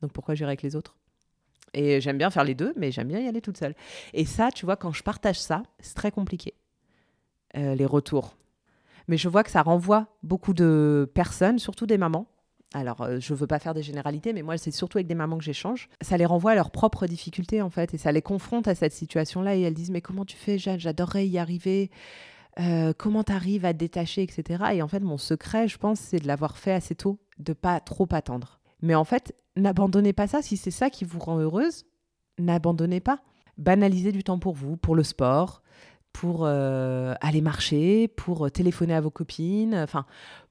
Donc 0.00 0.12
pourquoi 0.12 0.34
j'irai 0.34 0.50
avec 0.50 0.62
les 0.62 0.76
autres? 0.76 0.96
Et 1.74 2.00
j'aime 2.00 2.16
bien 2.16 2.30
faire 2.30 2.44
les 2.44 2.54
deux, 2.54 2.72
mais 2.76 2.90
j'aime 2.90 3.08
bien 3.08 3.20
y 3.20 3.26
aller 3.26 3.40
toute 3.40 3.58
seule. 3.58 3.74
Et 4.14 4.24
ça, 4.24 4.50
tu 4.50 4.64
vois, 4.64 4.76
quand 4.76 4.92
je 4.92 5.02
partage 5.02 5.40
ça, 5.40 5.62
c'est 5.80 5.94
très 5.94 6.10
compliqué. 6.10 6.54
Euh, 7.56 7.74
les 7.74 7.86
retours. 7.86 8.36
Mais 9.08 9.16
je 9.16 9.28
vois 9.28 9.42
que 9.42 9.50
ça 9.50 9.62
renvoie 9.62 10.06
beaucoup 10.22 10.52
de 10.52 11.10
personnes, 11.14 11.58
surtout 11.58 11.86
des 11.86 11.96
mamans. 11.96 12.26
Alors, 12.74 13.00
euh, 13.00 13.18
je 13.20 13.32
ne 13.32 13.38
veux 13.38 13.46
pas 13.46 13.58
faire 13.58 13.72
des 13.72 13.82
généralités, 13.82 14.34
mais 14.34 14.42
moi, 14.42 14.58
c'est 14.58 14.70
surtout 14.70 14.98
avec 14.98 15.06
des 15.06 15.14
mamans 15.14 15.38
que 15.38 15.44
j'échange. 15.44 15.88
Ça 16.02 16.18
les 16.18 16.26
renvoie 16.26 16.50
à 16.50 16.54
leurs 16.54 16.70
propres 16.70 17.06
difficultés, 17.06 17.62
en 17.62 17.70
fait, 17.70 17.94
et 17.94 17.98
ça 17.98 18.12
les 18.12 18.20
confronte 18.20 18.68
à 18.68 18.74
cette 18.74 18.92
situation-là. 18.92 19.56
Et 19.56 19.62
elles 19.62 19.72
disent, 19.72 19.90
mais 19.90 20.02
comment 20.02 20.26
tu 20.26 20.36
fais, 20.36 20.58
Jeanne? 20.58 20.78
J'adorerais 20.78 21.26
y 21.26 21.38
arriver. 21.38 21.90
Euh, 22.60 22.92
comment 22.96 23.24
tu 23.24 23.32
arrives 23.32 23.64
à 23.64 23.72
te 23.72 23.78
détacher, 23.78 24.22
etc. 24.22 24.64
Et 24.74 24.82
en 24.82 24.88
fait, 24.88 25.00
mon 25.00 25.16
secret, 25.16 25.68
je 25.68 25.78
pense, 25.78 26.00
c'est 26.00 26.18
de 26.18 26.26
l'avoir 26.26 26.58
fait 26.58 26.72
assez 26.72 26.94
tôt, 26.94 27.18
de 27.38 27.54
pas 27.54 27.80
trop 27.80 28.08
attendre. 28.10 28.60
Mais 28.82 28.94
en 28.94 29.04
fait, 29.04 29.34
n'abandonnez 29.56 30.12
pas 30.12 30.26
ça. 30.26 30.42
Si 30.42 30.58
c'est 30.58 30.70
ça 30.70 30.90
qui 30.90 31.06
vous 31.06 31.18
rend 31.18 31.38
heureuse, 31.38 31.86
n'abandonnez 32.38 33.00
pas. 33.00 33.20
Banalisez 33.56 34.12
du 34.12 34.22
temps 34.22 34.38
pour 34.38 34.54
vous, 34.54 34.76
pour 34.76 34.94
le 34.94 35.02
sport, 35.02 35.62
pour 36.18 36.46
euh, 36.46 37.14
aller 37.20 37.40
marcher, 37.40 38.08
pour 38.08 38.46
euh, 38.46 38.50
téléphoner 38.50 38.92
à 38.92 39.00
vos 39.00 39.10
copines, 39.10 39.76
enfin, 39.76 40.04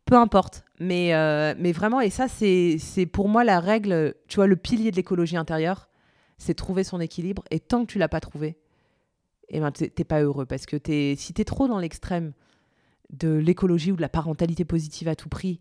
peu 0.05 0.15
importe. 0.15 0.63
Mais, 0.79 1.13
euh, 1.13 1.55
mais 1.57 1.73
vraiment, 1.73 1.99
et 1.99 2.09
ça, 2.09 2.29
c'est 2.29 2.79
pour 3.11 3.27
moi 3.27 3.43
la 3.43 3.59
règle, 3.59 4.15
tu 4.29 4.37
vois, 4.37 4.47
le 4.47 4.55
pilier 4.55 4.91
de 4.91 4.95
l'écologie 4.95 5.35
intérieure, 5.35 5.89
c'est 6.37 6.53
trouver 6.53 6.85
son 6.85 7.01
équilibre. 7.01 7.43
Et 7.51 7.59
tant 7.59 7.81
que 7.81 7.91
tu 7.91 7.99
l'as 7.99 8.07
pas 8.07 8.21
trouvé, 8.21 8.57
eh 9.49 9.59
ben, 9.59 9.71
t'es 9.71 10.05
pas 10.05 10.21
heureux. 10.21 10.45
Parce 10.45 10.65
que 10.65 10.77
es, 10.89 11.17
si 11.17 11.33
tu 11.33 11.41
es 11.41 11.45
trop 11.45 11.67
dans 11.67 11.79
l'extrême 11.79 12.31
de 13.09 13.33
l'écologie 13.33 13.91
ou 13.91 13.97
de 13.97 14.01
la 14.01 14.07
parentalité 14.07 14.63
positive 14.63 15.09
à 15.09 15.17
tout 15.17 15.27
prix, 15.27 15.59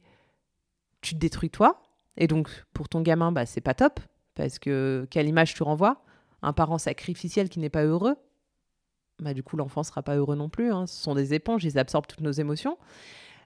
tu 1.00 1.16
te 1.16 1.18
détruis 1.18 1.50
toi. 1.50 1.82
Et 2.16 2.28
donc, 2.28 2.48
pour 2.74 2.88
ton 2.88 3.00
gamin, 3.00 3.32
bah, 3.32 3.44
c'est 3.44 3.60
pas 3.60 3.74
top. 3.74 3.98
Parce 4.36 4.60
que 4.60 5.08
quelle 5.10 5.26
image 5.26 5.54
tu 5.54 5.64
renvoies? 5.64 6.00
Un 6.42 6.52
parent 6.52 6.78
sacrificiel 6.78 7.48
qui 7.48 7.58
n'est 7.58 7.70
pas 7.70 7.82
heureux 7.82 8.16
bah, 9.20 9.34
du 9.34 9.42
coup, 9.42 9.56
l'enfant 9.56 9.82
sera 9.82 10.02
pas 10.02 10.16
heureux 10.16 10.36
non 10.36 10.48
plus. 10.48 10.72
Hein. 10.72 10.86
Ce 10.86 11.02
sont 11.02 11.14
des 11.14 11.34
éponges, 11.34 11.64
ils 11.64 11.78
absorbent 11.78 12.06
toutes 12.06 12.20
nos 12.20 12.32
émotions. 12.32 12.76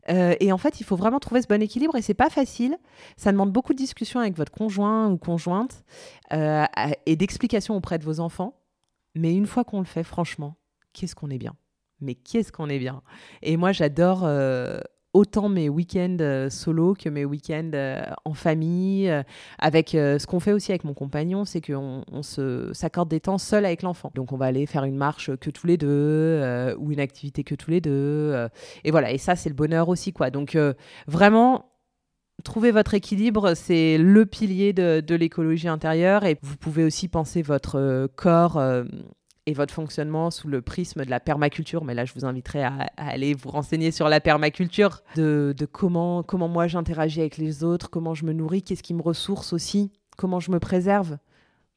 Euh, 0.09 0.35
et 0.41 0.51
en 0.53 0.59
fait, 0.59 0.81
il 0.81 0.85
faut 0.85 0.97
vraiment 0.97 1.21
trouver 1.21 1.43
ce 1.43 1.47
bon 1.47 1.63
équilibre 1.63 1.97
et 1.97 2.03
c'est 2.03 2.15
pas 2.15 2.31
facile. 2.31 2.79
Ça 3.17 3.33
demande 3.33 3.53
beaucoup 3.53 3.73
de 3.73 3.79
discussions 3.79 4.21
avec 4.21 4.37
votre 4.37 4.53
conjoint 4.53 5.09
ou 5.11 5.19
conjointe 5.19 5.85
euh, 6.33 6.65
et 7.07 7.17
d'explications 7.17 7.77
auprès 7.77 7.99
de 7.99 8.05
vos 8.05 8.21
enfants. 8.21 8.59
Mais 9.15 9.35
une 9.35 9.47
fois 9.47 9.65
qu'on 9.65 9.81
le 9.81 9.85
fait, 9.85 10.05
franchement, 10.05 10.57
qu'est-ce 10.93 11.15
qu'on 11.15 11.31
est 11.31 11.39
bien? 11.39 11.57
Mais 12.01 12.15
qu'est-ce 12.15 12.51
qu'on 12.51 12.69
est 12.69 12.79
bien? 12.79 13.03
Et 13.43 13.57
moi, 13.57 13.73
j'adore 13.73 14.23
euh, 14.25 14.81
autant 15.13 15.49
mes 15.49 15.69
week-ends 15.69 16.17
euh, 16.21 16.51
solo 16.51 16.95
que 16.95 17.09
mes 17.09 17.25
week-ends 17.25 17.71
euh, 17.75 18.03
en 18.25 18.35
famille. 18.35 19.09
Euh, 19.09 19.23
avec 19.59 19.91
ce 19.91 20.25
qu'on 20.27 20.41
fait 20.41 20.53
aussi 20.53 20.73
avec 20.73 20.85
mon 20.85 20.95
compagnon, 20.95 21.45
c'est 21.45 21.61
qu'on 21.61 22.05
on 22.11 22.23
se 22.23 22.73
s'accorde 22.73 23.09
des 23.09 23.21
temps 23.21 23.39
seul 23.39 23.65
avec 23.65 23.83
l'enfant. 23.83 24.11
Donc 24.15 24.33
on 24.33 24.37
va 24.37 24.47
aller 24.47 24.67
faire 24.67 24.85
une 24.85 24.97
marche 24.97 25.35
que 25.37 25.51
tous 25.51 25.67
les 25.67 25.77
deux 25.77 26.75
ou 26.79 26.93
une 26.93 27.01
activité 27.01 27.45
que 27.45 27.55
tous 27.55 27.71
les 27.71 27.81
deux. 27.81 28.49
et 28.85 28.91
voilà. 28.91 29.13
Et 29.13 29.19
ça, 29.19 29.37
c'est 29.37 29.49
le 29.49 29.55
bonheur 29.55 29.89
aussi, 29.89 30.13
quoi. 30.13 30.31
Donc 30.31 30.57
vraiment, 31.07 31.67
trouver 32.45 32.71
votre 32.71 32.95
équilibre, 32.95 33.55
c'est 33.55 33.99
le 33.99 34.27
pilier 34.27 34.73
de, 34.73 35.01
de 35.01 35.15
l'écologie 35.15 35.69
intérieure. 35.69 36.25
Et 36.25 36.39
vous 36.43 36.57
pouvez 36.57 36.85
aussi 36.85 37.09
penser 37.09 37.43
votre 37.43 38.09
corps 38.17 38.61
et 39.47 39.53
votre 39.53 39.73
fonctionnement 39.75 40.31
sous 40.31 40.49
le 40.49 40.63
prisme 40.63 41.05
de 41.05 41.11
la 41.11 41.21
permaculture. 41.21 41.85
Mais 41.85 41.95
là, 41.95 42.05
je 42.05 42.13
vous 42.15 42.25
inviterai 42.25 42.63
à, 42.63 42.89
aller 42.97 43.35
vous 43.35 43.51
renseigner 43.51 43.91
sur 43.91 44.09
la 44.09 44.21
permaculture, 44.21 45.03
de, 45.17 45.55
comment, 45.71 46.23
comment 46.23 46.49
moi 46.49 46.67
j'interagis 46.67 47.21
avec 47.21 47.37
les 47.37 47.65
autres, 47.65 47.91
comment 47.91 48.15
je 48.15 48.25
me 48.25 48.33
nourris, 48.33 48.63
qu'est-ce 48.63 48.83
qui 48.83 48.95
me 48.95 49.03
ressource 49.03 49.53
aussi, 49.53 49.93
comment 50.17 50.41
je 50.41 50.51
me 50.51 50.61
préserve 50.61 51.19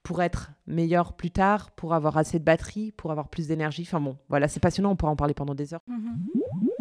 pour 0.04 0.22
être 0.22 0.52
meilleur 0.68 1.14
plus 1.14 1.32
tard, 1.32 1.72
pour 1.72 1.94
avoir 1.94 2.18
assez 2.18 2.38
de 2.38 2.44
batterie, 2.44 2.92
pour 2.92 3.12
avoir 3.12 3.30
plus 3.30 3.48
d'énergie. 3.48 3.84
Enfin 3.88 4.02
bon, 4.02 4.18
voilà, 4.28 4.50
c'est 4.50 4.60
passionnant, 4.60 4.92
on 4.92 4.96
pourra 4.98 5.14
en 5.14 5.16
parler 5.16 5.34
pendant 5.34 5.56
des 5.56 5.74
heures. 5.74 5.82
Mhm. 5.88 6.28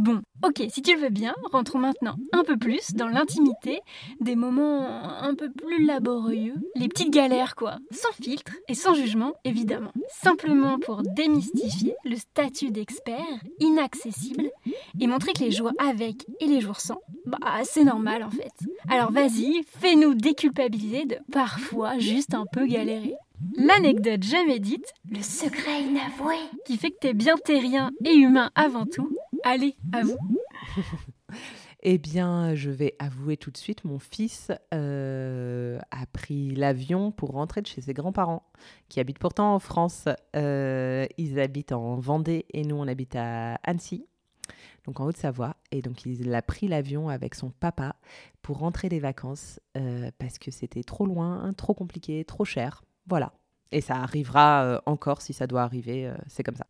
Bon, 0.02 0.20
ok, 0.42 0.64
si 0.68 0.82
tu 0.82 0.96
le 0.96 1.00
veux 1.00 1.10
bien, 1.10 1.32
rentrons 1.52 1.78
maintenant 1.78 2.16
un 2.32 2.42
peu 2.42 2.56
plus 2.56 2.92
dans 2.94 3.06
l'intimité, 3.06 3.78
des 4.20 4.34
moments 4.34 4.84
un 5.22 5.36
peu 5.36 5.48
plus 5.48 5.84
laborieux, 5.84 6.56
les 6.74 6.88
petites 6.88 7.12
galères 7.12 7.54
quoi, 7.54 7.76
sans 7.92 8.10
filtre 8.20 8.50
et 8.66 8.74
sans 8.74 8.94
jugement 8.94 9.34
évidemment, 9.44 9.92
simplement 10.08 10.80
pour 10.80 11.02
démystifier 11.04 11.94
le 12.04 12.16
statut 12.16 12.72
d'expert 12.72 13.20
inaccessible 13.60 14.50
et 14.98 15.06
montrer 15.06 15.34
que 15.34 15.44
les 15.44 15.52
jours 15.52 15.70
avec 15.78 16.26
et 16.40 16.46
les 16.46 16.60
jours 16.60 16.80
sans, 16.80 16.98
bah 17.24 17.38
c'est 17.62 17.84
normal 17.84 18.24
en 18.24 18.30
fait. 18.30 18.54
Alors 18.88 19.12
vas-y, 19.12 19.62
fais-nous 19.78 20.14
déculpabiliser 20.14 21.04
de 21.04 21.18
parfois 21.30 22.00
juste 22.00 22.34
un 22.34 22.46
peu 22.52 22.66
galérer. 22.66 23.14
L'anecdote 23.56 24.22
jamais 24.22 24.58
dite, 24.58 24.92
le 25.10 25.22
secret 25.22 25.82
inavoué, 25.82 26.36
qui 26.64 26.76
fait 26.76 26.90
que 26.90 26.98
t'es 27.00 27.12
bien 27.14 27.36
terrien 27.36 27.90
et 28.04 28.14
humain 28.14 28.50
avant 28.54 28.86
tout. 28.86 29.16
Allez, 29.44 29.76
à 29.92 30.02
vous. 30.02 30.18
Eh 31.84 31.98
bien, 31.98 32.54
je 32.54 32.70
vais 32.70 32.94
avouer 33.00 33.36
tout 33.36 33.50
de 33.50 33.56
suite, 33.56 33.82
mon 33.82 33.98
fils 33.98 34.52
euh, 34.72 35.80
a 35.90 36.06
pris 36.06 36.54
l'avion 36.54 37.10
pour 37.10 37.30
rentrer 37.30 37.60
de 37.60 37.66
chez 37.66 37.80
ses 37.80 37.92
grands-parents, 37.92 38.44
qui 38.88 39.00
habitent 39.00 39.18
pourtant 39.18 39.52
en 39.52 39.58
France. 39.58 40.04
Euh, 40.36 41.06
ils 41.18 41.40
habitent 41.40 41.72
en 41.72 41.96
Vendée 41.96 42.46
et 42.52 42.62
nous, 42.62 42.76
on 42.76 42.86
habite 42.86 43.16
à 43.16 43.54
Annecy, 43.64 44.06
donc 44.86 45.00
en 45.00 45.06
Haute-Savoie. 45.06 45.56
Et 45.72 45.82
donc, 45.82 46.06
il 46.06 46.32
a 46.32 46.42
pris 46.42 46.68
l'avion 46.68 47.08
avec 47.08 47.34
son 47.34 47.50
papa 47.50 47.96
pour 48.42 48.58
rentrer 48.58 48.88
des 48.88 49.00
vacances 49.00 49.58
euh, 49.76 50.12
parce 50.18 50.38
que 50.38 50.52
c'était 50.52 50.84
trop 50.84 51.04
loin, 51.04 51.52
trop 51.56 51.74
compliqué, 51.74 52.24
trop 52.24 52.44
cher. 52.44 52.84
Voilà. 53.08 53.32
Et 53.72 53.80
ça 53.80 53.96
arrivera 53.96 54.80
encore 54.86 55.20
si 55.20 55.32
ça 55.32 55.48
doit 55.48 55.62
arriver, 55.62 56.12
c'est 56.28 56.44
comme 56.44 56.54
ça. 56.54 56.66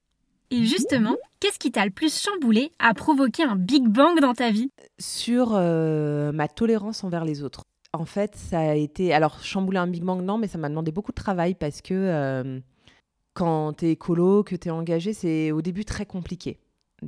Et 0.53 0.65
justement, 0.65 1.17
qu'est-ce 1.41 1.59
qui 1.59 1.73
t'a 1.73 1.85
le 1.85 1.91
plus 1.91 2.23
chamboulé 2.23 2.73
à 2.79 2.93
provoquer 2.93 3.43
un 3.43 3.57
Big 3.57 3.89
Bang 3.89 4.21
dans 4.21 4.35
ta 4.35 4.51
vie? 4.51 4.71
Sur 5.01 5.53
ma 5.53 6.49
tolérance 6.49 7.05
envers 7.05 7.25
les 7.25 7.43
autres. 7.43 7.63
En 7.95 8.05
fait, 8.05 8.37
ça 8.37 8.61
a 8.61 8.75
été. 8.75 9.15
Alors, 9.15 9.43
chambouler 9.43 9.79
un 9.79 9.87
Big 9.87 10.05
Bang, 10.05 10.23
non, 10.23 10.37
mais 10.37 10.49
ça 10.49 10.59
m'a 10.59 10.69
demandé 10.69 10.93
beaucoup 10.93 11.13
de 11.13 11.17
travail 11.17 11.55
parce 11.55 11.81
que 11.81 12.61
quand 13.35 13.73
tu 13.79 13.87
es 13.87 13.93
écolo, 13.93 14.43
que 14.43 14.55
tu 14.55 14.69
es 14.69 14.71
engagé, 14.71 15.15
c'est 15.15 15.53
au 15.53 15.63
début 15.63 15.87
très 15.87 16.05
compliqué 16.05 16.59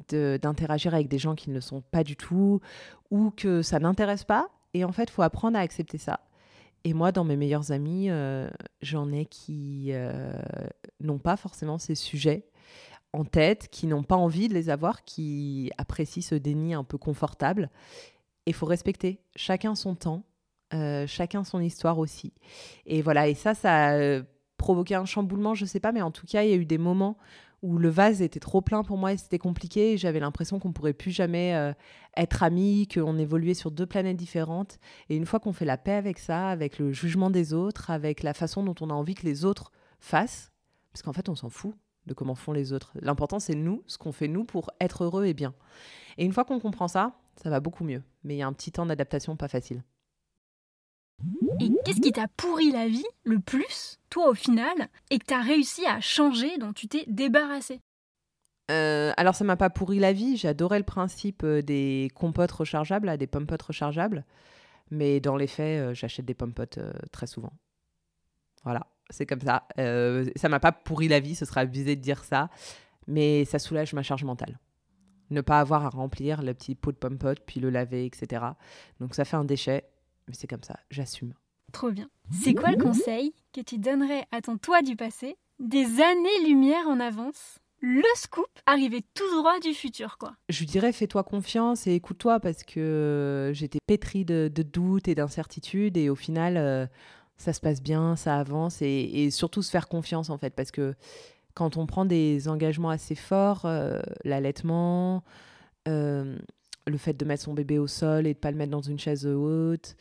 d'interagir 0.08 0.94
avec 0.94 1.08
des 1.08 1.18
gens 1.18 1.34
qui 1.34 1.50
ne 1.50 1.54
le 1.54 1.60
sont 1.60 1.82
pas 1.82 2.02
du 2.02 2.16
tout 2.16 2.60
ou 3.10 3.30
que 3.30 3.60
ça 3.60 3.78
n'intéresse 3.78 4.24
pas. 4.24 4.48
Et 4.72 4.84
en 4.84 4.92
fait, 4.92 5.04
il 5.04 5.10
faut 5.10 5.22
apprendre 5.22 5.58
à 5.58 5.60
accepter 5.60 5.98
ça. 5.98 6.20
Et 6.84 6.94
moi, 6.94 7.12
dans 7.12 7.24
mes 7.24 7.36
meilleurs 7.36 7.72
amis, 7.72 8.10
euh, 8.10 8.48
j'en 8.82 9.12
ai 9.12 9.24
qui 9.26 9.88
euh, 9.92 10.32
n'ont 11.00 11.18
pas 11.18 11.36
forcément 11.36 11.78
ces 11.78 11.94
sujets 11.94 12.46
en 13.14 13.24
tête, 13.24 13.68
qui 13.70 13.86
n'ont 13.86 14.02
pas 14.02 14.16
envie 14.16 14.48
de 14.48 14.54
les 14.54 14.70
avoir, 14.70 15.04
qui 15.04 15.70
apprécient 15.78 16.22
ce 16.22 16.34
déni 16.34 16.74
un 16.74 16.84
peu 16.84 16.98
confortable. 16.98 17.70
Et 18.46 18.50
il 18.50 18.54
faut 18.54 18.66
respecter 18.66 19.20
chacun 19.36 19.74
son 19.74 19.94
temps, 19.94 20.24
euh, 20.74 21.06
chacun 21.06 21.44
son 21.44 21.60
histoire 21.60 21.98
aussi. 21.98 22.32
Et 22.86 23.02
voilà, 23.02 23.28
et 23.28 23.34
ça, 23.34 23.54
ça 23.54 23.90
a 23.90 24.20
provoqué 24.56 24.96
un 24.96 25.04
chamboulement, 25.04 25.54
je 25.54 25.64
sais 25.64 25.80
pas, 25.80 25.92
mais 25.92 26.02
en 26.02 26.10
tout 26.10 26.26
cas, 26.26 26.42
il 26.42 26.50
y 26.50 26.52
a 26.52 26.56
eu 26.56 26.66
des 26.66 26.78
moments 26.78 27.16
où 27.62 27.78
le 27.78 27.88
vase 27.88 28.20
était 28.20 28.40
trop 28.40 28.60
plein 28.60 28.82
pour 28.82 28.98
moi 28.98 29.12
et 29.12 29.16
c'était 29.16 29.38
compliqué. 29.38 29.96
J'avais 29.96 30.20
l'impression 30.20 30.58
qu'on 30.58 30.72
pourrait 30.72 30.92
plus 30.92 31.12
jamais 31.12 31.54
euh, 31.54 31.72
être 32.16 32.42
amis, 32.42 32.88
qu'on 32.92 33.16
évoluait 33.16 33.54
sur 33.54 33.70
deux 33.70 33.86
planètes 33.86 34.18
différentes. 34.18 34.78
Et 35.08 35.16
une 35.16 35.24
fois 35.24 35.40
qu'on 35.40 35.52
fait 35.54 35.64
la 35.64 35.78
paix 35.78 35.94
avec 35.94 36.18
ça, 36.18 36.48
avec 36.48 36.78
le 36.78 36.92
jugement 36.92 37.30
des 37.30 37.54
autres, 37.54 37.90
avec 37.90 38.22
la 38.22 38.34
façon 38.34 38.64
dont 38.64 38.74
on 38.82 38.90
a 38.90 38.92
envie 38.92 39.14
que 39.14 39.24
les 39.24 39.46
autres 39.46 39.72
fassent, 39.98 40.52
parce 40.92 41.02
qu'en 41.02 41.14
fait 41.14 41.30
on 41.30 41.34
s'en 41.34 41.48
fout 41.48 41.74
de 42.06 42.14
comment 42.14 42.34
font 42.34 42.52
les 42.52 42.72
autres. 42.72 42.92
L'important 43.00 43.38
c'est 43.38 43.54
nous, 43.54 43.82
ce 43.86 43.98
qu'on 43.98 44.12
fait 44.12 44.28
nous 44.28 44.44
pour 44.44 44.70
être 44.80 45.04
heureux 45.04 45.26
et 45.26 45.34
bien. 45.34 45.54
Et 46.18 46.24
une 46.24 46.32
fois 46.32 46.44
qu'on 46.44 46.60
comprend 46.60 46.88
ça, 46.88 47.18
ça 47.42 47.50
va 47.50 47.60
beaucoup 47.60 47.84
mieux. 47.84 48.02
Mais 48.22 48.34
il 48.34 48.38
y 48.38 48.42
a 48.42 48.46
un 48.46 48.52
petit 48.52 48.72
temps 48.72 48.86
d'adaptation 48.86 49.36
pas 49.36 49.48
facile. 49.48 49.82
Et 51.60 51.70
qu'est-ce 51.84 52.00
qui 52.00 52.12
t'a 52.12 52.28
pourri 52.28 52.70
la 52.72 52.88
vie 52.88 53.06
le 53.24 53.38
plus, 53.38 53.98
toi 54.10 54.28
au 54.28 54.34
final, 54.34 54.88
et 55.10 55.18
que 55.18 55.24
t'as 55.24 55.42
réussi 55.42 55.86
à 55.86 56.00
changer, 56.00 56.58
dont 56.58 56.72
tu 56.72 56.88
t'es 56.88 57.04
débarrassé? 57.06 57.80
Euh, 58.70 59.12
alors 59.16 59.34
ça 59.34 59.44
m'a 59.44 59.56
pas 59.56 59.70
pourri 59.70 59.98
la 59.98 60.12
vie, 60.12 60.36
j'adorais 60.36 60.78
le 60.78 60.84
principe 60.84 61.42
euh, 61.44 61.60
des 61.60 62.10
compotes 62.14 62.50
rechargeables, 62.50 63.16
des 63.18 63.26
pommes 63.26 63.46
rechargeables, 63.48 64.24
mais 64.90 65.20
dans 65.20 65.36
les 65.36 65.46
faits, 65.46 65.80
euh, 65.80 65.94
j'achète 65.94 66.24
des 66.24 66.34
pommes 66.34 66.54
très 67.12 67.26
souvent. 67.26 67.52
Voilà, 68.64 68.86
c'est 69.10 69.26
comme 69.26 69.40
ça. 69.40 69.66
ça 69.76 70.48
m'a 70.48 70.60
pas 70.60 70.72
pourri 70.72 71.08
la 71.08 71.20
vie, 71.20 71.34
ce 71.34 71.44
serait 71.44 71.60
abusé 71.60 71.96
de 71.96 72.00
dire 72.00 72.24
ça, 72.24 72.48
mais 73.06 73.44
ça 73.44 73.58
soulage 73.58 73.92
ma 73.92 74.02
charge 74.02 74.24
mentale. 74.24 74.58
Ne 75.30 75.40
pas 75.40 75.60
avoir 75.60 75.84
à 75.84 75.88
remplir 75.88 76.42
le 76.42 76.54
petit 76.54 76.74
pot 76.74 76.92
de 76.92 76.96
pommes 76.96 77.18
puis 77.46 77.60
le 77.60 77.70
laver, 77.70 78.06
etc. 78.06 78.44
Donc 79.00 79.14
ça 79.14 79.24
fait 79.24 79.36
un 79.36 79.44
déchet, 79.44 79.84
mais 80.28 80.34
c'est 80.34 80.46
comme 80.46 80.62
ça, 80.62 80.78
j'assume. 80.90 81.34
Trop 81.72 81.90
bien. 81.90 82.08
C'est 82.30 82.54
quoi 82.54 82.70
le 82.70 82.82
conseil 82.82 83.34
que 83.52 83.60
tu 83.60 83.78
donnerais 83.78 84.26
à 84.30 84.40
ton 84.40 84.58
toi 84.58 84.82
du 84.82 84.96
passé, 84.96 85.36
des 85.58 86.00
années-lumière 86.00 86.86
en 86.88 87.00
avance 87.00 87.58
le 87.86 88.02
scoop 88.14 88.48
arrivé 88.64 89.04
tout 89.12 89.28
droit 89.36 89.60
du 89.60 89.74
futur, 89.74 90.16
quoi? 90.16 90.32
Je 90.48 90.64
dirais 90.64 90.90
fais-toi 90.90 91.22
confiance 91.22 91.86
et 91.86 91.94
écoute-toi 91.94 92.40
parce 92.40 92.64
que 92.64 93.50
j'étais 93.52 93.78
pétrie 93.86 94.24
de, 94.24 94.48
doutes 94.48 95.06
et 95.06 95.14
d'incertitudes 95.14 95.98
et 95.98 96.08
au 96.08 96.14
final, 96.14 96.56
euh, 96.56 96.86
ça 97.44 97.52
se 97.52 97.60
passe 97.60 97.82
bien, 97.82 98.16
ça 98.16 98.38
avance 98.38 98.80
et, 98.80 99.30
surtout 99.30 99.62
se 99.62 99.70
faire 99.70 99.86
confiance 99.86 100.30
en 100.30 100.38
fait 100.38 100.54
parce 100.54 100.70
que 100.70 100.94
quand 101.52 101.76
on 101.76 101.86
prend 101.86 102.04
des 102.04 102.48
engagements 102.48 102.90
assez 102.90 103.14
forts, 103.14 103.62
euh, 103.64 104.00
l'allaitement, 104.24 105.22
euh, 105.86 106.36
le 106.86 106.96
fait 106.96 107.12
de 107.12 107.24
mettre 107.24 107.44
son 107.44 107.54
bébé 107.54 107.78
au 107.78 107.86
sol 107.86 108.26
et 108.26 108.34
de 108.34 108.38
pas 108.38 108.50
le 108.50 108.56
mettre 108.56 108.72
dans 108.72 108.82
une 108.82 108.98
chaise 108.98 109.26
haute. 109.26 109.94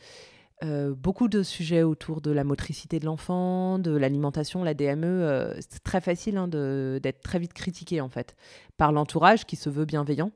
Euh, 0.64 0.94
beaucoup 0.94 1.28
de 1.28 1.42
sujets 1.42 1.82
autour 1.82 2.20
de 2.22 2.30
la 2.30 2.44
motricité 2.44 2.98
de 2.98 3.04
l'enfant, 3.04 3.78
de 3.78 3.92
l'alimentation, 3.92 4.64
la 4.64 4.74
DME. 4.74 5.54
C'est 5.60 5.84
très 5.84 6.00
facile 6.00 6.38
hein, 6.38 6.48
d'être 6.48 7.20
très 7.20 7.38
vite 7.38 7.52
critiqué 7.52 8.00
en 8.00 8.08
fait 8.08 8.34
par 8.76 8.90
l'entourage 8.90 9.44
qui 9.44 9.56
se 9.56 9.68
veut 9.68 9.84
bienveillant, 9.84 10.32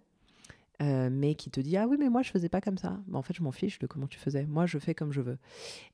euh, 0.81 1.09
mais 1.11 1.35
qui 1.35 1.51
te 1.51 1.61
dit 1.61 1.77
ah 1.77 1.87
oui 1.87 1.97
mais 1.99 2.09
moi 2.09 2.23
je 2.23 2.31
faisais 2.31 2.49
pas 2.49 2.61
comme 2.61 2.79
ça. 2.79 2.99
en 3.13 3.23
fait 3.23 3.35
je 3.35 3.43
m'en 3.43 3.53
fiche 3.53 3.79
de 3.79 3.87
comment 3.87 4.07
tu 4.07 4.19
faisais. 4.19 4.47
Moi 4.47 4.67
je 4.67 4.79
fais 4.79 4.95
comme 4.95 5.13
je 5.13 5.21
veux. 5.21 5.39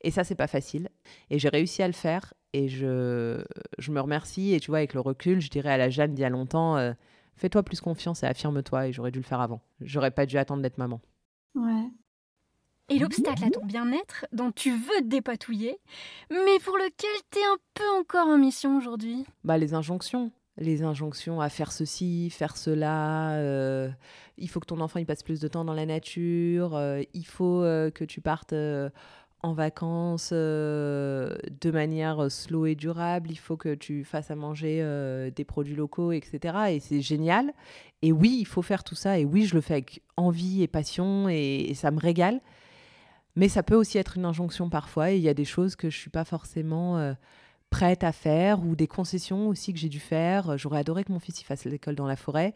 Et 0.03 0.11
ça 0.11 0.25
c'est 0.25 0.35
pas 0.35 0.47
facile. 0.47 0.89
Et 1.31 1.39
j'ai 1.39 1.49
réussi 1.49 1.83
à 1.83 1.87
le 1.87 1.95
faire 1.95 2.35
et 2.53 2.69
je 2.69 3.43
je 3.79 3.93
me 3.93 4.01
remercie 4.01 4.55
et 4.55 4.61
tu 4.61 4.71
vois 4.71 4.79
avec 4.79 4.95
le 4.95 5.01
recul 5.01 5.41
je 5.41 5.51
dirais 5.51 5.71
à 5.71 5.77
la 5.77 5.91
Jeanne 5.91 6.15
d'il 6.15 6.23
y 6.23 6.27
a 6.27 6.31
longtemps 6.31 6.95
fais-toi 7.37 7.63
plus 7.63 7.81
confiance 7.81 8.23
et 8.23 8.27
affirme-toi. 8.27 8.89
Et 8.89 8.93
j'aurais 8.93 9.11
dû 9.11 9.19
le 9.19 9.25
faire 9.25 9.41
avant. 9.41 9.61
J'aurais 9.81 10.11
pas 10.11 10.27
dû 10.27 10.39
attendre 10.39 10.63
d'être 10.63 10.79
maman. 10.79 11.01
Ouais. 11.55 11.89
Et 12.91 12.99
l'obstacle 12.99 13.45
à 13.45 13.51
ton 13.51 13.65
bien-être 13.65 14.27
dont 14.33 14.53
tu 14.53 14.71
veux 14.71 15.01
te 15.01 15.07
dépatouiller, 15.07 15.79
mais 16.31 16.59
pour 16.63 16.77
lequel 16.77 17.17
tu 17.31 17.39
es 17.39 17.45
un 17.45 17.57
peu 17.73 17.89
encore 17.99 18.27
en 18.27 18.37
mission 18.37 18.77
aujourd'hui? 18.77 19.25
Bah 19.43 19.57
les 19.57 19.73
injonctions. 19.73 20.31
Les 20.59 20.83
injonctions 20.83 21.41
à 21.41 21.49
faire 21.49 21.73
ceci, 21.73 22.29
faire 22.29 22.59
cela. 22.59 23.33
Euh, 23.37 23.89
il 24.39 24.49
faut 24.49 24.61
que 24.61 24.67
ton 24.67 24.81
enfant 24.81 24.99
il 24.99 25.07
passe 25.07 25.23
plus 25.23 25.41
de 25.41 25.49
temps 25.49 25.65
dans 25.65 25.75
la 25.75 25.87
nature. 25.87 26.77
Euh, 26.77 27.03
il 27.15 27.27
faut 27.27 27.63
euh, 27.63 27.91
que 27.91 28.05
tu 28.05 28.21
partes 28.21 28.55
en 29.45 29.53
vacances 29.53 30.31
euh, 30.33 31.37
de 31.61 31.71
manière 31.71 32.31
slow 32.31 32.65
et 32.65 32.75
durable, 32.75 33.31
il 33.31 33.37
faut 33.37 33.59
que 33.59 33.75
tu 33.75 34.03
fasses 34.03 34.31
à 34.31 34.37
manger 34.37 34.79
euh, 34.81 35.31
des 35.31 35.45
produits 35.45 35.75
locaux, 35.75 36.13
etc. 36.13 36.57
Et 36.71 36.81
c'est 36.81 37.03
génial. 37.03 37.53
Et 38.01 38.11
oui, 38.11 38.39
il 38.41 38.47
faut 38.47 38.63
faire 38.63 38.83
tout 38.85 38.95
ça. 38.95 39.19
Et 39.19 39.27
oui, 39.27 39.45
je 39.45 39.55
le 39.55 39.61
fais 39.61 39.75
avec 39.75 40.01
envie 40.17 40.63
et 40.63 40.67
passion 40.67 41.29
et, 41.29 41.73
ça 41.75 41.91
me 41.91 42.01
régale. 42.01 42.41
Mais 43.37 43.51
ça 43.51 43.63
peut 43.63 43.75
aussi 43.75 43.99
être 43.99 44.17
une 44.17 44.25
injonction 44.25 44.71
parfois. 44.71 45.11
Et 45.11 45.17
il 45.17 45.23
y 45.23 45.29
a 45.29 45.35
des 45.35 45.45
choses 45.45 45.77
que 45.77 45.91
je 45.91 45.99
suis 45.99 46.11
pas 46.11 46.25
forcément 46.25 46.97
euh, 46.97 47.13
prête 47.69 48.03
à 48.03 48.13
faire 48.13 48.65
ou 48.65 48.75
des 48.75 48.87
concessions 48.87 49.49
aussi 49.49 49.75
que 49.75 49.79
j'ai 49.79 49.91
dû 49.91 50.01
faire. 50.01 50.57
J'aurais 50.57 50.79
adoré 50.79 51.05
que 51.05 51.13
mon 51.13 51.21
fils 51.21 51.43
y 51.43 51.45
fasse 51.45 51.67
l'école 51.67 51.97
dans 51.97 52.07
la 52.07 52.17
forêt. 52.17 52.55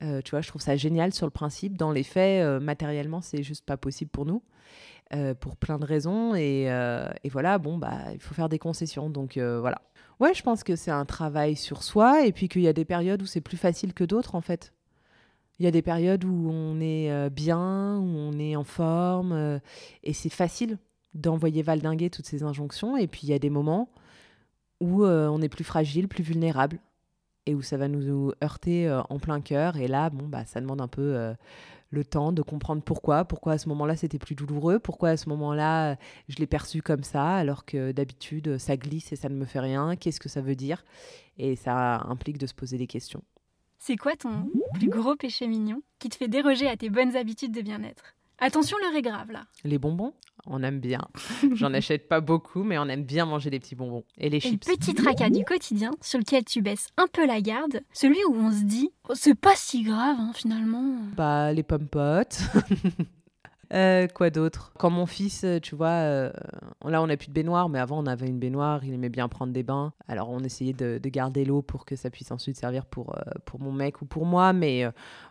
Tu 0.00 0.30
vois, 0.30 0.40
je 0.40 0.48
trouve 0.48 0.62
ça 0.62 0.76
génial 0.76 1.12
sur 1.14 1.26
le 1.26 1.30
principe. 1.30 1.76
Dans 1.76 1.90
les 1.90 2.02
faits, 2.02 2.60
matériellement, 2.60 3.20
c'est 3.20 3.42
juste 3.42 3.64
pas 3.64 3.76
possible 3.76 4.10
pour 4.10 4.26
nous. 4.26 4.42
Euh, 5.14 5.34
pour 5.34 5.56
plein 5.56 5.78
de 5.78 5.84
raisons. 5.84 6.32
Euh, 6.34 7.08
et, 7.22 7.28
voilà, 7.28 7.58
bon, 7.58 7.78
bah, 7.78 8.12
il 8.12 8.20
faut 8.20 8.34
faire 8.34 8.48
des 8.48 8.58
concessions. 8.58 9.08
Donc 9.08 9.36
euh, 9.36 9.60
voilà. 9.60 9.80
Ouais, 10.18 10.34
je 10.34 10.42
pense 10.42 10.64
que 10.64 10.74
c'est 10.74 10.90
un 10.90 11.04
travail 11.04 11.54
sur 11.54 11.84
soi 11.84 12.26
et 12.26 12.32
puis 12.32 12.48
qu'il 12.48 12.62
y 12.62 12.68
a 12.68 12.72
des 12.72 12.84
périodes 12.84 13.22
où 13.22 13.26
c'est 13.26 13.40
plus 13.40 13.56
facile 13.56 13.94
que 13.94 14.02
d'autres 14.02 14.34
en 14.34 14.40
fait. 14.40 14.72
Il 15.60 15.64
y 15.64 15.68
a 15.68 15.70
des 15.70 15.82
périodes 15.82 16.24
où 16.24 16.50
on 16.50 16.80
est 16.80 17.30
bien, 17.30 17.98
où 17.98 18.04
on 18.04 18.38
est 18.38 18.56
en 18.56 18.64
forme 18.64 19.60
et 20.02 20.12
c'est 20.12 20.28
facile 20.28 20.78
d'envoyer 21.14 21.62
valdinguer 21.62 22.10
toutes 22.10 22.26
ces 22.26 22.42
injonctions. 22.42 22.96
Et 22.96 23.06
puis 23.06 23.20
il 23.24 23.30
y 23.30 23.34
a 23.34 23.38
des 23.38 23.50
moments 23.50 23.90
où 24.80 25.04
on 25.04 25.40
est 25.40 25.48
plus 25.48 25.64
fragile, 25.64 26.08
plus 26.08 26.22
vulnérable 26.22 26.78
et 27.46 27.54
où 27.54 27.62
ça 27.62 27.76
va 27.76 27.88
nous 27.88 28.32
heurter 28.42 28.90
en 29.08 29.18
plein 29.18 29.40
cœur. 29.40 29.76
Et 29.76 29.88
là, 29.88 30.10
bon, 30.10 30.26
bah, 30.26 30.44
ça 30.44 30.60
demande 30.60 30.80
un 30.80 30.88
peu 30.88 31.34
le 31.90 32.04
temps 32.04 32.32
de 32.32 32.42
comprendre 32.42 32.82
pourquoi, 32.82 33.24
pourquoi 33.24 33.54
à 33.54 33.58
ce 33.58 33.68
moment-là 33.68 33.96
c'était 33.96 34.18
plus 34.18 34.34
douloureux, 34.34 34.78
pourquoi 34.78 35.10
à 35.10 35.16
ce 35.16 35.28
moment-là 35.28 35.92
euh, 35.92 35.96
je 36.28 36.36
l'ai 36.36 36.46
perçu 36.46 36.82
comme 36.82 37.04
ça, 37.04 37.36
alors 37.36 37.64
que 37.64 37.92
d'habitude 37.92 38.58
ça 38.58 38.76
glisse 38.76 39.12
et 39.12 39.16
ça 39.16 39.28
ne 39.28 39.34
me 39.34 39.44
fait 39.44 39.60
rien, 39.60 39.96
qu'est-ce 39.96 40.20
que 40.20 40.28
ça 40.28 40.40
veut 40.40 40.56
dire? 40.56 40.84
Et 41.38 41.56
ça 41.56 42.02
implique 42.08 42.38
de 42.38 42.46
se 42.46 42.54
poser 42.54 42.78
des 42.78 42.86
questions. 42.86 43.22
C'est 43.78 43.96
quoi 43.96 44.16
ton 44.16 44.50
plus 44.74 44.88
gros 44.88 45.16
péché 45.16 45.46
mignon 45.46 45.82
qui 45.98 46.08
te 46.08 46.16
fait 46.16 46.28
déroger 46.28 46.66
à 46.66 46.76
tes 46.76 46.90
bonnes 46.90 47.16
habitudes 47.16 47.52
de 47.52 47.60
bien-être? 47.60 48.15
Attention, 48.38 48.76
l'heure 48.78 48.94
est 48.94 49.02
grave 49.02 49.30
là. 49.32 49.44
Les 49.64 49.78
bonbons 49.78 50.12
on 50.46 50.62
aime 50.62 50.80
bien. 50.80 51.00
J'en 51.54 51.74
achète 51.74 52.08
pas 52.08 52.20
beaucoup, 52.20 52.62
mais 52.62 52.78
on 52.78 52.86
aime 52.86 53.04
bien 53.04 53.26
manger 53.26 53.50
des 53.50 53.58
petits 53.58 53.74
bonbons. 53.74 54.04
Et 54.18 54.30
les 54.30 54.40
chips. 54.40 54.64
Petit 54.64 54.94
tracas 54.94 55.30
du 55.30 55.44
quotidien 55.44 55.90
sur 56.00 56.18
lequel 56.18 56.44
tu 56.44 56.62
baisses 56.62 56.88
un 56.96 57.06
peu 57.08 57.26
la 57.26 57.40
garde, 57.40 57.80
celui 57.92 58.18
où 58.28 58.34
on 58.34 58.50
se 58.50 58.64
dit, 58.64 58.90
oh, 59.08 59.14
c'est 59.14 59.34
pas 59.34 59.56
si 59.56 59.82
grave 59.82 60.16
hein, 60.18 60.32
finalement. 60.34 60.98
Bah, 61.16 61.52
les 61.52 61.62
pommes 61.62 61.88
potes. 61.88 62.40
Euh, 63.72 64.06
quoi 64.06 64.30
d'autre? 64.30 64.72
Quand 64.78 64.90
mon 64.90 65.06
fils, 65.06 65.42
euh, 65.42 65.58
tu 65.58 65.74
vois, 65.74 65.88
euh, 65.88 66.30
là 66.84 67.02
on 67.02 67.08
n'a 67.08 67.16
plus 67.16 67.28
de 67.28 67.32
baignoire, 67.32 67.68
mais 67.68 67.80
avant 67.80 67.98
on 67.98 68.06
avait 68.06 68.28
une 68.28 68.38
baignoire, 68.38 68.84
il 68.84 68.94
aimait 68.94 69.08
bien 69.08 69.28
prendre 69.28 69.52
des 69.52 69.64
bains. 69.64 69.92
Alors 70.06 70.30
on 70.30 70.40
essayait 70.40 70.72
de, 70.72 71.00
garder 71.08 71.44
l'eau 71.44 71.62
pour 71.62 71.84
que 71.84 71.96
ça 71.96 72.10
puisse 72.10 72.30
ensuite 72.30 72.56
servir 72.56 72.86
pour, 72.86 73.16
pour 73.44 73.60
mon 73.60 73.72
mec 73.72 74.02
ou 74.02 74.06
pour 74.06 74.26
moi, 74.26 74.52
mais 74.52 74.84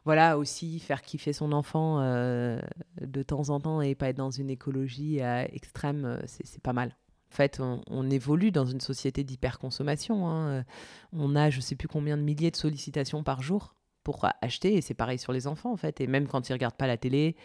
voilà 0.03 0.37
aussi 0.37 0.79
faire 0.79 1.01
kiffer 1.01 1.33
son 1.33 1.51
enfant 1.51 1.99
de 1.99 3.23
temps 3.23 3.49
en 3.49 3.59
temps 3.59 3.81
et 3.81 3.93
pas 3.93 4.09
être 4.09 4.17
dans 4.17 4.31
une 4.31 4.49
écologie 4.49 5.19
extrême, 5.51 6.19
c'est 6.25 6.61
pas 6.61 6.73
mal. 6.73 6.95
En 7.31 7.35
fait, 7.35 7.59
on, 7.59 8.09
évolue 8.09 8.51
dans 8.51 8.65
une 8.65 8.79
société 8.79 9.25
d'hyperconsommation. 9.25 10.29
Hein. 10.29 10.63
On 11.11 11.35
a 11.35 11.49
je 11.49 11.59
sais 11.59 11.75
plus 11.75 11.89
combien 11.89 12.15
de 12.15 12.21
milliers 12.21 12.51
de 12.51 12.55
sollicitations 12.55 13.23
par 13.23 13.41
jour 13.41 13.75
pour 14.05 14.25
acheter, 14.41 14.75
et 14.75 14.81
c'est 14.81 14.93
pareil 14.93 15.17
sur 15.17 15.33
les 15.33 15.47
enfants 15.47 15.73
en 15.73 15.77
fait. 15.77 15.99
Et 15.99 16.07
même 16.07 16.27
quand 16.27 16.47
ils 16.47 16.53
regardent 16.53 16.77
pas 16.77 16.87
la 16.87 16.95
télé, 16.95 17.35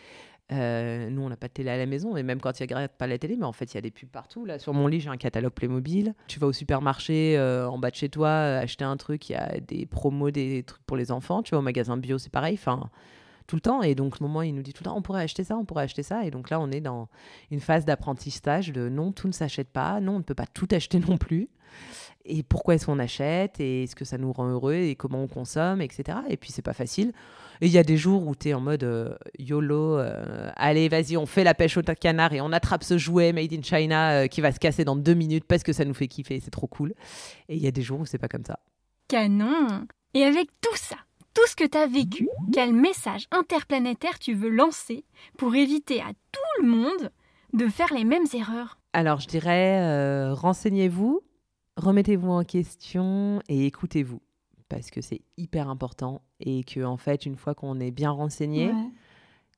Euh, 0.52 1.10
nous, 1.10 1.22
on 1.22 1.28
n'a 1.28 1.36
pas 1.36 1.48
de 1.48 1.52
télé 1.52 1.70
à 1.70 1.76
la 1.76 1.86
maison, 1.86 2.16
et 2.16 2.22
même 2.22 2.40
quand 2.40 2.58
il 2.58 2.66
n'y 2.66 2.72
a 2.72 2.88
pas 2.88 3.06
la 3.06 3.18
télé, 3.18 3.36
mais 3.36 3.44
en 3.44 3.52
fait, 3.52 3.72
il 3.72 3.76
y 3.76 3.78
a 3.78 3.80
des 3.80 3.90
pubs 3.90 4.08
partout. 4.08 4.44
Là, 4.44 4.58
sur 4.58 4.74
mon 4.74 4.86
lit, 4.86 5.00
j'ai 5.00 5.08
un 5.08 5.16
catalogue 5.16 5.52
Playmobil. 5.52 6.14
Tu 6.26 6.40
vas 6.40 6.48
au 6.48 6.52
supermarché 6.52 7.36
euh, 7.38 7.68
en 7.68 7.78
bas 7.78 7.90
de 7.90 7.96
chez 7.96 8.08
toi, 8.08 8.28
euh, 8.28 8.60
acheter 8.60 8.84
un 8.84 8.96
truc, 8.96 9.28
il 9.28 9.32
y 9.32 9.36
a 9.36 9.60
des 9.60 9.86
promos, 9.86 10.30
des 10.30 10.62
trucs 10.64 10.82
pour 10.82 10.96
les 10.96 11.12
enfants. 11.12 11.42
Tu 11.42 11.52
vas 11.52 11.58
au 11.58 11.62
magasin 11.62 11.96
bio, 11.96 12.18
c'est 12.18 12.32
pareil. 12.32 12.58
Tout 13.50 13.56
le 13.56 13.60
temps. 13.60 13.82
Et 13.82 13.94
donc, 13.94 14.20
le 14.20 14.26
moment, 14.26 14.42
il 14.42 14.54
nous 14.54 14.62
dit 14.62 14.72
tout 14.72 14.82
le 14.82 14.90
temps, 14.90 14.96
on 14.96 15.02
pourrait 15.02 15.22
acheter 15.22 15.44
ça, 15.44 15.56
on 15.56 15.64
pourrait 15.64 15.84
acheter 15.84 16.02
ça. 16.02 16.24
Et 16.24 16.30
donc 16.30 16.50
là, 16.50 16.60
on 16.60 16.70
est 16.70 16.80
dans 16.80 17.08
une 17.50 17.60
phase 17.60 17.84
d'apprentissage 17.84 18.72
de 18.72 18.88
non, 18.88 19.12
tout 19.12 19.26
ne 19.26 19.32
s'achète 19.32 19.68
pas, 19.68 20.00
non, 20.00 20.14
on 20.14 20.18
ne 20.18 20.24
peut 20.24 20.34
pas 20.34 20.46
tout 20.46 20.68
acheter 20.70 20.98
non 21.00 21.18
plus 21.18 21.48
et 22.24 22.42
pourquoi 22.42 22.74
est-ce 22.74 22.86
qu'on 22.86 22.98
achète? 22.98 23.60
Et 23.60 23.84
est-ce 23.84 23.96
que 23.96 24.04
ça 24.04 24.18
nous 24.18 24.32
rend 24.32 24.48
heureux? 24.48 24.74
Et 24.74 24.94
comment 24.94 25.22
on 25.22 25.28
consomme, 25.28 25.80
etc. 25.80 26.18
Et 26.28 26.36
puis 26.36 26.52
c'est 26.52 26.62
pas 26.62 26.72
facile. 26.72 27.12
Et 27.60 27.66
il 27.66 27.72
y 27.72 27.78
a 27.78 27.82
des 27.82 27.96
jours 27.96 28.26
où 28.26 28.34
tu 28.34 28.48
es 28.48 28.54
en 28.54 28.60
mode 28.60 28.84
euh, 28.84 29.14
YOLO, 29.38 29.98
euh, 29.98 30.50
allez 30.56 30.88
vas-y 30.88 31.16
on 31.16 31.26
fait 31.26 31.44
la 31.44 31.54
pêche 31.54 31.76
au 31.76 31.82
canard 31.82 32.32
et 32.32 32.40
on 32.40 32.52
attrape 32.52 32.84
ce 32.84 32.96
jouet 32.96 33.32
made 33.32 33.52
in 33.52 33.62
China 33.62 34.12
euh, 34.12 34.26
qui 34.28 34.40
va 34.40 34.50
se 34.50 34.58
casser 34.58 34.84
dans 34.84 34.96
deux 34.96 35.12
minutes 35.12 35.44
parce 35.46 35.62
que 35.62 35.72
ça 35.72 35.84
nous 35.84 35.92
fait 35.92 36.08
kiffer, 36.08 36.40
c'est 36.40 36.50
trop 36.50 36.66
cool. 36.66 36.94
Et 37.48 37.56
il 37.56 37.62
y 37.62 37.66
a 37.66 37.70
des 37.70 37.82
jours 37.82 38.00
où 38.00 38.06
c'est 38.06 38.18
pas 38.18 38.28
comme 38.28 38.44
ça. 38.44 38.58
Canon 39.08 39.86
Et 40.14 40.22
avec 40.22 40.48
tout 40.60 40.76
ça, 40.76 40.96
tout 41.34 41.46
ce 41.46 41.56
que 41.56 41.66
tu 41.66 41.78
as 41.78 41.86
vécu, 41.86 42.28
quel 42.52 42.72
message 42.72 43.26
interplanétaire 43.30 44.18
tu 44.18 44.34
veux 44.34 44.50
lancer 44.50 45.04
pour 45.38 45.54
éviter 45.54 46.00
à 46.00 46.12
tout 46.32 46.62
le 46.62 46.68
monde 46.68 47.10
de 47.52 47.68
faire 47.68 47.92
les 47.94 48.04
mêmes 48.04 48.26
erreurs? 48.32 48.78
Alors 48.92 49.20
je 49.20 49.28
dirais, 49.28 50.32
renseignez-vous, 50.32 51.22
remettez-vous 51.76 52.30
en 52.30 52.44
question 52.44 53.40
et 53.48 53.66
écoutez-vous. 53.66 54.20
Parce 54.68 54.90
que 54.90 55.00
c'est 55.00 55.22
hyper 55.36 55.68
important 55.68 56.22
et 56.38 56.62
que 56.62 56.84
en 56.84 56.96
fait 56.96 57.26
une 57.26 57.36
fois 57.36 57.54
qu'on 57.54 57.80
est 57.80 57.90
bien 57.90 58.10
renseigné 58.10 58.72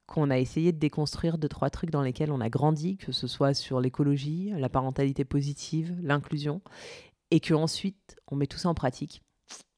qu'on 0.07 0.31
a 0.31 0.39
essayé 0.39 0.73
de 0.73 0.79
déconstruire 0.79 1.39
deux 1.39 1.49
trois 1.49 1.71
trucs 1.71 1.91
dans 1.91 2.03
lesquels 2.03 2.33
on 2.33 2.41
a 2.41 2.49
grandi 2.49 2.97
que 2.97 3.13
ce 3.13 3.27
soit 3.27 3.55
sur 3.55 3.81
l'écologie 3.81 4.53
la 4.57 4.69
parentalité 4.69 5.25
positive 5.25 5.95
l'inclusion 6.03 6.61
et 7.31 7.41
que 7.41 7.55
ensuite 7.55 8.17
on 8.31 8.37
met 8.37 8.47
tout 8.47 8.59
ça 8.59 8.69
en 8.69 8.75
pratique 8.75 9.23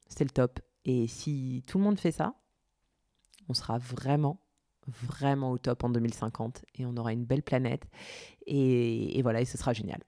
c'est 0.07 0.23
le 0.23 0.29
top 0.29 0.59
et 0.85 1.07
si 1.07 1.63
tout 1.67 1.77
le 1.77 1.83
monde 1.83 1.99
fait 1.99 2.11
ça 2.11 2.35
on 3.49 3.53
sera 3.53 3.77
vraiment 3.77 4.39
vraiment 4.87 5.51
au 5.51 5.57
top 5.57 5.83
en 5.83 5.89
2050 5.89 6.65
et 6.75 6.85
on 6.85 6.95
aura 6.97 7.13
une 7.13 7.25
belle 7.25 7.43
planète. 7.43 7.83
Et, 8.45 9.17
et 9.17 9.21
voilà 9.21 9.41
et 9.41 9.45
ce 9.45 9.57
sera 9.57 9.73
génial. 9.73 9.99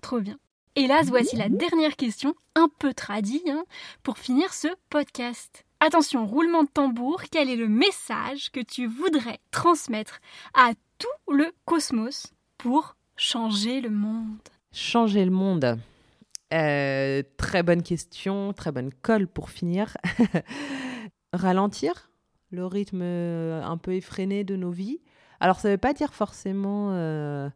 Trop 0.00 0.20
bien. 0.20 0.38
Hélas, 0.76 1.08
voici 1.08 1.36
la 1.36 1.48
dernière 1.48 1.96
question, 1.96 2.34
un 2.56 2.68
peu 2.78 2.92
tradie, 2.92 3.42
hein, 3.48 3.64
pour 4.02 4.18
finir 4.18 4.52
ce 4.52 4.66
podcast. 4.90 5.64
Attention, 5.78 6.26
roulement 6.26 6.64
de 6.64 6.68
tambour, 6.68 7.22
quel 7.30 7.48
est 7.48 7.56
le 7.56 7.68
message 7.68 8.50
que 8.50 8.60
tu 8.60 8.86
voudrais 8.86 9.38
transmettre 9.52 10.18
à 10.52 10.72
tout 10.98 11.32
le 11.32 11.52
cosmos 11.64 12.32
pour 12.58 12.96
changer 13.16 13.80
le 13.80 13.90
monde? 13.90 14.40
Changer 14.72 15.24
le 15.24 15.30
monde 15.30 15.78
euh, 16.54 17.22
Très 17.36 17.62
bonne 17.62 17.82
question, 17.82 18.52
très 18.52 18.72
bonne 18.72 18.92
colle 18.92 19.26
pour 19.26 19.50
finir. 19.50 19.96
Ralentir 21.32 22.10
le 22.50 22.66
rythme 22.66 23.02
euh, 23.02 23.62
un 23.64 23.76
peu 23.76 23.94
effréné 23.94 24.44
de 24.44 24.54
nos 24.54 24.70
vies. 24.70 25.00
Alors 25.40 25.58
ça 25.58 25.68
ne 25.68 25.74
veut 25.74 25.78
pas 25.78 25.92
dire 25.92 26.14
forcément... 26.14 26.92
Euh, 26.92 27.48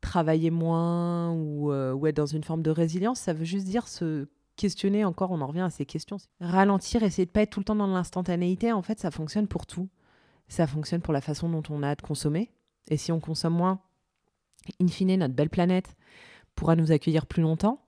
travailler 0.00 0.50
moins 0.50 1.32
ou, 1.32 1.72
être 2.06 2.16
dans 2.16 2.24
une 2.24 2.44
forme 2.44 2.62
de 2.62 2.70
résilience, 2.70 3.18
ça 3.18 3.32
veut 3.32 3.44
juste 3.44 3.66
dire 3.66 3.88
se 3.88 4.28
questionner 4.58 5.04
encore, 5.04 5.30
on 5.30 5.40
en 5.40 5.46
revient 5.46 5.62
à 5.62 5.70
ces 5.70 5.86
questions. 5.86 6.18
Ralentir, 6.40 7.02
essayer 7.02 7.26
de 7.26 7.30
pas 7.30 7.42
être 7.42 7.50
tout 7.50 7.60
le 7.60 7.64
temps 7.64 7.76
dans 7.76 7.86
l'instantanéité, 7.86 8.72
en 8.72 8.82
fait, 8.82 9.00
ça 9.00 9.10
fonctionne 9.10 9.48
pour 9.48 9.66
tout. 9.66 9.88
Ça 10.48 10.66
fonctionne 10.66 11.00
pour 11.00 11.12
la 11.12 11.20
façon 11.20 11.48
dont 11.48 11.62
on 11.70 11.82
a 11.82 11.94
de 11.94 12.02
consommer. 12.02 12.50
Et 12.90 12.96
si 12.96 13.12
on 13.12 13.20
consomme 13.20 13.54
moins, 13.54 13.80
in 14.80 14.88
fine, 14.88 15.16
notre 15.16 15.34
belle 15.34 15.50
planète 15.50 15.96
pourra 16.54 16.74
nous 16.74 16.90
accueillir 16.90 17.26
plus 17.26 17.42
longtemps. 17.42 17.80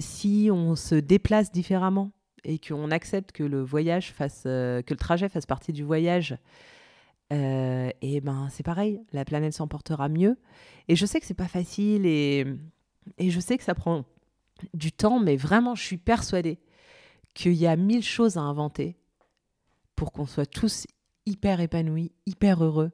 Si 0.00 0.48
on 0.50 0.76
se 0.76 0.94
déplace 0.94 1.52
différemment 1.52 2.12
et 2.44 2.58
qu'on 2.58 2.90
accepte 2.90 3.32
que 3.32 3.42
le 3.42 3.62
voyage 3.62 4.12
fasse, 4.12 4.44
euh, 4.46 4.82
que 4.82 4.94
le 4.94 4.98
trajet 4.98 5.28
fasse 5.28 5.46
partie 5.46 5.72
du 5.72 5.84
voyage, 5.84 6.36
euh, 7.32 7.90
et 8.02 8.20
ben 8.20 8.48
c'est 8.50 8.62
pareil, 8.62 9.00
la 9.12 9.24
planète 9.24 9.52
s'en 9.52 9.68
portera 9.68 10.08
mieux. 10.08 10.38
Et 10.88 10.96
je 10.96 11.06
sais 11.06 11.20
que 11.20 11.26
c'est 11.26 11.34
pas 11.34 11.48
facile 11.48 12.06
et, 12.06 12.46
et 13.18 13.30
je 13.30 13.40
sais 13.40 13.56
que 13.58 13.64
ça 13.64 13.74
prend 13.74 14.04
du 14.74 14.90
temps, 14.90 15.20
mais 15.20 15.36
vraiment, 15.36 15.74
je 15.74 15.82
suis 15.82 15.96
persuadée 15.96 16.58
qu'il 17.34 17.54
y 17.54 17.66
a 17.66 17.76
mille 17.76 18.02
choses 18.02 18.36
à 18.36 18.40
inventer 18.40 18.96
pour 19.94 20.12
qu'on 20.12 20.26
soit 20.26 20.46
tous 20.46 20.86
hyper 21.26 21.60
épanouis, 21.60 22.12
hyper 22.26 22.64
heureux 22.64 22.90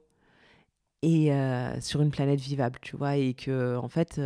et 1.01 1.33
euh, 1.33 1.79
sur 1.79 2.01
une 2.01 2.11
planète 2.11 2.39
vivable, 2.39 2.79
tu 2.81 2.95
vois. 2.95 3.17
Et 3.17 3.33
que, 3.33 3.77
en 3.77 3.87
fait, 3.87 4.21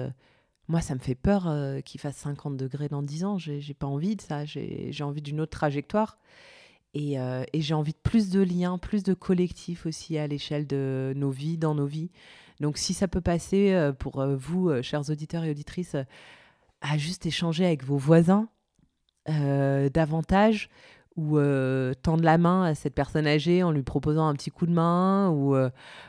moi, 0.72 0.82
ça 0.82 0.96
me 0.96 1.00
fait 1.00 1.16
peur 1.16 1.54
qu'il 1.84 2.00
fasse 2.00 2.18
50 2.18 2.58
degrés 2.58 2.88
dans 2.88 3.04
10 3.04 3.26
ans. 3.26 3.38
J'ai 3.38 3.74
pas 3.74 3.88
envie 3.88 4.16
de 4.16 4.22
ça. 4.22 4.46
J'ai 4.46 5.04
envie 5.04 5.22
d'une 5.22 5.42
autre 5.42 5.52
trajectoire. 5.52 6.18
Euh, 6.98 7.44
et, 7.54 7.62
j'ai 7.62 7.74
envie 7.74 7.94
de 7.94 7.98
plus 8.04 8.30
de 8.30 8.42
liens, 8.42 8.78
plus 8.78 9.04
de 9.04 9.14
collectifs 9.14 9.86
aussi 9.86 10.18
à 10.18 10.28
l'échelle 10.28 10.68
de 10.68 11.14
nos 11.16 11.32
vies, 11.32 11.58
dans 11.58 11.76
nos 11.76 11.86
vies. 11.86 12.10
Donc 12.60 12.78
si 12.78 12.94
ça 12.94 13.08
peut 13.08 13.22
passer 13.22 13.72
euh, 13.72 13.92
pour 13.94 14.20
euh, 14.20 14.36
vous, 14.36 14.72
chers 14.82 15.10
auditeurs 15.10 15.44
et 15.44 15.52
auditrices, 15.52 15.96
à 16.82 16.98
juste 16.98 17.26
échanger 17.26 17.66
avec 17.66 17.84
vos 17.84 17.98
voisins 17.98 18.48
davantage 19.28 20.70
ou 21.18 21.38
tendre 22.02 22.24
la 22.24 22.38
main 22.38 22.64
à 22.64 22.74
cette 22.74 22.96
personne 22.96 23.28
âgée 23.28 23.64
en 23.64 23.72
lui 23.72 23.84
proposant 23.84 24.28
un 24.28 24.34
petit 24.34 24.50
coup 24.50 24.66
de 24.66 24.72
main 24.72 25.30
ou 25.30 25.56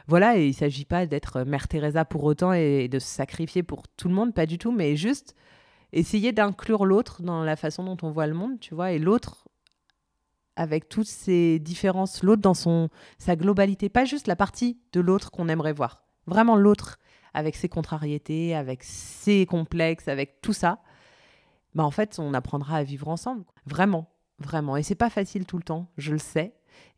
voilà 0.07 0.39
et 0.39 0.47
il 0.47 0.55
s'agit 0.55 0.85
pas 0.85 1.07
d'être 1.07 1.43
mère 1.43 1.67
Teresa 1.67 2.05
pour 2.05 2.23
autant 2.23 2.53
et, 2.53 2.87
de 2.87 2.99
se 3.01 3.09
sacrifier 3.09 3.65
pour 3.65 3.89
tout 3.89 4.09
le 4.09 4.15
monde 4.15 4.33
pas 4.33 4.47
du 4.47 4.59
tout 4.59 4.71
mais 4.71 4.95
juste 4.95 5.35
essayer 5.93 6.31
d'inclure 6.31 6.87
l'autre 6.87 7.23
dans 7.23 7.43
la 7.43 7.57
façon 7.57 7.83
dont 7.83 7.97
on 8.03 8.13
voit 8.13 8.29
le 8.29 8.35
monde 8.35 8.61
tu 8.61 8.75
vois 8.75 8.93
et 8.93 9.01
l'autre 9.01 9.49
avec 10.57 10.89
toutes 10.89 11.07
ces 11.07 11.59
différences, 11.59 12.23
l'autre 12.23 12.43
dans 12.43 12.55
son, 12.55 12.89
sa 13.19 13.37
globalité, 13.37 13.89
pas 13.89 14.05
juste 14.05 14.27
la 14.27 14.37
partie 14.37 14.79
de 14.93 15.01
l'autre 15.01 15.31
qu'on 15.31 15.49
aimerait 15.49 15.73
voir, 15.73 16.05
vraiment 16.27 16.57
l'autre 16.57 16.99
avec 17.35 17.57
ses 17.57 17.69
contrariétés, 17.69 18.55
avec 18.55 18.83
ses 18.83 19.47
complexes, 19.47 20.09
avec 20.09 20.41
tout 20.43 20.53
ça, 20.53 20.81
bah 21.75 21.85
en 21.85 21.91
fait, 21.91 22.19
on 22.19 22.35
apprendra 22.35 22.77
à 22.77 22.83
vivre 22.83 23.09
ensemble. 23.09 23.45
Vraiment, 23.65 24.12
vraiment. 24.43 24.77
Et 24.77 24.83
c'est 24.83 24.95
pas 24.95 25.11
facile 25.11 25.47
tout 25.47 25.57
le 25.57 25.63
temps, 25.63 25.89
je 25.97 26.13
le 26.13 26.19
sais. 26.19 26.55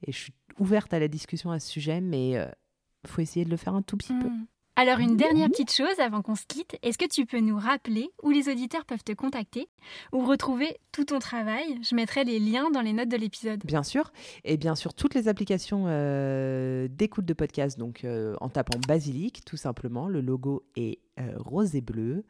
Et 0.07 0.13
je 0.13 0.19
suis 0.19 0.35
ouverte 0.59 0.93
à 0.93 0.99
la 0.99 1.09
discussion 1.09 1.51
à 1.51 1.61
ce 1.61 1.69
sujet, 1.69 2.01
mais 2.01 2.31
il 2.31 2.37
euh, 2.37 2.47
faut 3.07 3.21
essayer 3.21 3.45
de 3.45 3.51
le 3.51 3.57
faire 3.57 3.75
un 3.75 3.83
tout 3.83 3.97
petit 3.97 4.15
peu. 4.15 4.29
Hmm. 4.29 4.47
Alors 4.77 4.99
une 4.99 5.17
dernière 5.17 5.49
petite 5.51 5.73
chose 5.73 6.01
avant 6.01 6.21
qu'on 6.21 6.35
se 6.35 6.47
quitte, 6.49 6.77
est-ce 6.83 6.99
que 6.99 7.07
tu 7.07 7.27
peux 7.27 7.39
nous 7.39 7.57
rappeler 7.57 8.11
où 8.25 8.31
les 8.31 8.49
auditeurs 8.49 8.85
peuvent 8.85 9.05
te 9.05 9.13
contacter 9.13 9.69
ou 10.13 10.27
retrouver 10.27 10.77
tout 10.91 11.05
ton 11.05 11.21
travail? 11.21 11.79
Je 11.89 11.95
mettrai 11.95 12.25
les 12.25 12.41
liens 12.41 12.71
dans 12.73 12.81
les 12.81 12.93
notes 12.93 13.09
de 13.09 13.17
l'épisode. 13.17 13.61
Bien 13.65 13.85
sûr, 13.85 14.13
et 14.43 14.57
bien 14.57 14.75
sûr 14.75 14.93
toutes 14.93 15.15
les 15.15 15.29
applications 15.29 15.85
euh, 15.87 16.89
d'écoute 16.91 17.25
de 17.25 17.35
podcast, 17.35 17.79
donc 17.79 18.03
euh, 18.03 18.35
en 18.41 18.49
tapant 18.49 18.81
Basilic 18.89 19.45
tout 19.45 19.57
simplement, 19.57 20.09
le 20.09 20.21
logo 20.21 20.65
est 20.75 20.99
euh, 21.21 21.35
rose 21.37 21.77
et 21.77 21.81
bleu, 21.81 22.25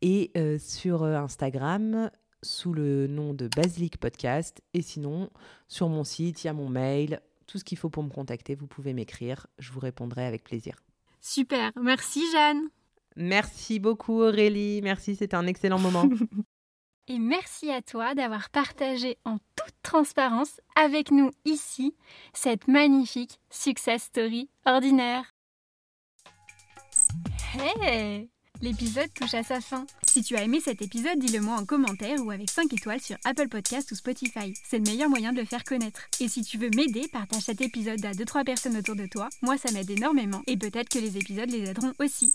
et 0.00 0.30
sur 0.58 1.02
Instagram 1.02 2.10
sous 2.42 2.72
le 2.72 3.06
nom 3.06 3.34
de 3.34 3.48
Basilic 3.48 3.98
Podcast, 3.98 4.62
et 4.74 4.82
sinon 4.82 5.30
sur 5.68 5.88
mon 5.88 6.04
site, 6.04 6.44
il 6.44 6.46
y 6.46 6.50
a 6.50 6.52
mon 6.52 6.68
mail, 6.68 7.20
tout 7.46 7.58
ce 7.58 7.64
qu'il 7.64 7.78
faut 7.78 7.90
pour 7.90 8.02
me 8.02 8.10
contacter, 8.10 8.54
vous 8.54 8.66
pouvez 8.66 8.92
m'écrire, 8.92 9.46
je 9.58 9.72
vous 9.72 9.80
répondrai 9.80 10.24
avec 10.24 10.44
plaisir. 10.44 10.76
Super, 11.20 11.72
merci 11.80 12.22
Jeanne. 12.32 12.68
Merci 13.16 13.78
beaucoup 13.78 14.22
Aurélie, 14.22 14.80
merci, 14.82 15.16
c'était 15.16 15.36
un 15.36 15.46
excellent 15.46 15.78
moment. 15.78 16.08
Et 17.08 17.18
merci 17.18 17.72
à 17.72 17.82
toi 17.82 18.14
d'avoir 18.14 18.50
partagé 18.50 19.18
en 19.24 19.38
toute 19.56 19.74
transparence 19.82 20.60
avec 20.76 21.10
nous 21.10 21.32
ici 21.44 21.96
cette 22.32 22.68
magnifique 22.68 23.40
success 23.50 24.04
story 24.04 24.48
ordinaire. 24.64 25.34
Hey 27.52 28.30
L'épisode 28.62 29.08
touche 29.14 29.32
à 29.32 29.42
sa 29.42 29.62
fin. 29.62 29.86
Si 30.06 30.22
tu 30.22 30.36
as 30.36 30.42
aimé 30.42 30.60
cet 30.62 30.82
épisode, 30.82 31.18
dis-le 31.18 31.40
moi 31.40 31.56
en 31.56 31.64
commentaire 31.64 32.22
ou 32.22 32.30
avec 32.30 32.50
5 32.50 32.70
étoiles 32.74 33.00
sur 33.00 33.16
Apple 33.24 33.48
Podcast 33.48 33.90
ou 33.90 33.94
Spotify. 33.94 34.52
C'est 34.68 34.76
le 34.76 34.84
meilleur 34.84 35.08
moyen 35.08 35.32
de 35.32 35.40
le 35.40 35.46
faire 35.46 35.64
connaître. 35.64 36.02
Et 36.20 36.28
si 36.28 36.42
tu 36.42 36.58
veux 36.58 36.68
m'aider, 36.68 37.08
partage 37.08 37.44
cet 37.44 37.62
épisode 37.62 38.04
à 38.04 38.12
2-3 38.12 38.44
personnes 38.44 38.76
autour 38.76 38.96
de 38.96 39.06
toi. 39.06 39.30
Moi, 39.40 39.56
ça 39.56 39.72
m'aide 39.72 39.88
énormément. 39.88 40.42
Et 40.46 40.58
peut-être 40.58 40.90
que 40.90 40.98
les 40.98 41.16
épisodes 41.16 41.50
les 41.50 41.70
aideront 41.70 41.94
aussi. 42.00 42.34